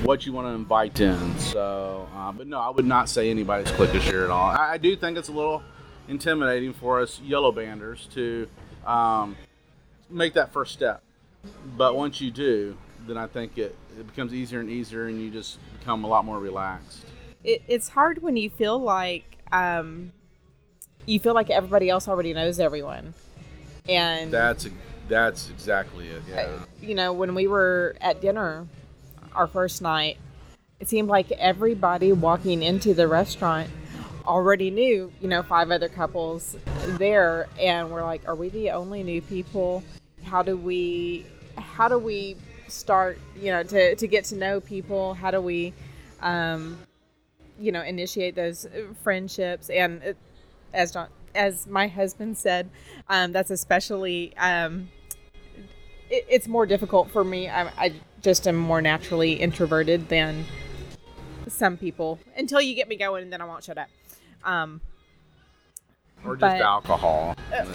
what 0.04 0.26
you 0.26 0.34
want 0.34 0.48
to 0.48 0.52
invite 0.52 1.00
in. 1.00 1.38
So, 1.40 2.08
uh, 2.16 2.32
but 2.32 2.48
no, 2.48 2.60
I 2.60 2.70
would 2.70 2.86
not 2.86 3.10
say 3.10 3.30
anybody's 3.30 3.72
clickish 3.74 4.02
here 4.02 4.24
at 4.24 4.30
all. 4.30 4.50
I, 4.50 4.74
I 4.74 4.78
do 4.78 4.96
think 4.96 5.18
it's 5.18 5.30
a 5.30 5.34
little 5.34 5.64
intimidating 6.08 6.74
for 6.74 7.02
us 7.02 7.20
yellow 7.22 7.52
banders 7.52 8.12
to 8.14 8.48
um, 8.86 9.36
make 10.10 10.34
that 10.34 10.54
first 10.54 10.74
step. 10.74 11.04
But 11.78 11.96
once 11.96 12.20
you 12.20 12.32
do, 12.32 12.78
then 13.06 13.18
I 13.18 13.28
think 13.28 13.58
it, 13.58 13.76
it 13.98 14.08
becomes 14.08 14.34
easier 14.34 14.60
and 14.60 14.70
easier, 14.70 15.08
and 15.08 15.22
you 15.22 15.30
just 15.30 15.60
become 15.80 16.04
a 16.04 16.08
lot 16.08 16.26
more 16.26 16.40
relaxed. 16.40 17.06
It, 17.44 17.62
it's 17.68 17.90
hard 17.90 18.22
when 18.22 18.36
you 18.36 18.50
feel 18.50 18.80
like 18.80 19.38
um, 19.52 20.12
you 21.06 21.20
feel 21.20 21.34
like 21.34 21.50
everybody 21.50 21.90
else 21.90 22.08
already 22.08 22.34
knows 22.34 22.60
everyone, 22.60 23.14
and 23.90 24.32
That's 24.32 24.68
that's 25.08 25.50
exactly 25.50 26.08
it. 26.10 26.22
Yeah. 26.30 26.60
you 26.82 26.94
know 26.96 27.14
when 27.14 27.34
we 27.34 27.48
were 27.48 27.96
at 28.02 28.22
dinner 28.22 28.68
our 29.34 29.48
first 29.48 29.82
night 29.82 30.18
it 30.80 30.90
seemed 30.90 31.08
like 31.08 31.32
everybody 31.32 32.12
walking 32.12 32.62
into 32.62 32.94
the 32.94 33.08
restaurant 33.08 33.70
already 34.26 34.70
knew 34.70 35.12
you 35.22 35.28
know 35.30 35.42
five 35.42 35.72
other 35.72 35.88
couples 35.88 36.58
there 36.98 37.48
and 37.60 37.90
we're 37.90 38.04
like 38.04 38.28
are 38.28 38.36
we 38.36 38.50
the 38.50 38.72
only 38.72 39.02
new 39.02 39.22
people 39.22 39.82
how 40.24 40.42
do 40.42 40.58
we 40.58 41.26
how 41.58 41.88
do 41.88 41.98
we 41.98 42.36
start 42.68 43.18
you 43.40 43.52
know 43.52 43.64
to, 43.64 43.96
to 43.96 44.08
get 44.08 44.26
to 44.26 44.36
know 44.36 44.60
people 44.60 45.14
how 45.14 45.32
do 45.32 45.40
we 45.40 45.74
um 46.22 46.78
you 47.58 47.72
know 47.72 47.82
initiate 47.82 48.36
those 48.36 48.66
uh, 48.66 48.84
friendships 49.04 49.70
and 49.70 50.04
it, 50.04 50.18
as 50.74 50.92
John, 50.92 51.08
as 51.38 51.68
my 51.68 51.88
husband 51.88 52.38
said 52.38 52.70
um, 53.08 53.32
that's 53.32 53.52
especially 53.52 54.36
um, 54.38 54.90
it, 56.10 56.26
it's 56.30 56.48
more 56.48 56.66
difficult 56.66 57.10
for 57.12 57.24
me. 57.24 57.48
I, 57.50 57.68
I 57.78 57.94
just 58.22 58.48
am 58.48 58.56
more 58.58 58.82
naturally 58.82 59.34
introverted 59.34 60.10
than 60.10 60.44
some 61.48 61.78
people. 61.78 62.20
Until 62.36 62.60
you 62.60 62.76
get 62.76 62.88
me 62.88 62.98
going, 62.98 63.24
and 63.24 63.32
then 63.32 63.42
I 63.42 63.46
won't 63.46 63.64
shut 63.64 63.78
up. 63.78 63.88
Um, 64.44 64.82
Or 66.26 66.36
just 66.36 66.42
but- 66.42 66.62
alcohol. 66.62 67.36
yeah. 67.52 67.66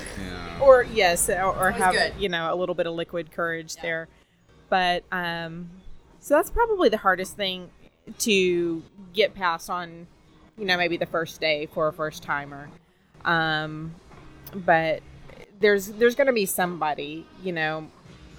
or 0.60 0.82
yes, 0.84 1.28
or, 1.30 1.56
or 1.56 1.70
have 1.70 1.94
good. 1.94 2.12
you 2.18 2.28
know 2.28 2.52
a 2.52 2.56
little 2.56 2.74
bit 2.74 2.86
of 2.86 2.94
liquid 2.94 3.30
courage 3.30 3.76
there. 3.76 4.08
But 4.68 5.04
um, 5.12 5.70
so 6.18 6.34
that's 6.34 6.50
probably 6.50 6.88
the 6.88 6.96
hardest 6.98 7.36
thing 7.36 7.70
to 8.20 8.82
get 9.12 9.34
past 9.34 9.68
on, 9.70 10.06
you 10.58 10.64
know, 10.64 10.76
maybe 10.76 10.96
the 10.96 11.06
first 11.06 11.40
day 11.40 11.66
for 11.66 11.88
a 11.88 11.92
first 11.92 12.22
timer. 12.22 12.68
Um, 13.24 13.94
but 14.54 15.02
there's 15.60 15.88
there's 15.88 16.14
going 16.14 16.26
to 16.26 16.32
be 16.32 16.46
somebody, 16.46 17.26
you 17.42 17.52
know, 17.52 17.88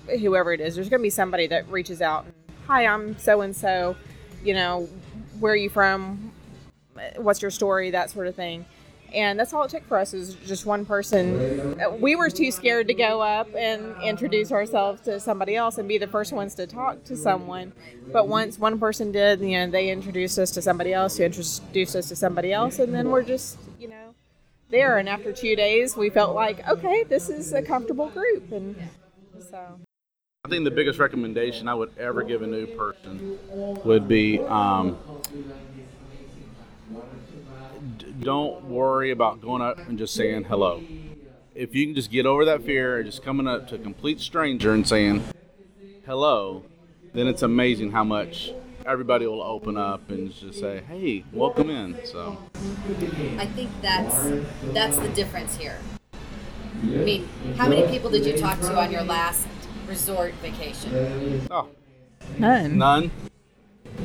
whoever 0.07 0.53
it 0.53 0.61
is, 0.61 0.75
there's 0.75 0.89
going 0.89 0.99
to 0.99 1.03
be 1.03 1.09
somebody 1.09 1.47
that 1.47 1.69
reaches 1.69 2.01
out 2.01 2.25
and, 2.25 2.33
hi, 2.67 2.85
I'm 2.85 3.17
so 3.17 3.41
and 3.41 3.55
so, 3.55 3.95
you 4.43 4.53
know, 4.53 4.89
where 5.39 5.53
are 5.53 5.57
you 5.57 5.69
from? 5.69 6.31
What's 7.17 7.41
your 7.41 7.51
story? 7.51 7.91
That 7.91 8.09
sort 8.09 8.27
of 8.27 8.35
thing. 8.35 8.65
And 9.13 9.39
that's 9.39 9.53
all 9.53 9.63
it 9.63 9.69
took 9.69 9.85
for 9.85 9.97
us 9.99 10.15
is 10.15 10.33
just 10.33 10.65
one 10.65 10.85
person. 10.85 11.77
We 12.01 12.15
were 12.15 12.31
too 12.31 12.49
scared 12.49 12.87
to 12.87 12.95
go 12.95 13.21
up 13.21 13.47
and 13.55 13.95
introduce 14.01 14.51
ourselves 14.51 15.01
to 15.01 15.19
somebody 15.19 15.55
else 15.55 15.77
and 15.77 15.87
be 15.87 15.99
the 15.99 16.07
first 16.07 16.33
ones 16.33 16.55
to 16.55 16.65
talk 16.65 17.03
to 17.03 17.15
someone. 17.15 17.73
But 18.11 18.27
once 18.27 18.57
one 18.57 18.79
person 18.79 19.11
did, 19.11 19.39
you 19.41 19.51
know, 19.59 19.69
they 19.69 19.91
introduced 19.91 20.39
us 20.39 20.49
to 20.51 20.63
somebody 20.63 20.93
else 20.93 21.17
who 21.17 21.25
introduced 21.25 21.95
us 21.95 22.09
to 22.09 22.15
somebody 22.15 22.51
else, 22.51 22.79
and 22.79 22.91
then 22.91 23.11
we're 23.11 23.21
just, 23.21 23.59
there. 24.69 24.97
And 24.97 25.07
after 25.07 25.31
two 25.31 25.55
days, 25.55 25.95
we 25.95 26.09
felt 26.09 26.35
like, 26.35 26.67
okay, 26.67 27.03
this 27.03 27.29
is 27.29 27.53
a 27.53 27.61
comfortable 27.61 28.09
group. 28.09 28.51
And 28.51 28.75
so. 29.39 29.79
I 30.45 30.49
think 30.49 30.65
the 30.65 30.71
biggest 30.71 30.99
recommendation 30.99 31.67
I 31.67 31.73
would 31.73 31.91
ever 31.97 32.21
give 32.21 32.41
a 32.41 32.47
new 32.47 32.67
person 32.67 33.39
would 33.85 34.07
be 34.07 34.39
um, 34.41 34.97
d- 37.97 38.13
don't 38.19 38.65
worry 38.65 39.11
about 39.11 39.39
going 39.41 39.61
up 39.61 39.77
and 39.87 39.97
just 39.97 40.13
saying 40.13 40.43
hello. 40.43 40.83
If 41.55 41.73
you 41.75 41.85
can 41.85 41.95
just 41.95 42.11
get 42.11 42.25
over 42.25 42.43
that 42.45 42.63
fear 42.63 42.99
of 42.99 43.05
just 43.05 43.23
coming 43.23 43.47
up 43.47 43.69
to 43.69 43.75
a 43.75 43.77
complete 43.77 44.19
stranger 44.19 44.73
and 44.73 44.85
saying 44.85 45.23
hello, 46.05 46.65
then 47.13 47.27
it's 47.27 47.41
amazing 47.41 47.91
how 47.91 48.03
much 48.03 48.51
everybody 48.85 49.25
will 49.27 49.41
open 49.41 49.77
up 49.77 50.09
and 50.09 50.33
just 50.33 50.59
say, 50.59 50.81
"Hey, 50.87 51.23
welcome 51.33 51.69
in." 51.69 51.97
So 52.05 52.37
I 53.37 53.45
think 53.47 53.69
that's 53.81 54.15
that's 54.73 54.97
the 54.97 55.09
difference 55.09 55.55
here. 55.57 55.77
I 56.83 56.85
mean, 56.85 57.29
how 57.57 57.69
many 57.69 57.87
people 57.87 58.09
did 58.09 58.25
you 58.25 58.37
talk 58.37 58.59
to 58.61 58.77
on 58.77 58.91
your 58.91 59.03
last 59.03 59.47
resort 59.87 60.33
vacation? 60.41 61.47
oh, 61.49 61.69
None. 62.37 62.77
none. 62.77 63.11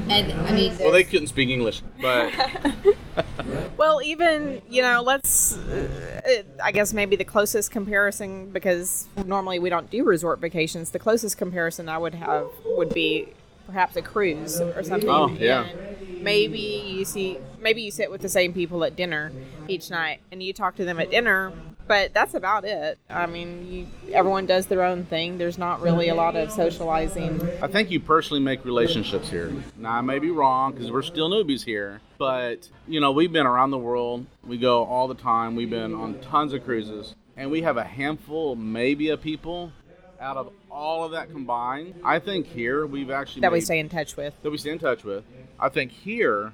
And 0.09 0.33
I 0.33 0.53
mean, 0.53 0.77
Well, 0.79 0.93
they 0.93 1.03
couldn't 1.03 1.29
speak 1.29 1.49
English, 1.49 1.83
but 2.01 2.33
Well, 3.77 4.03
even 4.03 4.61
you 4.69 4.83
know, 4.83 5.03
let's. 5.03 5.57
Uh, 5.57 6.21
it, 6.25 6.47
I 6.63 6.73
guess 6.73 6.93
maybe 6.93 7.17
the 7.17 7.25
closest 7.25 7.71
comparison, 7.71 8.51
because 8.51 9.07
normally 9.25 9.59
we 9.59 9.71
don't 9.71 9.91
do 9.91 10.05
resort 10.05 10.41
vacations. 10.41 10.91
The 10.91 10.99
closest 10.99 11.37
comparison 11.39 11.89
I 11.89 11.97
would 11.99 12.15
have 12.15 12.47
would 12.65 12.93
be 12.93 13.29
perhaps 13.69 13.97
a 13.97 14.03
cruise 14.03 14.61
or 14.61 14.75
oh, 14.79 14.83
something. 14.83 15.11
Oh, 15.11 15.29
yeah. 15.29 15.65
And 15.65 16.23
maybe 16.23 16.59
you 16.59 17.05
see, 17.05 17.39
maybe 17.61 17.83
you 17.83 17.91
sit 17.91 18.11
with 18.11 18.23
the 18.23 18.29
same 18.29 18.55
people 18.55 18.83
at 18.83 18.97
dinner 18.97 19.31
each 19.69 19.91
night, 19.91 20.21
and 20.33 20.43
you 20.43 20.55
talk 20.55 20.77
to 20.77 20.87
them 20.87 20.99
at 20.99 21.11
dinner, 21.11 21.53
but 21.87 22.15
that's 22.15 22.33
about 22.33 22.65
it. 22.65 22.99
I 23.11 23.27
mean, 23.27 23.71
you, 23.71 23.87
everyone 24.15 24.47
does 24.47 24.67
their 24.67 24.83
own 24.83 25.05
thing. 25.05 25.37
There's 25.37 25.59
not 25.59 25.83
really 25.83 26.09
a 26.09 26.15
lot 26.15 26.35
of 26.35 26.51
socializing. 26.51 27.47
I 27.63 27.67
think 27.67 27.91
you 27.91 28.01
personally 28.01 28.43
make 28.43 28.65
relationships 28.65 29.29
here. 29.29 29.53
Now, 29.77 29.93
I 29.93 30.01
may 30.01 30.19
be 30.19 30.31
wrong 30.31 30.73
because 30.73 30.91
we're 30.91 31.03
still 31.03 31.29
newbies 31.29 31.65
here, 31.65 32.01
but 32.17 32.69
you 32.87 33.01
know, 33.01 33.13
we've 33.13 33.33
been 33.33 33.47
around 33.47 33.71
the 33.71 33.79
world. 33.79 34.25
We 34.47 34.57
go 34.57 34.85
all 34.85 35.09
the 35.09 35.15
time. 35.15 35.57
We've 35.57 35.71
been 35.71 35.95
on 35.95 36.19
tons 36.21 36.55
of 36.55 36.65
cruises, 36.65 37.15
and 37.37 37.51
we 37.51 37.61
have 37.63 37.77
a 37.77 37.85
handful, 37.85 38.57
maybe, 38.57 39.11
of 39.11 39.21
people 39.21 39.73
out 40.21 40.39
of 40.39 40.53
all 40.71 41.05
of 41.05 41.13
that 41.13 41.31
combined. 41.31 41.95
I 42.05 42.19
think 42.19 42.47
here 42.47 42.87
we've 42.87 43.11
actually 43.11 43.43
that 43.43 43.53
we 43.53 43.61
stay 43.61 43.79
in 43.79 43.89
touch 43.89 44.17
with. 44.17 44.35
that 44.43 44.51
we 44.51 44.59
stay 44.59 44.71
in 44.71 44.79
touch 44.79 45.05
with. 45.05 45.25
I 45.59 45.69
think 45.69 45.91
here 45.93 46.53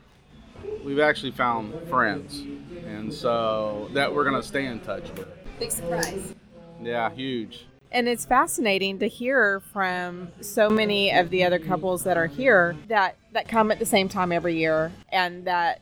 we've 0.85 0.99
actually 0.99 1.33
found 1.33 1.75
friends, 1.89 2.41
and 2.87 3.12
so 3.12 3.89
that 3.93 4.15
we're 4.15 4.25
gonna 4.25 4.43
stay 4.43 4.67
in 4.67 4.81
touch 4.81 5.11
with. 5.11 5.29
Big 5.59 5.71
surprise. 5.71 6.35
Yeah, 6.83 7.11
huge. 7.11 7.67
And 7.93 8.09
it's 8.09 8.25
fascinating 8.25 8.99
to 8.99 9.07
hear 9.07 9.61
from 9.73 10.29
so 10.41 10.69
many 10.69 11.12
of 11.12 11.31
the 11.31 11.45
other 11.45 11.61
couples 11.61 12.03
that 12.05 12.17
are 12.17 12.27
here 12.27 12.77
that 12.89 13.17
that 13.33 13.47
come 13.47 13.71
at 13.71 13.79
the 13.79 13.87
same 13.87 14.09
time 14.09 14.33
every 14.33 14.57
year 14.57 14.91
and 15.11 15.45
that 15.45 15.81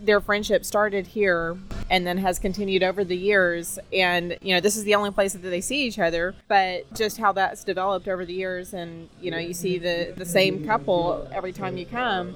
their 0.00 0.20
friendship 0.20 0.64
started 0.64 1.06
here 1.06 1.56
and 1.90 2.06
then 2.06 2.18
has 2.18 2.38
continued 2.38 2.82
over 2.82 3.04
the 3.04 3.16
years 3.16 3.78
and 3.92 4.36
you 4.42 4.54
know 4.54 4.60
this 4.60 4.76
is 4.76 4.84
the 4.84 4.94
only 4.94 5.10
place 5.10 5.32
that 5.32 5.40
they 5.42 5.60
see 5.60 5.86
each 5.86 5.98
other 5.98 6.34
but 6.48 6.92
just 6.94 7.18
how 7.18 7.32
that's 7.32 7.64
developed 7.64 8.08
over 8.08 8.24
the 8.24 8.32
years 8.32 8.72
and 8.74 9.08
you 9.20 9.30
know 9.30 9.38
you 9.38 9.52
see 9.54 9.78
the 9.78 10.12
the 10.16 10.26
same 10.26 10.64
couple 10.66 11.28
every 11.32 11.52
time 11.52 11.76
you 11.76 11.86
come 11.86 12.34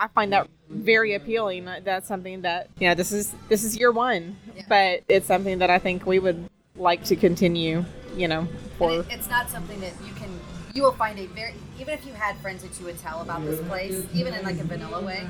I 0.00 0.08
find 0.08 0.32
that 0.32 0.48
very 0.70 1.14
appealing. 1.14 1.68
That's 1.84 2.08
something 2.08 2.40
that 2.40 2.70
you 2.78 2.88
know. 2.88 2.94
This 2.94 3.12
is 3.12 3.34
this 3.50 3.64
is 3.64 3.76
year 3.76 3.92
one, 3.92 4.34
Yeah. 4.56 4.62
but 4.66 5.04
it's 5.08 5.26
something 5.26 5.58
that 5.58 5.68
I 5.68 5.78
think 5.78 6.06
we 6.06 6.18
would 6.18 6.48
like 6.74 7.04
to 7.04 7.16
continue. 7.16 7.84
You 8.16 8.26
know, 8.26 8.48
for 8.78 9.00
it, 9.00 9.06
it's 9.10 9.28
not 9.28 9.50
something 9.50 9.78
that 9.80 9.92
you 10.06 10.14
can. 10.14 10.30
You 10.74 10.82
will 10.82 10.92
find 10.92 11.18
a 11.18 11.26
very 11.26 11.54
even 11.80 11.94
if 11.94 12.06
you 12.06 12.12
had 12.12 12.36
friends 12.38 12.62
that 12.62 12.78
you 12.78 12.86
would 12.86 12.98
tell 12.98 13.22
about 13.22 13.44
this 13.44 13.58
place, 13.62 14.04
even 14.14 14.34
in 14.34 14.44
like 14.44 14.58
a 14.60 14.64
vanilla 14.64 15.00
way, 15.02 15.26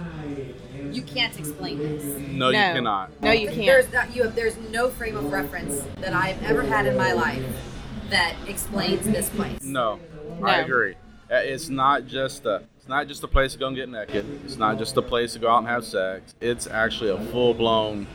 you 0.90 1.02
can't 1.02 1.38
explain 1.38 1.78
this. 1.78 2.02
No, 2.32 2.48
you 2.50 2.58
No. 2.58 2.74
cannot. 2.74 3.22
no, 3.22 3.30
you 3.30 3.46
can't. 3.48 3.66
There's 3.66 3.92
not, 3.92 4.14
you 4.14 4.24
have, 4.24 4.34
there's 4.34 4.56
no 4.70 4.90
frame 4.90 5.16
of 5.16 5.30
reference 5.32 5.82
that 6.00 6.12
I've 6.12 6.42
ever 6.42 6.62
had 6.62 6.86
in 6.86 6.96
my 6.96 7.12
life 7.12 7.44
that 8.10 8.34
explains 8.48 9.06
this 9.06 9.28
place. 9.30 9.62
No, 9.62 10.00
I 10.42 10.58
No. 10.58 10.64
agree. 10.64 10.94
Uh, 11.30 11.36
It's 11.36 11.68
not 11.68 12.06
just 12.06 12.44
a. 12.44 12.62
It's 12.76 12.88
not 12.88 13.06
just 13.06 13.22
a 13.22 13.28
place 13.28 13.52
to 13.52 13.58
go 13.58 13.68
and 13.68 13.76
get 13.76 13.88
naked. 13.88 14.26
It's 14.44 14.56
not 14.56 14.78
just 14.78 14.96
a 14.96 15.02
place 15.02 15.34
to 15.34 15.38
go 15.38 15.48
out 15.48 15.58
and 15.58 15.68
have 15.68 15.84
sex. 15.84 16.34
It's 16.40 16.66
actually 16.66 17.10
a 17.10 17.18
full 17.30 17.54
blown 17.54 18.08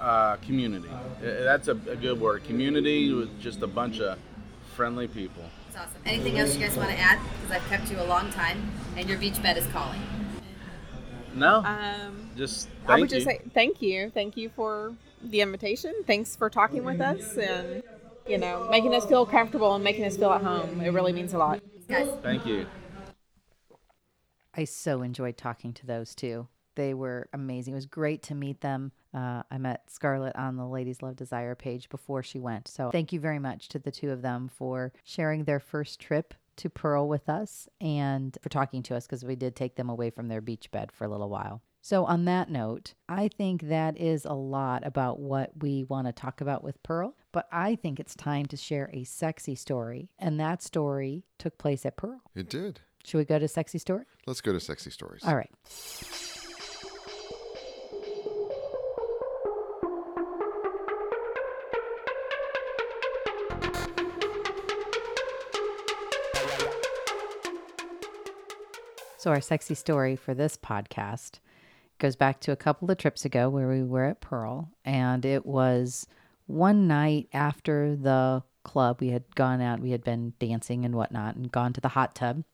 uh, 0.00 0.36
community. 0.36 0.88
Uh, 0.88 1.44
That's 1.44 1.68
a, 1.68 1.72
a 1.72 1.94
good 1.96 2.20
word. 2.20 2.42
Community 2.44 3.12
with 3.12 3.40
just 3.40 3.62
a 3.62 3.66
bunch 3.68 4.00
of 4.00 4.18
friendly 4.74 5.06
people. 5.06 5.44
It's 5.78 5.86
awesome. 5.86 6.02
Anything 6.06 6.38
else 6.38 6.56
you 6.56 6.60
guys 6.60 6.76
want 6.76 6.90
to 6.90 6.98
add? 6.98 7.20
Because 7.40 7.56
I've 7.56 7.68
kept 7.68 7.90
you 7.90 8.00
a 8.00 8.04
long 8.04 8.30
time, 8.30 8.70
and 8.96 9.08
your 9.08 9.18
beach 9.18 9.40
bed 9.42 9.56
is 9.56 9.66
calling. 9.66 10.00
No, 11.34 11.58
um, 11.58 12.30
just 12.36 12.68
I 12.84 12.88
thank 12.88 13.00
would 13.00 13.10
just 13.10 13.26
say 13.26 13.40
thank 13.54 13.80
you, 13.80 14.10
thank 14.10 14.36
you 14.36 14.48
for 14.48 14.94
the 15.22 15.40
invitation. 15.40 15.94
Thanks 16.04 16.34
for 16.34 16.50
talking 16.50 16.84
with 16.84 17.00
us 17.00 17.36
and 17.36 17.82
you 18.26 18.38
know 18.38 18.66
making 18.70 18.92
us 18.94 19.06
feel 19.06 19.24
comfortable 19.24 19.74
and 19.74 19.84
making 19.84 20.04
us 20.04 20.16
feel 20.16 20.32
at 20.32 20.42
home. 20.42 20.80
It 20.80 20.90
really 20.90 21.12
means 21.12 21.32
a 21.32 21.38
lot. 21.38 21.60
Guys, 21.88 22.08
Thank 22.22 22.44
you. 22.44 22.66
I 24.54 24.64
so 24.64 25.02
enjoyed 25.02 25.36
talking 25.36 25.72
to 25.74 25.86
those 25.86 26.14
two. 26.14 26.48
They 26.78 26.94
were 26.94 27.28
amazing. 27.32 27.74
It 27.74 27.74
was 27.74 27.86
great 27.86 28.22
to 28.24 28.36
meet 28.36 28.60
them. 28.60 28.92
Uh, 29.12 29.42
I 29.50 29.58
met 29.58 29.90
Scarlett 29.90 30.36
on 30.36 30.56
the 30.56 30.64
Ladies 30.64 31.02
Love 31.02 31.16
Desire 31.16 31.56
page 31.56 31.88
before 31.88 32.22
she 32.22 32.38
went. 32.38 32.68
So 32.68 32.92
thank 32.92 33.12
you 33.12 33.18
very 33.18 33.40
much 33.40 33.68
to 33.70 33.80
the 33.80 33.90
two 33.90 34.12
of 34.12 34.22
them 34.22 34.48
for 34.48 34.92
sharing 35.02 35.42
their 35.42 35.58
first 35.58 35.98
trip 35.98 36.34
to 36.58 36.70
Pearl 36.70 37.08
with 37.08 37.28
us 37.28 37.68
and 37.80 38.38
for 38.40 38.48
talking 38.48 38.84
to 38.84 38.94
us 38.94 39.08
because 39.08 39.24
we 39.24 39.34
did 39.34 39.56
take 39.56 39.74
them 39.74 39.90
away 39.90 40.10
from 40.10 40.28
their 40.28 40.40
beach 40.40 40.70
bed 40.70 40.92
for 40.92 41.04
a 41.04 41.08
little 41.08 41.28
while. 41.28 41.62
So, 41.80 42.04
on 42.04 42.26
that 42.26 42.48
note, 42.48 42.94
I 43.08 43.26
think 43.26 43.62
that 43.62 43.98
is 43.98 44.24
a 44.24 44.34
lot 44.34 44.86
about 44.86 45.18
what 45.18 45.50
we 45.60 45.82
want 45.82 46.06
to 46.06 46.12
talk 46.12 46.40
about 46.40 46.62
with 46.62 46.80
Pearl. 46.84 47.16
But 47.32 47.48
I 47.50 47.74
think 47.74 47.98
it's 47.98 48.14
time 48.14 48.46
to 48.46 48.56
share 48.56 48.88
a 48.92 49.02
sexy 49.02 49.56
story. 49.56 50.10
And 50.16 50.38
that 50.38 50.62
story 50.62 51.24
took 51.38 51.58
place 51.58 51.84
at 51.84 51.96
Pearl. 51.96 52.20
It 52.36 52.48
did. 52.48 52.80
Should 53.04 53.18
we 53.18 53.24
go 53.24 53.40
to 53.40 53.48
sexy 53.48 53.78
story? 53.78 54.04
Let's 54.26 54.40
go 54.40 54.52
to 54.52 54.60
sexy 54.60 54.90
stories. 54.90 55.24
All 55.24 55.34
right. 55.34 55.50
So, 69.18 69.32
our 69.32 69.40
sexy 69.40 69.74
story 69.74 70.14
for 70.14 70.32
this 70.32 70.56
podcast 70.56 71.40
goes 71.98 72.14
back 72.14 72.38
to 72.38 72.52
a 72.52 72.56
couple 72.56 72.88
of 72.88 72.98
trips 72.98 73.24
ago 73.24 73.48
where 73.48 73.68
we 73.68 73.82
were 73.82 74.04
at 74.04 74.20
Pearl. 74.20 74.70
And 74.84 75.24
it 75.24 75.44
was 75.44 76.06
one 76.46 76.86
night 76.86 77.28
after 77.32 77.96
the 77.96 78.44
club. 78.62 79.00
We 79.00 79.08
had 79.08 79.24
gone 79.34 79.60
out, 79.60 79.80
we 79.80 79.90
had 79.90 80.04
been 80.04 80.34
dancing 80.38 80.84
and 80.84 80.94
whatnot, 80.94 81.34
and 81.34 81.50
gone 81.50 81.72
to 81.72 81.80
the 81.80 81.88
hot 81.88 82.14
tub. 82.14 82.44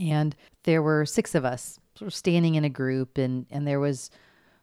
And 0.00 0.34
there 0.64 0.82
were 0.82 1.06
six 1.06 1.36
of 1.36 1.44
us 1.44 1.78
sort 1.94 2.08
of 2.08 2.14
standing 2.14 2.56
in 2.56 2.64
a 2.64 2.68
group, 2.68 3.16
and, 3.16 3.46
and 3.48 3.64
there 3.64 3.78
was 3.78 4.10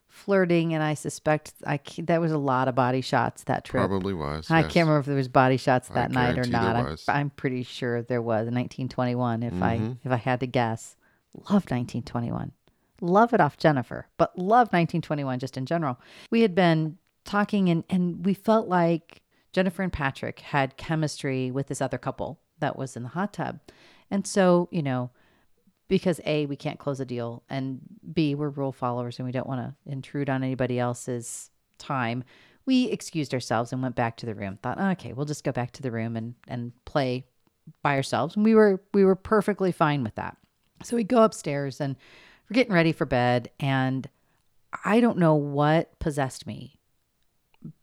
flirting. 0.09 0.73
And 0.73 0.83
I 0.83 0.93
suspect 0.93 1.53
I, 1.65 1.79
that 1.99 2.19
was 2.19 2.33
a 2.33 2.37
lot 2.37 2.67
of 2.67 2.75
body 2.75 2.99
shots 2.99 3.43
that 3.45 3.63
trip. 3.63 3.87
Probably 3.87 4.13
was. 4.13 4.51
I 4.51 4.61
yes. 4.61 4.73
can't 4.73 4.87
remember 4.87 4.99
if 4.99 5.05
there 5.05 5.15
was 5.15 5.29
body 5.29 5.55
shots 5.55 5.89
I 5.89 5.93
that 5.93 6.11
night 6.11 6.37
or 6.37 6.49
not. 6.49 6.75
I'm. 6.75 6.97
I'm 7.07 7.29
pretty 7.29 7.63
sure 7.63 8.01
there 8.01 8.21
was. 8.21 8.47
1921, 8.47 9.43
if 9.43 9.53
I 9.61 9.77
Mhm. 9.77 9.97
if 10.03 10.11
I 10.11 10.17
had 10.17 10.41
to 10.41 10.47
guess. 10.47 10.97
Love 11.33 11.65
1921. 11.69 12.51
Love 13.01 13.33
it 13.33 13.39
off 13.39 13.57
Jennifer, 13.57 14.07
but 14.17 14.37
love 14.37 14.67
1921 14.67 15.39
just 15.39 15.57
in 15.57 15.65
general. 15.65 15.99
We 16.31 16.41
had 16.41 16.53
been 16.53 16.97
talking 17.23 17.69
and 17.69 17.83
and 17.89 18.25
we 18.25 18.33
felt 18.33 18.67
like 18.67 19.21
Jennifer 19.53 19.83
and 19.83 19.93
Patrick 19.93 20.39
had 20.39 20.77
chemistry 20.77 21.49
with 21.51 21.67
this 21.67 21.81
other 21.81 21.97
couple 21.97 22.39
that 22.59 22.77
was 22.77 22.95
in 22.95 23.03
the 23.03 23.09
hot 23.09 23.33
tub. 23.33 23.59
And 24.11 24.27
so, 24.27 24.67
you 24.71 24.83
know, 24.83 25.11
because 25.87 26.19
A, 26.25 26.45
we 26.45 26.55
can't 26.55 26.79
close 26.79 26.99
a 26.99 27.05
deal, 27.05 27.43
and 27.49 27.79
B, 28.13 28.35
we're 28.35 28.49
rule 28.49 28.71
followers 28.71 29.17
and 29.17 29.25
we 29.25 29.31
don't 29.31 29.47
want 29.47 29.61
to 29.61 29.91
intrude 29.91 30.29
on 30.29 30.43
anybody 30.43 30.79
else's 30.79 31.49
time, 31.77 32.23
we 32.65 32.85
excused 32.85 33.33
ourselves 33.33 33.73
and 33.73 33.81
went 33.81 33.95
back 33.95 34.17
to 34.17 34.25
the 34.25 34.35
room. 34.35 34.59
Thought, 34.61 34.77
oh, 34.79 34.89
okay, 34.91 35.13
we'll 35.13 35.25
just 35.25 35.43
go 35.43 35.51
back 35.51 35.71
to 35.71 35.81
the 35.81 35.91
room 35.91 36.15
and, 36.15 36.35
and 36.47 36.73
play 36.85 37.25
by 37.81 37.95
ourselves. 37.95 38.35
And 38.35 38.45
we 38.45 38.53
were 38.53 38.81
we 38.93 39.03
were 39.03 39.15
perfectly 39.15 39.71
fine 39.71 40.03
with 40.03 40.15
that. 40.15 40.37
So 40.83 40.95
we 40.95 41.03
go 41.03 41.23
upstairs 41.23 41.81
and 41.81 41.95
we're 42.49 42.55
getting 42.55 42.73
ready 42.73 42.91
for 42.91 43.05
bed, 43.05 43.51
and 43.59 44.07
I 44.83 44.99
don't 44.99 45.17
know 45.17 45.35
what 45.35 45.97
possessed 45.99 46.47
me 46.47 46.79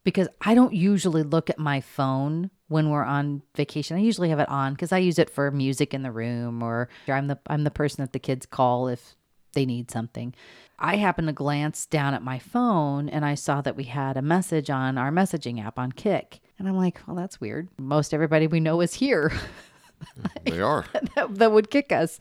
because 0.05 0.28
I 0.40 0.55
don't 0.55 0.72
usually 0.72 1.22
look 1.22 1.51
at 1.51 1.59
my 1.59 1.80
phone 1.80 2.51
when 2.68 2.90
we're 2.90 3.05
on 3.05 3.42
vacation. 3.55 3.97
I 3.97 4.01
usually 4.01 4.30
have 4.30 4.40
it 4.40 4.49
on 4.49 4.72
because 4.72 4.92
I 4.92 4.99
use 4.99 5.18
it 5.18 5.30
for 5.30 5.51
music 5.51 5.94
in 5.94 6.03
the 6.03 6.11
room 6.11 6.62
or 6.62 6.88
I'm 7.09 7.26
the 7.26 7.38
I'm 7.47 7.64
the 7.64 7.70
person 7.70 8.03
that 8.03 8.12
the 8.12 8.18
kids 8.18 8.47
call 8.47 8.88
if 8.88 9.14
they 9.53 9.66
need 9.66 9.90
something. 9.90 10.34
I 10.78 10.97
happened 10.97 11.28
to 11.28 11.32
glance 11.32 11.86
down 11.86 12.14
at 12.14 12.22
my 12.22 12.38
phone 12.38 13.09
and 13.09 13.24
I 13.24 13.34
saw 13.34 13.61
that 13.62 13.76
we 13.76 13.84
had 13.84 14.16
a 14.16 14.22
message 14.22 14.70
on 14.70 14.99
our 14.99 15.11
messaging 15.11 15.64
app 15.64 15.78
on 15.78 15.92
Kik. 15.92 16.40
And 16.59 16.68
I'm 16.68 16.76
like, 16.76 17.01
well, 17.07 17.16
that's 17.16 17.40
weird. 17.40 17.68
Most 17.78 18.14
everybody 18.14 18.47
we 18.47 18.61
know 18.61 18.80
is 18.80 18.94
here. 18.94 19.32
They 20.44 20.61
are. 20.61 20.86
that, 21.16 21.34
that 21.36 21.53
would 21.53 21.70
kick 21.70 21.92
us. 21.92 22.18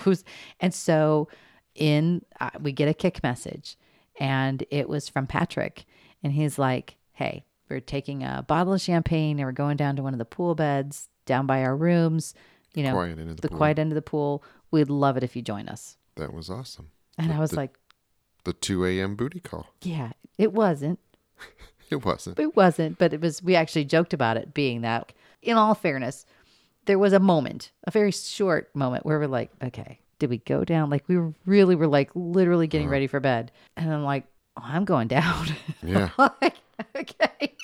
Who's 0.00 0.24
and 0.60 0.74
so 0.74 1.28
in 1.74 2.24
uh, 2.40 2.50
we 2.60 2.72
get 2.72 2.88
a 2.88 2.94
Kik 2.94 3.22
message, 3.22 3.76
and 4.18 4.64
it 4.70 4.88
was 4.88 5.08
from 5.08 5.26
Patrick, 5.26 5.84
and 6.22 6.32
he's 6.32 6.58
like, 6.58 6.96
"Hey, 7.12 7.44
we're 7.68 7.80
taking 7.80 8.22
a 8.22 8.44
bottle 8.46 8.72
of 8.74 8.80
champagne 8.80 9.38
and 9.38 9.46
we're 9.46 9.52
going 9.52 9.76
down 9.76 9.96
to 9.96 10.02
one 10.02 10.12
of 10.12 10.18
the 10.18 10.24
pool 10.24 10.54
beds 10.54 11.08
down 11.24 11.46
by 11.46 11.62
our 11.62 11.76
rooms. 11.76 12.34
You 12.74 12.82
know, 12.84 12.92
Quiet 12.92 13.16
the 13.16 13.48
the 13.48 13.48
quiet 13.48 13.78
end 13.78 13.92
of 13.92 13.94
the 13.96 14.02
pool. 14.02 14.42
We'd 14.70 14.90
love 14.90 15.16
it 15.16 15.22
if 15.22 15.36
you 15.36 15.42
join 15.42 15.68
us." 15.68 15.96
That 16.16 16.32
was 16.34 16.50
awesome. 16.50 16.90
And 17.16 17.32
I 17.32 17.38
was 17.38 17.50
the- 17.50 17.56
like, 17.56 17.78
The 18.44 18.52
2 18.52 18.84
a.m. 18.86 19.14
booty 19.16 19.40
call. 19.40 19.68
"Yeah, 19.82 20.12
it 20.38 20.52
wasn't." 20.52 20.98
It 21.90 22.06
wasn't. 22.06 22.38
It 22.40 22.56
wasn't, 22.56 22.96
but 22.96 23.12
it 23.12 23.20
was. 23.20 23.42
We 23.42 23.54
actually 23.54 23.84
joked 23.84 24.14
about 24.14 24.38
it 24.38 24.54
being 24.54 24.80
that. 24.80 25.12
In 25.42 25.58
all 25.58 25.74
fairness, 25.74 26.24
there 26.86 26.98
was 26.98 27.12
a 27.12 27.20
moment, 27.20 27.72
a 27.84 27.90
very 27.90 28.10
short 28.10 28.74
moment, 28.74 29.06
where 29.06 29.18
we're 29.18 29.26
like, 29.26 29.50
okay, 29.62 30.00
did 30.18 30.30
we 30.30 30.38
go 30.38 30.64
down? 30.64 30.90
Like 30.90 31.04
we 31.08 31.16
were 31.16 31.34
really 31.46 31.74
were 31.74 31.86
like 31.86 32.10
literally 32.14 32.66
getting 32.66 32.86
uh-huh. 32.86 32.92
ready 32.92 33.06
for 33.06 33.20
bed, 33.20 33.52
and 33.76 33.92
I'm 33.92 34.04
like, 34.04 34.24
oh, 34.56 34.62
I'm 34.64 34.84
going 34.84 35.08
down. 35.08 35.48
Yeah. 35.82 36.10
like, 36.18 36.56
okay. 36.96 37.56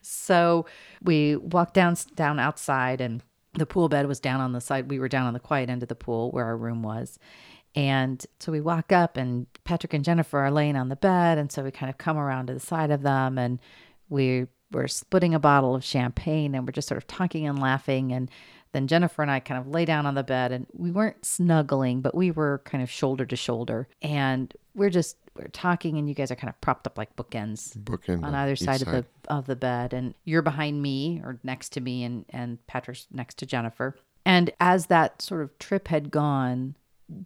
So 0.00 0.66
we 1.02 1.36
walked 1.36 1.74
down 1.74 1.96
down 2.14 2.38
outside, 2.38 3.00
and 3.00 3.22
the 3.54 3.66
pool 3.66 3.88
bed 3.88 4.06
was 4.06 4.20
down 4.20 4.40
on 4.40 4.52
the 4.52 4.60
side. 4.60 4.90
We 4.90 4.98
were 4.98 5.08
down 5.08 5.26
on 5.26 5.34
the 5.34 5.40
quiet 5.40 5.70
end 5.70 5.82
of 5.82 5.88
the 5.88 5.94
pool 5.94 6.30
where 6.30 6.44
our 6.44 6.56
room 6.56 6.82
was. 6.82 7.18
And 7.74 8.24
so 8.38 8.52
we 8.52 8.60
walk 8.60 8.92
up, 8.92 9.16
and 9.16 9.46
Patrick 9.64 9.94
and 9.94 10.04
Jennifer 10.04 10.38
are 10.38 10.50
laying 10.50 10.76
on 10.76 10.88
the 10.88 10.96
bed. 10.96 11.38
And 11.38 11.50
so 11.50 11.62
we 11.62 11.70
kind 11.70 11.88
of 11.88 11.98
come 11.98 12.18
around 12.18 12.48
to 12.48 12.54
the 12.54 12.60
side 12.60 12.90
of 12.90 13.02
them, 13.02 13.38
and 13.38 13.60
we 14.08 14.46
we're 14.72 14.88
splitting 14.88 15.34
a 15.34 15.38
bottle 15.38 15.74
of 15.74 15.84
champagne 15.84 16.54
and 16.54 16.66
we're 16.66 16.72
just 16.72 16.88
sort 16.88 16.98
of 16.98 17.06
talking 17.06 17.46
and 17.46 17.58
laughing. 17.58 18.12
And 18.12 18.30
then 18.72 18.86
Jennifer 18.86 19.22
and 19.22 19.30
I 19.30 19.40
kind 19.40 19.60
of 19.60 19.68
lay 19.68 19.84
down 19.84 20.06
on 20.06 20.14
the 20.14 20.22
bed 20.22 20.50
and 20.50 20.66
we 20.72 20.90
weren't 20.90 21.24
snuggling, 21.24 22.00
but 22.00 22.14
we 22.14 22.30
were 22.30 22.62
kind 22.64 22.82
of 22.82 22.90
shoulder 22.90 23.24
to 23.26 23.36
shoulder. 23.36 23.88
And 24.00 24.52
we're 24.74 24.90
just 24.90 25.16
we're 25.34 25.48
talking 25.48 25.96
and 25.96 26.08
you 26.08 26.14
guys 26.14 26.30
are 26.30 26.36
kind 26.36 26.50
of 26.50 26.60
propped 26.60 26.86
up 26.86 26.98
like 26.98 27.14
bookends 27.16 27.76
Bookend 27.78 28.22
on 28.22 28.34
either 28.34 28.56
side, 28.56 28.82
of 28.82 28.88
the 28.88 29.04
of 29.28 29.46
the 29.46 29.56
bed 29.56 29.94
and 29.94 30.14
you're 30.24 30.42
behind 30.42 30.82
me 30.82 31.20
or 31.24 31.38
next 31.42 31.70
to 31.70 31.80
me 31.80 32.04
and 32.04 32.24
and 32.30 32.66
Patrick's 32.66 33.06
next 33.10 33.38
to 33.38 33.46
Jennifer. 33.46 33.96
And 34.24 34.52
as 34.60 34.86
that 34.86 35.20
sort 35.20 35.42
of 35.42 35.58
trip 35.58 35.88
had 35.88 36.10
gone, 36.10 36.76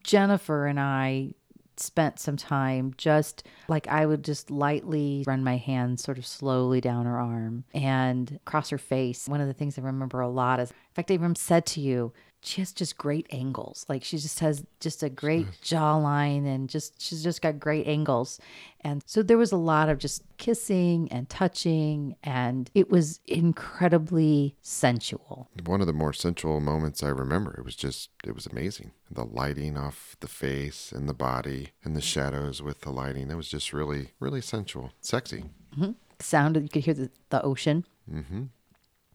Jennifer 0.02 0.66
and 0.66 0.80
I 0.80 1.34
spent 1.80 2.18
some 2.18 2.36
time 2.36 2.94
just 2.96 3.46
like 3.68 3.86
I 3.88 4.06
would 4.06 4.24
just 4.24 4.50
lightly 4.50 5.24
run 5.26 5.44
my 5.44 5.56
hand 5.56 6.00
sort 6.00 6.18
of 6.18 6.26
slowly 6.26 6.80
down 6.80 7.06
her 7.06 7.18
arm 7.18 7.64
and 7.74 8.38
across 8.46 8.70
her 8.70 8.78
face. 8.78 9.28
One 9.28 9.40
of 9.40 9.46
the 9.46 9.54
things 9.54 9.78
I 9.78 9.82
remember 9.82 10.20
a 10.20 10.28
lot 10.28 10.60
is, 10.60 10.70
in 10.70 10.76
fact, 10.94 11.10
even 11.10 11.34
said 11.34 11.66
to 11.66 11.80
you, 11.80 12.12
she 12.46 12.60
has 12.60 12.72
just 12.72 12.96
great 12.96 13.26
angles. 13.30 13.84
Like 13.88 14.04
she 14.04 14.18
just 14.18 14.38
has 14.40 14.64
just 14.80 15.02
a 15.02 15.10
great 15.10 15.46
jawline 15.62 16.46
and 16.46 16.68
just 16.68 17.00
she's 17.00 17.22
just 17.22 17.42
got 17.42 17.58
great 17.58 17.86
angles. 17.86 18.38
And 18.80 19.02
so 19.04 19.22
there 19.22 19.38
was 19.38 19.50
a 19.52 19.56
lot 19.56 19.88
of 19.88 19.98
just 19.98 20.22
kissing 20.36 21.08
and 21.10 21.28
touching 21.28 22.16
and 22.22 22.70
it 22.74 22.88
was 22.88 23.20
incredibly 23.26 24.54
sensual. 24.62 25.50
One 25.64 25.80
of 25.80 25.88
the 25.88 25.92
more 25.92 26.12
sensual 26.12 26.60
moments 26.60 27.02
I 27.02 27.08
remember. 27.08 27.54
It 27.58 27.64
was 27.64 27.74
just, 27.74 28.10
it 28.24 28.34
was 28.34 28.46
amazing. 28.46 28.92
The 29.10 29.24
lighting 29.24 29.76
off 29.76 30.16
the 30.20 30.28
face 30.28 30.92
and 30.92 31.08
the 31.08 31.14
body 31.14 31.70
and 31.82 31.96
the 31.96 32.00
shadows 32.00 32.62
with 32.62 32.82
the 32.82 32.90
lighting. 32.90 33.30
It 33.30 33.36
was 33.36 33.48
just 33.48 33.72
really, 33.72 34.10
really 34.20 34.40
sensual, 34.40 34.92
sexy. 35.00 35.46
Mm-hmm. 35.74 35.92
Sound 36.20 36.56
you 36.56 36.68
could 36.68 36.84
hear 36.84 36.94
the, 36.94 37.10
the 37.30 37.42
ocean. 37.42 37.84
Mm-hmm. 38.10 38.44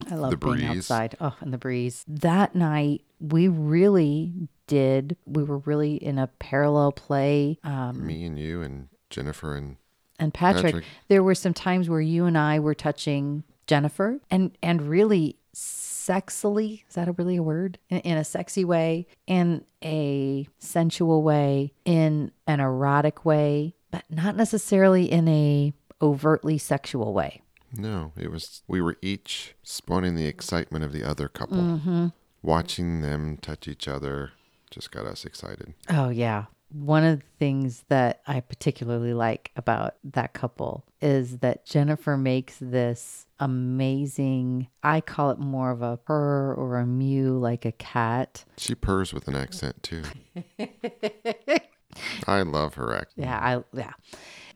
I 0.10 0.16
love 0.16 0.32
The 0.32 0.38
being 0.38 0.56
breeze. 0.58 0.78
outside. 0.92 1.16
Oh, 1.22 1.36
and 1.42 1.54
the 1.54 1.58
breeze. 1.58 2.04
That 2.08 2.56
night, 2.56 3.02
we 3.20 3.48
really 3.48 4.34
did. 4.68 5.18
We 5.26 5.44
were 5.44 5.60
really 5.60 5.96
in 5.96 6.18
a 6.18 6.28
parallel 6.28 6.92
play. 6.94 7.60
Um, 7.64 8.06
Me 8.06 8.24
and 8.26 8.38
you 8.40 8.62
and 8.62 8.88
Jennifer 9.10 9.56
and 9.56 9.78
and 10.20 10.34
Patrick, 10.34 10.66
Patrick. 10.66 10.86
there 11.08 11.24
were 11.24 11.36
some 11.36 11.54
times 11.54 11.90
where 11.90 12.00
you 12.02 12.26
and 12.26 12.38
I 12.38 12.60
were 12.60 12.76
touching 12.76 13.44
Jennifer, 13.68 14.20
and 14.30 14.52
and 14.62 14.82
really 14.84 15.38
sexily. 15.54 16.84
Is 16.88 16.96
that 16.96 17.08
a 17.08 17.12
really 17.14 17.38
a 17.38 17.44
word? 17.44 17.78
In, 17.90 18.00
in 18.00 18.18
a 18.18 18.24
sexy 18.24 18.64
way, 18.66 19.08
in 19.28 19.64
a 19.84 20.48
sensual 20.60 21.24
way, 21.24 21.74
in 21.86 22.32
an 22.48 22.60
erotic 22.60 23.26
way, 23.26 23.76
but 23.92 24.04
not 24.10 24.36
necessarily 24.36 25.12
in 25.12 25.28
a 25.28 25.74
overtly 26.02 26.58
sexual 26.58 27.14
way. 27.14 27.41
No, 27.74 28.14
it 28.18 28.32
was 28.32 28.64
we 28.68 28.82
were 28.82 28.98
each 29.02 29.56
spawning 29.64 30.16
the 30.16 30.28
excitement 30.28 30.84
of 30.84 30.92
the 30.92 31.04
other 31.04 31.28
couple. 31.28 31.58
Mm-hmm. 31.58 32.08
Watching 32.44 33.02
them 33.02 33.38
touch 33.38 33.68
each 33.68 33.88
other 33.88 34.32
just 34.72 34.90
got 34.90 35.06
us 35.06 35.26
excited. 35.26 35.74
Oh, 35.90 36.10
yeah. 36.10 36.46
One 36.72 37.04
of 37.04 37.20
the 37.20 37.26
things 37.38 37.84
that 37.90 38.22
I 38.26 38.40
particularly 38.40 39.14
like 39.14 39.52
about 39.58 39.96
that 40.06 40.34
couple 40.34 40.86
is 41.02 41.40
that 41.40 41.66
Jennifer 41.66 42.16
makes 42.16 42.56
this 42.62 43.28
amazing, 43.40 44.68
I 44.82 45.02
call 45.02 45.32
it 45.32 45.40
more 45.40 45.72
of 45.72 45.82
a 45.82 45.98
purr 45.98 46.54
or 46.54 46.78
a 46.78 46.86
mew 46.86 47.38
like 47.38 47.66
a 47.66 47.74
cat. 47.74 48.46
She 48.58 48.74
purrs 48.74 49.14
with 49.14 49.28
an 49.28 49.36
accent 49.36 49.84
too. 49.84 50.04
I 52.26 52.42
love 52.44 52.76
her 52.76 52.96
accent. 52.96 53.28
Yeah, 53.28 53.38
I 53.38 53.78
yeah. 53.78 53.92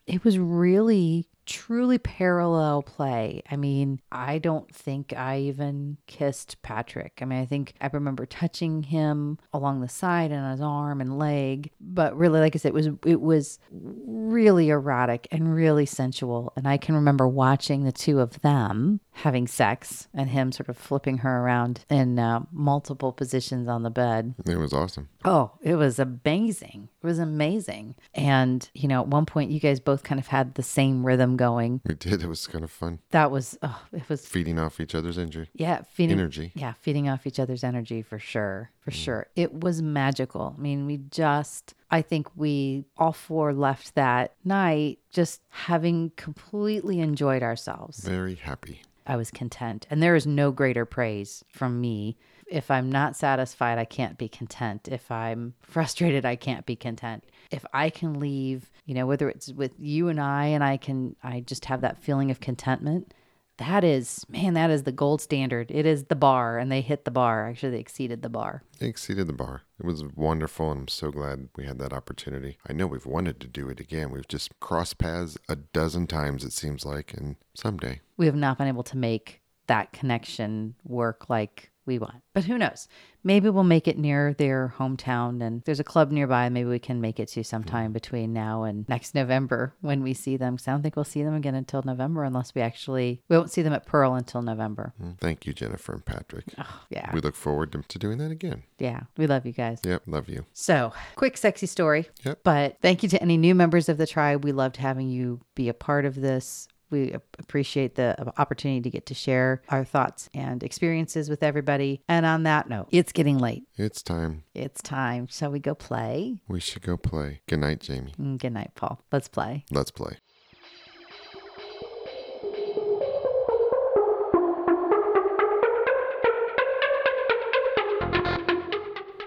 It 0.07 0.23
was 0.23 0.39
really 0.39 1.27
truly 1.45 1.97
parallel 1.97 2.83
play. 2.83 3.41
I 3.49 3.55
mean, 3.55 3.99
I 4.11 4.39
don't 4.39 4.73
think 4.73 5.13
I 5.15 5.39
even 5.39 5.97
kissed 6.07 6.61
Patrick. 6.61 7.19
I 7.21 7.25
mean, 7.25 7.39
I 7.39 7.45
think 7.45 7.73
I 7.81 7.89
remember 7.91 8.25
touching 8.25 8.83
him 8.83 9.37
along 9.53 9.81
the 9.81 9.89
side 9.89 10.31
and 10.31 10.43
on 10.43 10.51
his 10.51 10.61
arm 10.61 11.01
and 11.01 11.17
leg, 11.17 11.71
but 11.79 12.15
really 12.17 12.39
like 12.39 12.55
I 12.55 12.59
said 12.59 12.69
it 12.69 12.73
was 12.73 12.89
it 13.05 13.21
was 13.21 13.59
really 13.71 14.69
erotic 14.69 15.27
and 15.31 15.53
really 15.53 15.85
sensual. 15.85 16.53
And 16.55 16.67
I 16.67 16.77
can 16.77 16.95
remember 16.95 17.27
watching 17.27 17.83
the 17.83 17.91
two 17.91 18.19
of 18.19 18.41
them 18.41 18.99
having 19.11 19.47
sex 19.47 20.07
and 20.13 20.29
him 20.29 20.51
sort 20.51 20.67
of 20.67 20.77
flipping 20.77 21.19
her 21.19 21.41
around 21.41 21.85
in 21.89 22.19
uh, 22.19 22.41
multiple 22.51 23.13
positions 23.13 23.67
on 23.67 23.83
the 23.83 23.89
bed. 23.89 24.35
It 24.45 24.57
was 24.57 24.73
awesome. 24.73 25.09
Oh, 25.23 25.51
it 25.61 25.75
was 25.75 25.99
amazing. 25.99 26.89
It 27.01 27.07
was 27.07 27.19
amazing. 27.19 27.95
And, 28.13 28.69
you 28.73 28.87
know, 28.87 29.01
at 29.01 29.07
one 29.07 29.25
point 29.25 29.51
you 29.51 29.59
guys 29.59 29.79
both 29.79 30.03
kind 30.03 30.19
of 30.19 30.27
had 30.27 30.55
the 30.55 30.63
same 30.63 31.05
rhythm 31.05 31.34
going. 31.37 31.81
We 31.85 31.95
did. 31.95 32.23
It 32.23 32.27
was 32.27 32.47
kind 32.47 32.63
of 32.63 32.71
fun. 32.71 32.99
That 33.11 33.31
was, 33.31 33.57
oh, 33.61 33.81
it 33.91 34.07
was, 34.09 34.25
Feeding 34.27 34.59
off 34.59 34.79
each 34.79 34.95
other's 34.95 35.17
injury. 35.17 35.49
yeah, 35.53 35.81
feeding, 35.91 36.19
Energy. 36.19 36.51
yeah, 36.55 36.73
feeding 36.81 37.09
off 37.09 37.25
each 37.27 37.39
other's 37.39 37.63
energy 37.63 38.01
for 38.01 38.19
sure. 38.19 38.71
For 38.79 38.91
mm. 38.91 38.95
sure. 38.95 39.27
It 39.35 39.53
was 39.53 39.81
magical. 39.81 40.55
I 40.57 40.61
mean, 40.61 40.85
we 40.85 40.97
just, 41.09 41.73
I 41.91 42.01
think 42.01 42.27
we 42.35 42.85
all 42.97 43.13
four 43.13 43.53
left 43.53 43.95
that 43.95 44.33
night 44.43 44.99
just 45.11 45.41
having 45.49 46.11
completely 46.15 46.99
enjoyed 46.99 47.43
ourselves. 47.43 47.99
Very 47.99 48.35
happy. 48.35 48.81
I 49.07 49.15
was 49.17 49.31
content. 49.31 49.85
And 49.89 50.01
there 50.01 50.15
is 50.15 50.25
no 50.25 50.51
greater 50.51 50.85
praise 50.85 51.43
from 51.47 51.79
me. 51.79 52.17
If 52.47 52.69
I'm 52.69 52.91
not 52.91 53.15
satisfied, 53.15 53.77
I 53.77 53.85
can't 53.85 54.17
be 54.17 54.29
content. 54.29 54.87
If 54.87 55.09
I'm 55.11 55.55
frustrated, 55.61 56.25
I 56.25 56.35
can't 56.35 56.65
be 56.65 56.75
content. 56.75 57.23
If 57.51 57.65
I 57.73 57.89
can 57.89 58.19
leave, 58.19 58.71
you 58.85 58.93
know, 58.93 59.05
whether 59.05 59.29
it's 59.29 59.51
with 59.51 59.73
you 59.79 60.07
and 60.07 60.19
I, 60.19 60.45
and 60.45 60.63
I 60.63 60.77
can, 60.77 61.15
I 61.23 61.41
just 61.41 61.65
have 61.65 61.81
that 61.81 61.97
feeling 61.97 62.31
of 62.31 62.39
contentment, 62.39 63.13
that 63.57 63.83
is, 63.83 64.25
man, 64.27 64.53
that 64.55 64.69
is 64.69 64.83
the 64.83 64.91
gold 64.91 65.21
standard. 65.21 65.71
It 65.71 65.85
is 65.85 66.05
the 66.05 66.15
bar, 66.15 66.57
and 66.57 66.69
they 66.71 66.81
hit 66.81 67.05
the 67.05 67.11
bar. 67.11 67.47
Actually, 67.47 67.71
they 67.71 67.79
exceeded 67.79 68.21
the 68.21 68.29
bar. 68.29 68.63
It 68.79 68.87
exceeded 68.87 69.27
the 69.27 69.33
bar. 69.33 69.61
It 69.79 69.85
was 69.85 70.03
wonderful, 70.03 70.71
and 70.71 70.81
I'm 70.81 70.87
so 70.89 71.09
glad 71.09 71.47
we 71.55 71.65
had 71.65 71.79
that 71.79 71.93
opportunity. 71.93 72.57
I 72.67 72.73
know 72.73 72.85
we've 72.85 73.05
wanted 73.05 73.39
to 73.41 73.47
do 73.47 73.69
it 73.69 73.79
again. 73.79 74.11
We've 74.11 74.27
just 74.27 74.51
crossed 74.59 74.97
paths 74.97 75.37
a 75.47 75.55
dozen 75.55 76.07
times, 76.07 76.43
it 76.43 76.51
seems 76.51 76.85
like, 76.85 77.13
and 77.13 77.37
someday. 77.53 78.01
We 78.17 78.25
have 78.25 78.35
not 78.35 78.57
been 78.57 78.67
able 78.67 78.83
to 78.83 78.97
make 78.97 79.41
that 79.67 79.93
connection 79.93 80.75
work 80.83 81.29
like 81.29 81.71
we 81.85 81.99
want. 81.99 82.21
But 82.33 82.45
who 82.45 82.57
knows? 82.57 82.87
Maybe 83.23 83.49
we'll 83.49 83.63
make 83.63 83.87
it 83.87 83.97
near 83.97 84.33
their 84.33 84.73
hometown 84.77 85.41
and 85.41 85.63
there's 85.63 85.79
a 85.79 85.83
club 85.83 86.11
nearby. 86.11 86.49
Maybe 86.49 86.69
we 86.69 86.79
can 86.79 87.01
make 87.01 87.19
it 87.19 87.27
to 87.29 87.43
sometime 87.43 87.91
between 87.91 88.33
now 88.33 88.63
and 88.63 88.87
next 88.87 89.15
November 89.15 89.73
when 89.81 90.03
we 90.03 90.13
see 90.13 90.37
them. 90.37 90.55
Because 90.55 90.67
I 90.67 90.71
don't 90.71 90.83
think 90.83 90.95
we'll 90.95 91.05
see 91.05 91.23
them 91.23 91.33
again 91.33 91.55
until 91.55 91.81
November 91.83 92.23
unless 92.23 92.53
we 92.53 92.61
actually, 92.61 93.21
we 93.29 93.37
won't 93.37 93.51
see 93.51 93.61
them 93.63 93.73
at 93.73 93.85
Pearl 93.85 94.13
until 94.13 94.41
November. 94.41 94.93
Mm, 95.01 95.17
Thank 95.19 95.45
you, 95.47 95.53
Jennifer 95.53 95.93
and 95.93 96.05
Patrick. 96.05 96.45
Oh, 96.57 96.81
yeah. 96.89 97.11
We 97.13 97.21
look 97.21 97.35
forward 97.35 97.71
to, 97.71 97.81
to 97.81 97.99
doing 97.99 98.17
that 98.19 98.31
again. 98.31 98.63
Yeah. 98.77 99.01
We 99.17 99.25
love 99.27 99.45
you 99.45 99.53
guys. 99.53 99.79
Yep, 99.83 100.03
love 100.05 100.29
you. 100.29 100.45
So, 100.53 100.93
quick, 101.15 101.37
sexy 101.37 101.65
story. 101.65 102.07
Yep. 102.23 102.39
But 102.43 102.77
thank 102.81 103.01
you 103.03 103.09
to 103.09 103.21
any 103.21 103.37
new 103.37 103.55
members 103.55 103.89
of 103.89 103.97
the 103.97 104.07
tribe. 104.07 104.43
We 104.43 104.51
loved 104.51 104.77
having 104.77 105.09
you 105.09 105.41
be 105.55 105.69
a 105.69 105.73
part 105.73 106.05
of 106.05 106.15
this. 106.15 106.67
We 106.89 107.13
appreciate 107.39 107.95
the 107.95 108.15
opportunity 108.39 108.81
to 108.81 108.89
get 108.89 109.05
to 109.07 109.13
share 109.13 109.61
our 109.69 109.83
thoughts 109.83 110.29
and 110.33 110.63
experiences 110.63 111.29
with 111.29 111.43
everybody. 111.43 112.01
And 112.07 112.25
on 112.25 112.43
that 112.43 112.69
note, 112.69 112.87
it's 112.91 113.11
getting 113.11 113.37
late. 113.39 113.63
It's 113.75 114.01
time. 114.03 114.43
It's 114.53 114.81
time. 114.81 115.27
Shall 115.27 115.51
we 115.51 115.59
go 115.59 115.73
play? 115.75 116.41
We 116.47 116.59
should 116.59 116.83
go 116.83 116.97
play. 116.97 117.41
Good 117.47 117.59
night, 117.59 117.79
Jamie. 117.81 118.13
Mm, 118.19 118.37
Good 118.37 118.53
night, 118.53 118.71
Paul. 118.75 119.01
Let's 119.11 119.27
play. 119.27 119.65
Let's 119.71 119.91
play. 119.91 120.17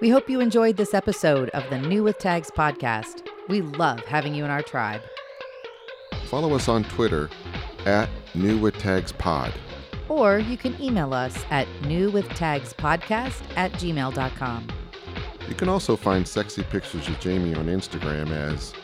We 0.01 0.11
hope 0.11 0.31
you 0.31 0.41
enjoyed 0.41 0.77
this 0.77 0.95
episode 0.95 1.49
of 1.51 1.69
the 1.71 1.79
New 1.79 2.05
with 2.05 2.19
Tags 2.19 2.53
podcast. 2.53 3.27
We 3.49 3.63
love 3.63 3.99
having 4.01 4.33
you 4.33 4.45
in 4.45 4.51
our 4.51 4.63
tribe. 4.63 5.01
Follow 6.27 6.55
us 6.55 6.69
on 6.69 6.85
Twitter 6.85 7.29
at 7.87 8.09
New 8.35 8.59
with 8.59 8.77
Tags 8.79 9.13
Pod. 9.13 9.53
Or 10.09 10.39
you 10.39 10.57
can 10.57 10.81
email 10.83 11.13
us 11.13 11.45
at 11.51 11.67
newwithtagspodcast 11.83 13.43
at 13.57 13.73
gmail.com. 13.73 14.69
You 15.49 15.55
can 15.55 15.69
also 15.69 15.97
find 15.97 16.27
sexy 16.27 16.63
pictures 16.63 17.09
of 17.09 17.19
Jamie 17.21 17.55
on 17.55 17.67
Instagram 17.67 18.31
as 18.31 18.75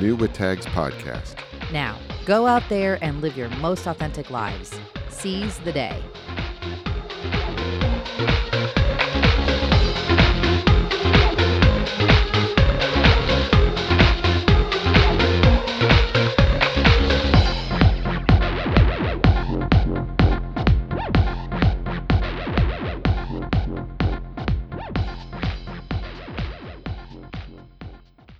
New 0.00 0.14
with 0.16 0.32
Tags 0.32 0.66
Podcast. 0.66 1.34
Now, 1.72 1.98
go 2.24 2.46
out 2.46 2.62
there 2.68 2.98
and 3.02 3.20
live 3.20 3.36
your 3.36 3.48
most 3.56 3.86
authentic 3.86 4.30
lives. 4.30 4.72
Seize 5.08 5.58
the 5.60 5.72
day. 5.72 6.02